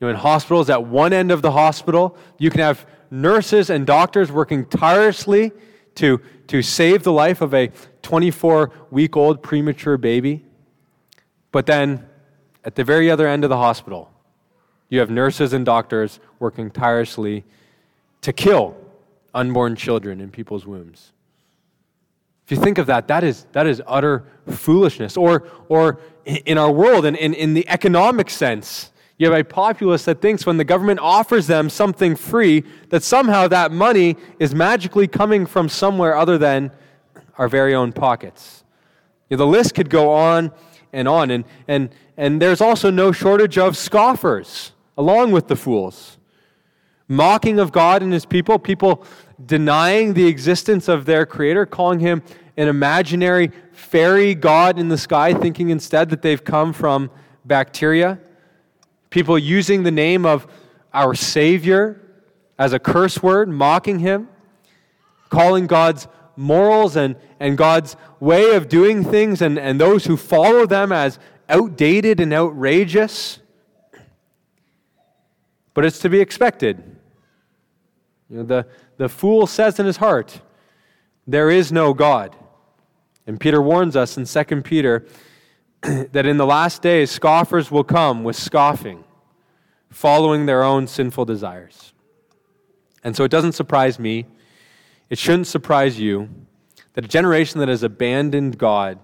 you 0.00 0.06
know, 0.06 0.10
in 0.10 0.16
hospitals, 0.16 0.68
at 0.70 0.84
one 0.84 1.12
end 1.12 1.30
of 1.30 1.42
the 1.42 1.52
hospital, 1.52 2.16
you 2.38 2.50
can 2.50 2.60
have 2.60 2.86
nurses 3.10 3.70
and 3.70 3.86
doctors 3.86 4.32
working 4.32 4.64
tirelessly 4.66 5.52
to, 5.96 6.20
to 6.48 6.62
save 6.62 7.02
the 7.02 7.12
life 7.12 7.40
of 7.40 7.54
a 7.54 7.70
24 8.02 8.72
week 8.90 9.16
old 9.16 9.42
premature 9.42 9.96
baby. 9.96 10.44
But 11.52 11.66
then, 11.66 12.06
at 12.64 12.74
the 12.74 12.84
very 12.84 13.10
other 13.10 13.28
end 13.28 13.44
of 13.44 13.50
the 13.50 13.56
hospital, 13.56 14.10
you 14.88 15.00
have 15.00 15.10
nurses 15.10 15.52
and 15.52 15.64
doctors 15.64 16.18
working 16.38 16.70
tirelessly 16.70 17.44
to 18.22 18.32
kill 18.32 18.76
unborn 19.34 19.76
children 19.76 20.20
in 20.20 20.30
people's 20.30 20.66
wombs. 20.66 21.12
If 22.48 22.52
you 22.52 22.64
think 22.64 22.78
of 22.78 22.86
that, 22.86 23.08
that 23.08 23.24
is, 23.24 23.44
that 23.52 23.66
is 23.66 23.82
utter 23.86 24.24
foolishness. 24.46 25.18
Or, 25.18 25.46
or 25.68 26.00
in 26.24 26.56
our 26.56 26.72
world, 26.72 27.04
in, 27.04 27.14
in, 27.14 27.34
in 27.34 27.52
the 27.52 27.68
economic 27.68 28.30
sense, 28.30 28.90
you 29.18 29.30
have 29.30 29.38
a 29.38 29.44
populace 29.44 30.06
that 30.06 30.22
thinks 30.22 30.46
when 30.46 30.56
the 30.56 30.64
government 30.64 30.98
offers 31.00 31.46
them 31.46 31.68
something 31.68 32.16
free, 32.16 32.64
that 32.88 33.02
somehow 33.02 33.48
that 33.48 33.70
money 33.70 34.16
is 34.38 34.54
magically 34.54 35.06
coming 35.06 35.44
from 35.44 35.68
somewhere 35.68 36.16
other 36.16 36.38
than 36.38 36.70
our 37.36 37.48
very 37.48 37.74
own 37.74 37.92
pockets. 37.92 38.64
You 39.28 39.36
know, 39.36 39.44
the 39.44 39.50
list 39.50 39.74
could 39.74 39.90
go 39.90 40.10
on 40.10 40.50
and 40.90 41.06
on. 41.06 41.30
And, 41.30 41.44
and, 41.68 41.90
and 42.16 42.40
there's 42.40 42.62
also 42.62 42.90
no 42.90 43.12
shortage 43.12 43.58
of 43.58 43.76
scoffers 43.76 44.72
along 44.96 45.32
with 45.32 45.48
the 45.48 45.56
fools 45.56 46.16
mocking 47.08 47.58
of 47.58 47.72
God 47.72 48.02
and 48.02 48.12
his 48.12 48.26
people, 48.26 48.58
people 48.58 49.04
denying 49.44 50.14
the 50.14 50.26
existence 50.26 50.88
of 50.88 51.04
their 51.04 51.26
creator, 51.26 51.66
calling 51.66 52.00
him 52.00 52.22
an 52.56 52.68
imaginary 52.68 53.52
fairy 53.72 54.34
god 54.34 54.78
in 54.78 54.88
the 54.88 54.98
sky, 54.98 55.32
thinking 55.32 55.70
instead 55.70 56.10
that 56.10 56.22
they've 56.22 56.44
come 56.44 56.72
from 56.72 57.10
bacteria. 57.44 58.18
People 59.10 59.38
using 59.38 59.84
the 59.84 59.90
name 59.90 60.26
of 60.26 60.46
our 60.92 61.14
Savior 61.14 62.00
as 62.58 62.72
a 62.72 62.78
curse 62.78 63.22
word, 63.22 63.48
mocking 63.48 64.00
him, 64.00 64.28
calling 65.28 65.66
God's 65.66 66.08
morals 66.36 66.96
and, 66.96 67.16
and 67.38 67.56
God's 67.56 67.96
way 68.20 68.54
of 68.54 68.68
doing 68.68 69.04
things 69.04 69.40
and, 69.40 69.58
and 69.58 69.80
those 69.80 70.06
who 70.06 70.16
follow 70.16 70.66
them 70.66 70.90
as 70.92 71.18
outdated 71.48 72.20
and 72.20 72.32
outrageous. 72.32 73.38
But 75.74 75.84
it's 75.84 76.00
to 76.00 76.08
be 76.08 76.20
expected. 76.20 76.82
You 78.28 78.38
know, 78.38 78.42
the, 78.42 78.66
the 78.98 79.08
fool 79.08 79.46
says 79.46 79.78
in 79.78 79.86
his 79.86 79.96
heart, 79.96 80.42
There 81.26 81.50
is 81.50 81.72
no 81.72 81.94
God. 81.94 82.36
And 83.26 83.40
Peter 83.40 83.62
warns 83.62 83.96
us 83.96 84.16
in 84.16 84.24
2 84.24 84.62
Peter 84.62 85.06
that 85.82 86.26
in 86.26 86.36
the 86.36 86.46
last 86.46 86.82
days, 86.82 87.10
scoffers 87.10 87.70
will 87.70 87.84
come 87.84 88.24
with 88.24 88.36
scoffing, 88.36 89.04
following 89.90 90.46
their 90.46 90.62
own 90.62 90.86
sinful 90.86 91.24
desires. 91.24 91.92
And 93.04 93.16
so 93.16 93.24
it 93.24 93.30
doesn't 93.30 93.52
surprise 93.52 93.98
me, 93.98 94.26
it 95.08 95.18
shouldn't 95.18 95.46
surprise 95.46 95.98
you, 95.98 96.28
that 96.94 97.04
a 97.04 97.08
generation 97.08 97.60
that 97.60 97.68
has 97.68 97.82
abandoned 97.82 98.58
God 98.58 98.98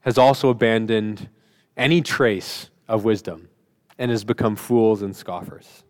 has 0.00 0.16
also 0.16 0.48
abandoned 0.48 1.28
any 1.76 2.00
trace 2.00 2.70
of 2.88 3.04
wisdom 3.04 3.48
and 3.98 4.10
has 4.10 4.24
become 4.24 4.56
fools 4.56 5.02
and 5.02 5.14
scoffers. 5.14 5.84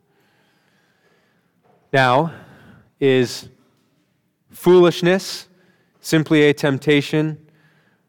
Now, 1.93 2.33
is 3.01 3.49
foolishness 4.51 5.49
simply 6.01 6.43
a 6.43 6.53
temptation 6.55 7.39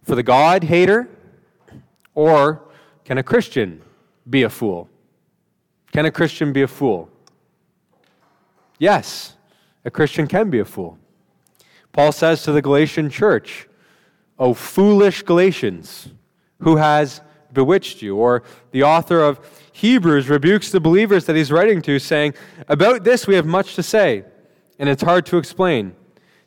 for 0.04 0.16
the 0.16 0.24
God 0.24 0.66
hater? 0.66 1.10
Or 2.14 2.62
can 3.06 3.18
a 3.18 3.24
Christian 3.24 3.82
be 4.30 4.44
a 4.44 4.50
fool? 4.50 4.89
Can 5.92 6.06
a 6.06 6.12
Christian 6.12 6.54
be 6.54 6.62
a 6.62 6.68
fool? 6.68 7.10
Yes, 8.78 9.36
a 9.86 9.92
Christian 9.92 10.28
can 10.28 10.50
be 10.50 10.60
a 10.60 10.66
fool. 10.66 10.98
Paul 11.94 12.12
says 12.12 12.44
to 12.44 12.52
the 12.52 12.62
Galatian 12.62 13.10
church, 13.10 13.68
O 14.39 14.54
foolish 14.54 15.24
Galatians, 15.24 16.10
who 16.60 16.78
has 16.78 17.22
bewitched 17.54 18.02
you? 18.02 18.18
Or 18.18 18.44
the 18.72 18.84
author 18.84 19.22
of 19.22 19.39
Hebrews 19.72 20.30
rebukes 20.30 20.72
the 20.72 20.80
believers 20.80 21.26
that 21.26 21.36
he's 21.36 21.52
writing 21.52 21.82
to, 21.84 22.00
saying, 22.00 22.34
About 22.68 23.04
this 23.04 23.28
we 23.28 23.36
have 23.36 23.46
much 23.46 23.76
to 23.76 23.84
say 23.84 24.24
and 24.82 24.90
it's 24.90 25.04
hard 25.04 25.28
to 25.28 25.38
explain. 25.38 25.96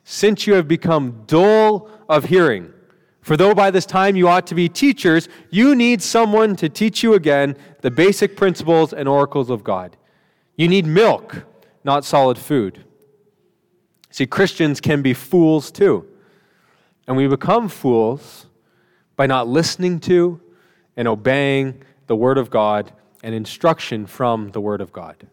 Since 0.03 0.45
you 0.45 0.55
have 0.55 0.67
become 0.67 1.23
dull 1.25 1.89
of 2.09 2.25
hearing, 2.25 2.73
for 3.21 3.37
though 3.37 3.55
by 3.55 3.71
this 3.71 3.85
time 3.85 4.17
you 4.17 4.27
ought 4.27 4.45
to 4.47 4.55
be 4.55 4.67
teachers, 4.67 5.29
you 5.49 5.73
need 5.73 6.01
someone 6.01 6.57
to 6.57 6.67
teach 6.67 7.01
you 7.01 7.13
again 7.13 7.55
the 7.79 7.89
basic 7.89 8.35
principles 8.35 8.91
and 8.91 9.07
oracles 9.07 9.49
of 9.49 9.63
God. 9.63 9.95
You 10.57 10.67
need 10.67 10.85
milk, 10.85 11.45
not 11.85 12.03
solid 12.03 12.37
food. 12.37 12.83
See, 14.11 14.27
Christians 14.27 14.81
can 14.81 15.01
be 15.01 15.13
fools 15.13 15.71
too. 15.71 16.05
And 17.07 17.15
we 17.15 17.27
become 17.27 17.69
fools 17.69 18.47
by 19.15 19.27
not 19.27 19.47
listening 19.47 20.01
to 20.01 20.41
and 20.97 21.07
obeying 21.07 21.83
the 22.07 22.17
Word 22.17 22.37
of 22.37 22.49
God 22.49 22.91
and 23.23 23.33
instruction 23.33 24.05
from 24.05 24.51
the 24.51 24.59
Word 24.59 24.81
of 24.81 24.91
God. 24.91 25.27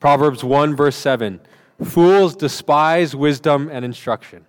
Proverbs 0.00 0.42
1, 0.42 0.74
verse 0.74 0.96
7 0.96 1.40
Fools 1.84 2.36
despise 2.36 3.14
wisdom 3.14 3.68
and 3.72 3.84
instruction. 3.84 4.46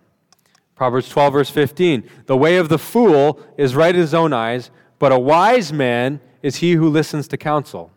Proverbs 0.76 1.10
12, 1.10 1.34
verse 1.34 1.50
15 1.50 2.10
The 2.26 2.38
way 2.38 2.58
of 2.58 2.70
the 2.70 2.80
fool 2.80 3.40
is 3.58 3.76
right 3.76 3.94
in 3.94 4.02
his 4.02 4.14
own 4.14 4.34
eyes, 4.34 4.72
but 5.00 5.12
a 5.12 5.20
wise 5.20 5.72
man 5.72 6.20
is 6.42 6.58
he 6.58 6.74
who 6.74 6.90
listens 6.90 7.28
to 7.30 7.38
counsel. 7.38 7.92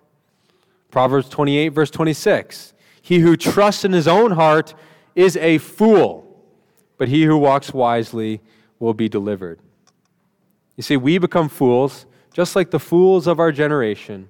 Proverbs 0.91 1.29
28, 1.29 1.69
verse 1.69 1.91
26 1.91 2.75
He 3.03 3.19
who 3.21 3.37
trusts 3.37 3.85
in 3.85 3.93
his 3.93 4.09
own 4.09 4.33
heart 4.33 4.75
is 5.15 5.37
a 5.39 5.59
fool, 5.59 6.45
but 6.99 7.09
he 7.09 7.25
who 7.25 7.37
walks 7.37 7.73
wisely 7.73 8.41
will 8.79 8.95
be 8.95 9.09
delivered. 9.09 9.59
You 10.77 10.83
see, 10.83 10.97
we 10.97 11.19
become 11.19 11.49
fools, 11.49 12.07
just 12.33 12.55
like 12.55 12.71
the 12.71 12.79
fools 12.79 13.27
of 13.27 13.41
our 13.41 13.51
generation, 13.51 14.29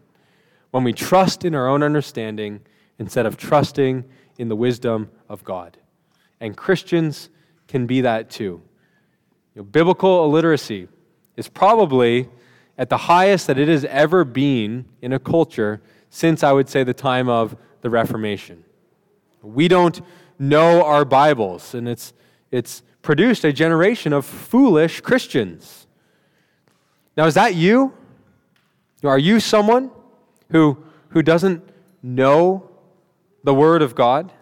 when 0.70 0.84
we 0.84 0.92
trust 0.92 1.44
in 1.44 1.54
our 1.54 1.68
own 1.68 1.82
understanding 1.82 2.60
instead 2.98 3.26
of 3.26 3.36
trusting 3.36 4.04
in 4.38 4.48
the 4.48 4.56
wisdom 4.56 5.10
of 5.28 5.44
God. 5.44 5.76
And 6.40 6.56
Christians 6.56 7.30
can 7.68 7.86
be 7.86 8.02
that 8.02 8.30
too. 8.30 8.62
You 9.54 9.62
know, 9.62 9.64
biblical 9.64 10.24
illiteracy 10.24 10.88
is 11.36 11.48
probably 11.48 12.28
at 12.78 12.90
the 12.90 12.96
highest 12.96 13.46
that 13.46 13.58
it 13.58 13.68
has 13.68 13.84
ever 13.86 14.24
been 14.24 14.84
in 15.00 15.12
a 15.12 15.18
culture 15.18 15.80
since, 16.10 16.42
I 16.42 16.52
would 16.52 16.68
say, 16.68 16.84
the 16.84 16.94
time 16.94 17.28
of 17.28 17.56
the 17.80 17.90
Reformation. 17.90 18.64
We 19.42 19.68
don't 19.68 20.00
know 20.38 20.84
our 20.84 21.04
Bibles, 21.04 21.74
and 21.74 21.88
it's, 21.88 22.12
it's 22.50 22.82
produced 23.02 23.44
a 23.44 23.52
generation 23.52 24.12
of 24.12 24.24
foolish 24.24 25.00
Christians. 25.00 25.86
Now, 27.16 27.26
is 27.26 27.34
that 27.34 27.54
you? 27.54 27.94
Are 29.04 29.18
you 29.18 29.40
someone 29.40 29.90
who, 30.50 30.78
who 31.10 31.22
doesn't 31.22 31.62
know 32.02 32.65
the 33.46 33.54
Word 33.54 33.80
of 33.80 33.94
God? 33.94 34.32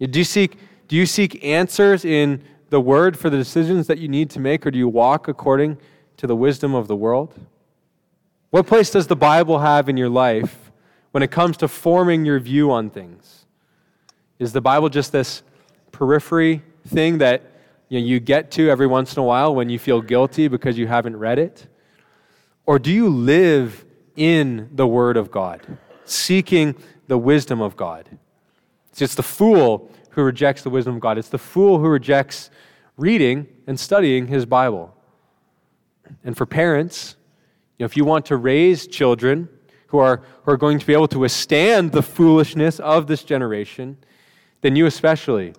Do 0.00 0.18
you, 0.18 0.24
seek, 0.24 0.58
do 0.88 0.96
you 0.96 1.06
seek 1.06 1.44
answers 1.44 2.04
in 2.04 2.42
the 2.68 2.80
Word 2.80 3.16
for 3.16 3.30
the 3.30 3.36
decisions 3.36 3.86
that 3.86 3.98
you 3.98 4.08
need 4.08 4.30
to 4.30 4.40
make, 4.40 4.66
or 4.66 4.72
do 4.72 4.78
you 4.78 4.88
walk 4.88 5.28
according 5.28 5.78
to 6.16 6.26
the 6.26 6.34
wisdom 6.34 6.74
of 6.74 6.88
the 6.88 6.96
world? 6.96 7.38
What 8.50 8.66
place 8.66 8.90
does 8.90 9.06
the 9.06 9.14
Bible 9.14 9.60
have 9.60 9.88
in 9.88 9.96
your 9.96 10.08
life 10.08 10.72
when 11.12 11.22
it 11.22 11.30
comes 11.30 11.56
to 11.58 11.68
forming 11.68 12.24
your 12.24 12.40
view 12.40 12.72
on 12.72 12.90
things? 12.90 13.46
Is 14.40 14.52
the 14.52 14.60
Bible 14.60 14.88
just 14.88 15.12
this 15.12 15.44
periphery 15.92 16.64
thing 16.88 17.18
that 17.18 17.42
you, 17.88 18.00
know, 18.00 18.06
you 18.06 18.18
get 18.18 18.50
to 18.52 18.70
every 18.70 18.88
once 18.88 19.14
in 19.14 19.20
a 19.20 19.24
while 19.24 19.54
when 19.54 19.68
you 19.68 19.78
feel 19.78 20.00
guilty 20.00 20.48
because 20.48 20.76
you 20.76 20.88
haven't 20.88 21.16
read 21.16 21.38
it? 21.38 21.68
Or 22.66 22.80
do 22.80 22.90
you 22.90 23.08
live 23.08 23.84
in 24.16 24.70
the 24.72 24.86
Word 24.88 25.16
of 25.16 25.30
God, 25.30 25.78
seeking 26.04 26.74
the 27.06 27.18
wisdom 27.18 27.60
of 27.60 27.76
God? 27.76 28.08
It's 28.90 28.98
just 28.98 29.16
the 29.16 29.22
fool 29.22 29.90
who 30.10 30.22
rejects 30.22 30.62
the 30.62 30.70
wisdom 30.70 30.94
of 30.94 31.00
God. 31.00 31.18
It's 31.18 31.28
the 31.28 31.38
fool 31.38 31.78
who 31.78 31.88
rejects 31.88 32.50
reading 32.96 33.46
and 33.66 33.78
studying 33.78 34.28
his 34.28 34.46
Bible. 34.46 34.94
And 36.24 36.36
for 36.36 36.46
parents, 36.46 37.16
you 37.78 37.84
know, 37.84 37.86
if 37.86 37.96
you 37.96 38.04
want 38.04 38.26
to 38.26 38.36
raise 38.36 38.86
children 38.86 39.48
who 39.88 39.98
are, 39.98 40.22
who 40.44 40.52
are 40.52 40.56
going 40.56 40.78
to 40.78 40.86
be 40.86 40.92
able 40.92 41.08
to 41.08 41.18
withstand 41.18 41.92
the 41.92 42.02
foolishness 42.02 42.78
of 42.78 43.06
this 43.06 43.24
generation, 43.24 43.96
then 44.60 44.76
you 44.76 44.86
especially 44.86 45.54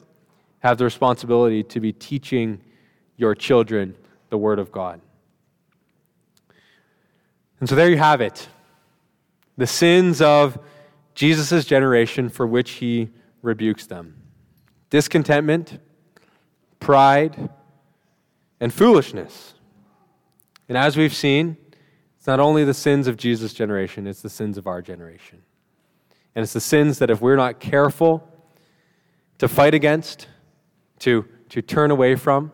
have 0.60 0.78
the 0.78 0.84
responsibility 0.84 1.62
to 1.64 1.80
be 1.80 1.92
teaching 1.92 2.62
your 3.18 3.36
children 3.36 3.96
the 4.30 4.38
Word 4.38 4.60
of 4.60 4.72
God. 4.72 5.02
And 7.60 7.70
so 7.70 7.76
there 7.76 7.90
you 7.90 7.98
have 7.98 8.22
it 8.22 8.48
the 9.58 9.68
sins 9.68 10.22
of 10.22 10.60
Jesus' 11.16 11.66
generation 11.66 12.30
for 12.30 12.46
which 12.46 12.72
he 12.72 13.10
rebukes 13.42 13.88
them 13.88 14.22
discontentment, 14.92 15.80
pride, 16.80 17.50
and 18.62 18.74
foolishness. 18.74 19.56
And 20.70 20.78
as 20.78 20.96
we've 20.96 21.14
seen, 21.14 21.58
it's 22.18 22.28
not 22.28 22.40
only 22.40 22.64
the 22.64 22.74
sins 22.74 23.08
of 23.08 23.18
Jesus' 23.18 23.54
generation, 23.54 24.08
it's 24.08 24.22
the 24.22 24.30
sins 24.30 24.58
of 24.58 24.68
our 24.68 24.82
generation. 24.82 25.42
And 26.34 26.44
it's 26.44 26.54
the 26.54 26.62
sins 26.62 27.00
that 27.00 27.10
if 27.10 27.20
we're 27.20 27.36
not 27.36 27.60
careful 27.60 28.28
to 29.38 29.48
fight 29.48 29.74
against, 29.74 30.28
to, 31.00 31.26
to 31.50 31.62
turn 31.62 31.92
away 31.92 32.16
from, 32.16 32.52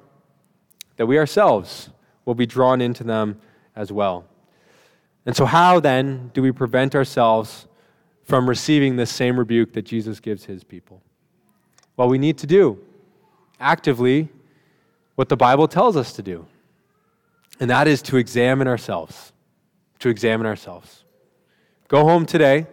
that 0.96 1.06
we 1.06 1.18
ourselves 1.18 1.90
will 2.26 2.36
be 2.36 2.46
drawn 2.46 2.82
into 2.82 3.04
them 3.04 3.40
as 3.76 3.92
well. 3.92 4.26
And 5.26 5.36
so, 5.36 5.46
how 5.46 5.80
then 5.80 6.32
do 6.34 6.42
we 6.42 6.52
prevent 6.52 6.96
ourselves 6.96 7.68
from 8.24 8.48
receiving 8.48 8.96
this 8.96 9.12
same 9.12 9.38
rebuke 9.38 9.74
that 9.74 9.84
Jesus 9.84 10.20
gives 10.20 10.46
his 10.46 10.64
people? 10.64 11.02
Well, 11.98 12.08
we 12.08 12.18
need 12.18 12.38
to 12.40 12.48
do 12.48 12.80
actively 13.60 14.30
what 15.16 15.30
the 15.30 15.38
Bible 15.38 15.68
tells 15.68 15.96
us 15.96 16.14
to 16.14 16.22
do, 16.22 16.46
and 17.60 17.70
that 17.70 17.88
is 17.88 18.02
to 18.04 18.18
examine 18.18 18.68
ourselves. 18.68 19.34
To 20.00 20.10
examine 20.10 20.48
ourselves. 20.48 21.04
Go 21.88 22.04
home 22.06 22.26
today, 22.26 22.66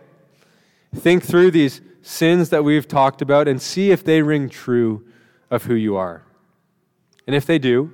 think 0.94 1.22
through 1.24 1.50
these 1.50 1.82
sins 2.00 2.48
that 2.48 2.64
we've 2.64 2.88
talked 2.88 3.20
about, 3.20 3.48
and 3.48 3.60
see 3.60 3.90
if 3.90 4.02
they 4.02 4.22
ring 4.22 4.48
true 4.48 5.04
of 5.50 5.64
who 5.64 5.74
you 5.74 5.96
are. 5.96 6.22
And 7.26 7.36
if 7.36 7.44
they 7.44 7.58
do, 7.58 7.92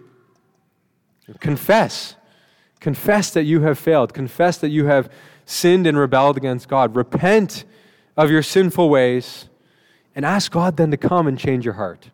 confess. 1.41 2.15
Confess 2.79 3.31
that 3.31 3.45
you 3.45 3.63
have 3.63 3.79
failed. 3.79 4.15
Confess 4.15 4.59
that 4.59 4.69
you 4.69 4.85
have 4.87 5.11
sinned 5.45 5.87
and 5.87 5.99
rebelled 5.99 6.37
against 6.37 6.69
God. 6.69 6.97
Repent 6.97 7.65
of 8.17 8.31
your 8.31 8.43
sinful 8.43 8.89
ways 8.89 9.49
and 10.15 10.25
ask 10.25 10.53
God 10.53 10.77
then 10.77 10.91
to 10.91 10.97
come 10.97 11.27
and 11.27 11.39
change 11.39 11.65
your 11.65 11.75
heart. 11.75 12.11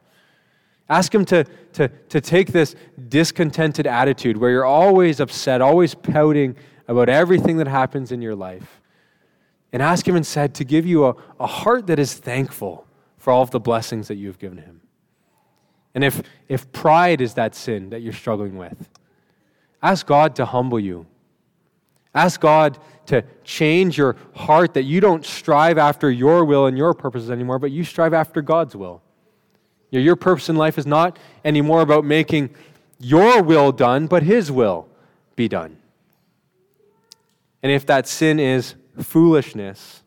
Ask 0.88 1.14
Him 1.14 1.24
to, 1.26 1.44
to, 1.74 1.88
to 1.88 2.20
take 2.20 2.52
this 2.52 2.74
discontented 3.08 3.86
attitude 3.86 4.36
where 4.36 4.50
you're 4.50 4.64
always 4.64 5.20
upset, 5.20 5.60
always 5.60 5.94
pouting 5.94 6.56
about 6.88 7.08
everything 7.08 7.58
that 7.58 7.68
happens 7.68 8.10
in 8.10 8.20
your 8.20 8.34
life, 8.34 8.80
and 9.72 9.80
ask 9.82 10.06
Him 10.08 10.16
instead 10.16 10.54
to 10.54 10.64
give 10.64 10.84
you 10.84 11.06
a, 11.06 11.14
a 11.38 11.46
heart 11.46 11.86
that 11.86 11.98
is 12.00 12.14
thankful 12.14 12.86
for 13.18 13.32
all 13.32 13.42
of 13.42 13.50
the 13.50 13.60
blessings 13.60 14.08
that 14.08 14.16
you've 14.16 14.38
given 14.38 14.58
Him. 14.58 14.80
And 15.94 16.02
if, 16.02 16.22
if 16.48 16.70
pride 16.72 17.20
is 17.20 17.34
that 17.34 17.54
sin 17.54 17.90
that 17.90 18.00
you're 18.00 18.12
struggling 18.12 18.56
with, 18.56 18.88
ask 19.82 20.06
God 20.06 20.34
to 20.36 20.44
humble 20.44 20.80
you. 20.80 21.06
Ask 22.14 22.40
God 22.40 22.78
to 23.06 23.24
change 23.44 23.98
your 23.98 24.16
heart 24.34 24.74
that 24.74 24.82
you 24.82 25.00
don't 25.00 25.24
strive 25.24 25.78
after 25.78 26.10
your 26.10 26.44
will 26.44 26.66
and 26.66 26.76
your 26.76 26.94
purposes 26.94 27.30
anymore, 27.30 27.58
but 27.58 27.70
you 27.70 27.84
strive 27.84 28.14
after 28.14 28.42
God's 28.42 28.74
will. 28.76 29.02
Your 29.90 30.16
purpose 30.16 30.48
in 30.48 30.56
life 30.56 30.78
is 30.78 30.86
not 30.86 31.18
anymore 31.44 31.80
about 31.80 32.04
making 32.04 32.50
your 32.98 33.42
will 33.42 33.72
done, 33.72 34.06
but 34.06 34.22
His 34.22 34.52
will 34.52 34.88
be 35.34 35.48
done. 35.48 35.76
And 37.62 37.72
if 37.72 37.86
that 37.86 38.06
sin 38.06 38.38
is 38.38 38.74
foolishness, 39.00 40.02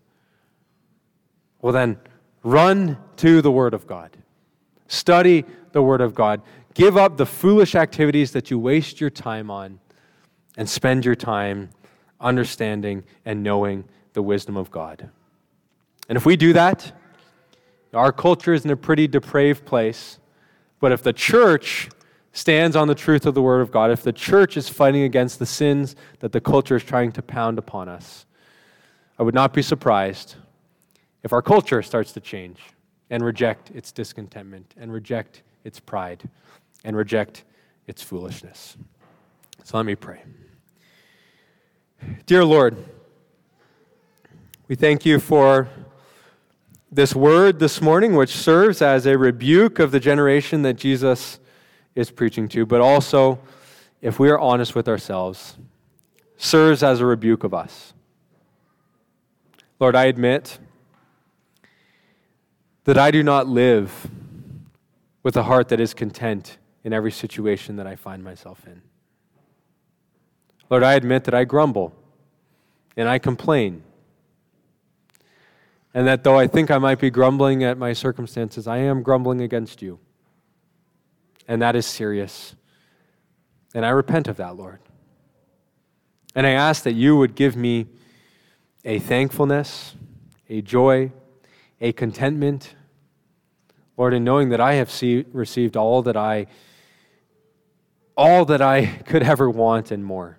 well, 1.61 1.73
then 1.73 1.97
run 2.43 2.97
to 3.17 3.41
the 3.41 3.51
Word 3.51 3.73
of 3.73 3.87
God. 3.87 4.15
Study 4.87 5.45
the 5.71 5.81
Word 5.81 6.01
of 6.01 6.15
God. 6.15 6.41
Give 6.73 6.97
up 6.97 7.17
the 7.17 7.25
foolish 7.25 7.75
activities 7.75 8.31
that 8.31 8.49
you 8.49 8.59
waste 8.59 9.01
your 9.01 9.09
time 9.09 9.51
on 9.51 9.79
and 10.57 10.69
spend 10.69 11.05
your 11.05 11.15
time 11.15 11.69
understanding 12.23 13.03
and 13.25 13.43
knowing 13.43 13.83
the 14.13 14.21
wisdom 14.21 14.57
of 14.57 14.71
God. 14.71 15.09
And 16.09 16.15
if 16.15 16.25
we 16.25 16.35
do 16.35 16.53
that, 16.53 16.91
our 17.93 18.11
culture 18.11 18.53
is 18.53 18.65
in 18.65 18.71
a 18.71 18.77
pretty 18.77 19.07
depraved 19.07 19.65
place. 19.65 20.17
But 20.79 20.91
if 20.91 21.03
the 21.03 21.13
church 21.13 21.89
stands 22.31 22.75
on 22.75 22.87
the 22.87 22.95
truth 22.95 23.25
of 23.25 23.35
the 23.35 23.41
Word 23.41 23.61
of 23.61 23.71
God, 23.71 23.91
if 23.91 24.01
the 24.01 24.11
church 24.11 24.57
is 24.57 24.67
fighting 24.67 25.03
against 25.03 25.37
the 25.39 25.45
sins 25.45 25.95
that 26.19 26.31
the 26.31 26.41
culture 26.41 26.75
is 26.75 26.83
trying 26.83 27.11
to 27.11 27.21
pound 27.21 27.59
upon 27.59 27.87
us, 27.87 28.25
I 29.19 29.23
would 29.23 29.35
not 29.35 29.53
be 29.53 29.61
surprised 29.61 30.35
if 31.21 31.31
our 31.31 31.41
culture 31.41 31.81
starts 31.83 32.11
to 32.13 32.19
change 32.19 32.59
and 33.09 33.23
reject 33.23 33.69
its 33.71 33.91
discontentment, 33.91 34.73
and 34.75 34.91
reject 34.91 35.43
its 35.63 35.79
pride, 35.79 36.27
and 36.83 36.97
reject 36.97 37.43
its 37.85 38.01
foolishness. 38.01 38.75
So 39.63 39.77
let 39.77 39.85
me 39.85 39.93
pray. 39.93 40.23
Dear 42.25 42.45
Lord, 42.45 42.77
we 44.67 44.75
thank 44.75 45.05
you 45.05 45.19
for 45.19 45.69
this 46.91 47.15
word 47.15 47.59
this 47.59 47.81
morning, 47.81 48.15
which 48.15 48.35
serves 48.35 48.81
as 48.81 49.05
a 49.05 49.17
rebuke 49.17 49.79
of 49.79 49.91
the 49.91 49.99
generation 49.99 50.61
that 50.61 50.75
Jesus 50.75 51.39
is 51.95 52.11
preaching 52.11 52.47
to, 52.49 52.65
but 52.65 52.81
also, 52.81 53.39
if 54.01 54.19
we 54.19 54.29
are 54.29 54.39
honest 54.39 54.75
with 54.75 54.87
ourselves, 54.87 55.57
serves 56.37 56.83
as 56.83 56.99
a 56.99 57.05
rebuke 57.05 57.43
of 57.43 57.53
us. 57.53 57.93
Lord, 59.79 59.95
I 59.95 60.05
admit 60.05 60.59
that 62.83 62.97
I 62.97 63.11
do 63.11 63.23
not 63.23 63.47
live 63.47 64.09
with 65.23 65.37
a 65.37 65.43
heart 65.43 65.69
that 65.69 65.79
is 65.79 65.93
content 65.93 66.57
in 66.83 66.93
every 66.93 67.11
situation 67.11 67.77
that 67.77 67.87
I 67.87 67.95
find 67.95 68.23
myself 68.23 68.65
in. 68.67 68.81
Lord, 70.69 70.83
I 70.83 70.93
admit 70.93 71.25
that 71.25 71.33
I 71.33 71.43
grumble 71.43 71.93
and 72.95 73.07
I 73.07 73.19
complain. 73.19 73.83
And 75.93 76.07
that 76.07 76.23
though 76.23 76.37
I 76.37 76.47
think 76.47 76.71
I 76.71 76.77
might 76.77 76.99
be 76.99 77.09
grumbling 77.09 77.63
at 77.63 77.77
my 77.77 77.93
circumstances, 77.93 78.67
I 78.67 78.77
am 78.77 79.03
grumbling 79.03 79.41
against 79.41 79.81
you. 79.81 79.99
And 81.47 81.61
that 81.61 81.75
is 81.75 81.85
serious. 81.85 82.55
And 83.75 83.85
I 83.85 83.89
repent 83.89 84.27
of 84.27 84.37
that, 84.37 84.55
Lord. 84.55 84.79
And 86.35 86.47
I 86.47 86.51
ask 86.51 86.83
that 86.83 86.93
you 86.93 87.17
would 87.17 87.35
give 87.35 87.55
me 87.55 87.87
a 88.83 88.99
thankfulness, 88.99 89.95
a 90.49 90.61
joy, 90.61 91.11
a 91.79 91.91
contentment, 91.93 92.75
Lord, 93.97 94.13
in 94.13 94.23
knowing 94.23 94.49
that 94.49 94.59
I 94.59 94.73
have 94.75 94.89
see, 94.89 95.25
received 95.31 95.77
all 95.77 96.01
that 96.03 96.17
I 96.17 96.47
all 98.15 98.45
that 98.45 98.61
I 98.61 98.85
could 99.05 99.23
ever 99.23 99.49
want 99.49 99.91
and 99.91 100.03
more. 100.05 100.37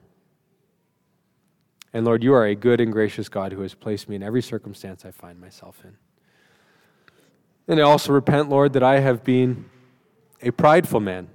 And 1.95 2.05
Lord, 2.05 2.25
you 2.25 2.35
are 2.35 2.45
a 2.45 2.57
good 2.57 2.81
and 2.81 2.93
gracious 2.93 3.29
God 3.29 3.53
who 3.53 3.63
has 3.63 3.73
placed 3.73 4.09
me 4.09 4.17
in 4.17 4.23
every 4.25 4.43
circumstance 4.43 5.05
I 5.05 5.13
find 5.13 5.41
myself 5.41 5.81
in. 5.85 5.97
And 7.69 7.79
I 7.79 7.85
also 7.85 8.13
repent, 8.13 8.49
Lord, 8.49 8.73
that 8.73 8.83
I 8.83 8.99
have 8.99 9.23
been 9.23 9.67
a 10.43 10.51
prideful 10.51 10.99
man, 10.99 11.29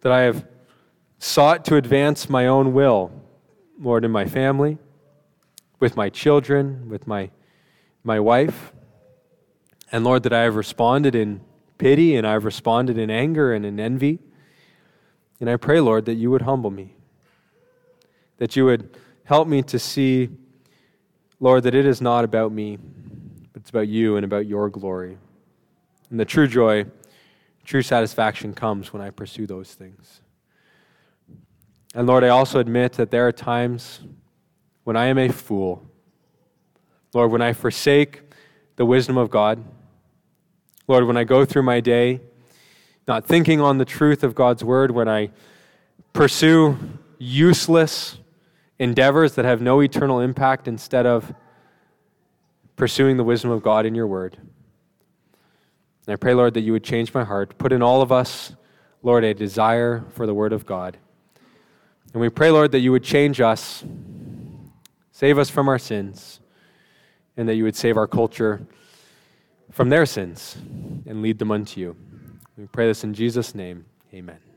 that 0.00 0.10
I 0.10 0.22
have 0.22 0.46
sought 1.18 1.66
to 1.66 1.76
advance 1.76 2.30
my 2.30 2.46
own 2.46 2.72
will, 2.72 3.12
Lord, 3.78 4.06
in 4.06 4.10
my 4.10 4.24
family, 4.24 4.78
with 5.78 5.96
my 5.96 6.08
children, 6.08 6.88
with 6.88 7.06
my, 7.06 7.30
my 8.02 8.18
wife. 8.18 8.72
And 9.92 10.02
Lord, 10.02 10.22
that 10.22 10.32
I 10.32 10.44
have 10.44 10.56
responded 10.56 11.14
in 11.14 11.42
pity 11.76 12.16
and 12.16 12.26
I've 12.26 12.46
responded 12.46 12.96
in 12.96 13.10
anger 13.10 13.52
and 13.52 13.66
in 13.66 13.78
envy. 13.78 14.18
And 15.40 15.50
I 15.50 15.56
pray, 15.56 15.78
Lord, 15.78 16.06
that 16.06 16.14
you 16.14 16.30
would 16.30 16.42
humble 16.42 16.70
me, 16.70 16.94
that 18.38 18.56
you 18.56 18.64
would 18.64 18.96
help 19.30 19.46
me 19.46 19.62
to 19.62 19.78
see, 19.78 20.28
Lord, 21.38 21.62
that 21.62 21.72
it 21.72 21.86
is 21.86 22.00
not 22.00 22.24
about 22.24 22.50
me, 22.50 22.76
but 23.52 23.62
it's 23.62 23.70
about 23.70 23.86
you 23.86 24.16
and 24.16 24.24
about 24.24 24.44
your 24.44 24.68
glory. 24.68 25.16
And 26.10 26.18
the 26.18 26.24
true 26.24 26.48
joy, 26.48 26.86
true 27.64 27.82
satisfaction 27.82 28.54
comes 28.54 28.92
when 28.92 29.00
I 29.00 29.10
pursue 29.10 29.46
those 29.46 29.72
things. 29.72 30.20
And 31.94 32.08
Lord, 32.08 32.24
I 32.24 32.30
also 32.30 32.58
admit 32.58 32.94
that 32.94 33.12
there 33.12 33.28
are 33.28 33.30
times 33.30 34.00
when 34.82 34.96
I 34.96 35.06
am 35.06 35.16
a 35.16 35.28
fool. 35.28 35.88
Lord, 37.14 37.30
when 37.30 37.40
I 37.40 37.52
forsake 37.52 38.22
the 38.74 38.84
wisdom 38.84 39.16
of 39.16 39.30
God. 39.30 39.62
Lord, 40.88 41.06
when 41.06 41.16
I 41.16 41.22
go 41.22 41.44
through 41.44 41.62
my 41.62 41.78
day 41.78 42.18
not 43.06 43.26
thinking 43.26 43.60
on 43.60 43.78
the 43.78 43.84
truth 43.84 44.24
of 44.24 44.34
God's 44.34 44.64
word, 44.64 44.90
when 44.90 45.08
I 45.08 45.30
pursue 46.12 46.76
useless 47.18 48.16
endeavors 48.80 49.34
that 49.34 49.44
have 49.44 49.60
no 49.60 49.80
eternal 49.80 50.20
impact 50.20 50.66
instead 50.66 51.06
of 51.06 51.32
pursuing 52.76 53.18
the 53.18 53.22
wisdom 53.22 53.50
of 53.50 53.62
God 53.62 53.84
in 53.84 53.94
your 53.94 54.06
word. 54.06 54.38
And 56.06 56.14
I 56.14 56.16
pray, 56.16 56.32
Lord, 56.32 56.54
that 56.54 56.62
you 56.62 56.72
would 56.72 56.82
change 56.82 57.12
my 57.12 57.22
heart, 57.22 57.58
put 57.58 57.72
in 57.72 57.82
all 57.82 58.00
of 58.00 58.10
us, 58.10 58.54
Lord, 59.02 59.22
a 59.22 59.34
desire 59.34 60.04
for 60.14 60.26
the 60.26 60.34
word 60.34 60.54
of 60.54 60.64
God. 60.64 60.96
And 62.14 62.22
we 62.22 62.30
pray, 62.30 62.50
Lord, 62.50 62.72
that 62.72 62.80
you 62.80 62.90
would 62.90 63.04
change 63.04 63.40
us, 63.40 63.84
save 65.12 65.38
us 65.38 65.50
from 65.50 65.68
our 65.68 65.78
sins, 65.78 66.40
and 67.36 67.46
that 67.48 67.54
you 67.54 67.64
would 67.64 67.76
save 67.76 67.98
our 67.98 68.08
culture 68.08 68.66
from 69.70 69.90
their 69.90 70.06
sins 70.06 70.56
and 71.06 71.20
lead 71.20 71.38
them 71.38 71.50
unto 71.50 71.80
you. 71.80 71.96
We 72.56 72.66
pray 72.66 72.86
this 72.86 73.04
in 73.04 73.12
Jesus' 73.12 73.54
name. 73.54 73.84
Amen. 74.12 74.49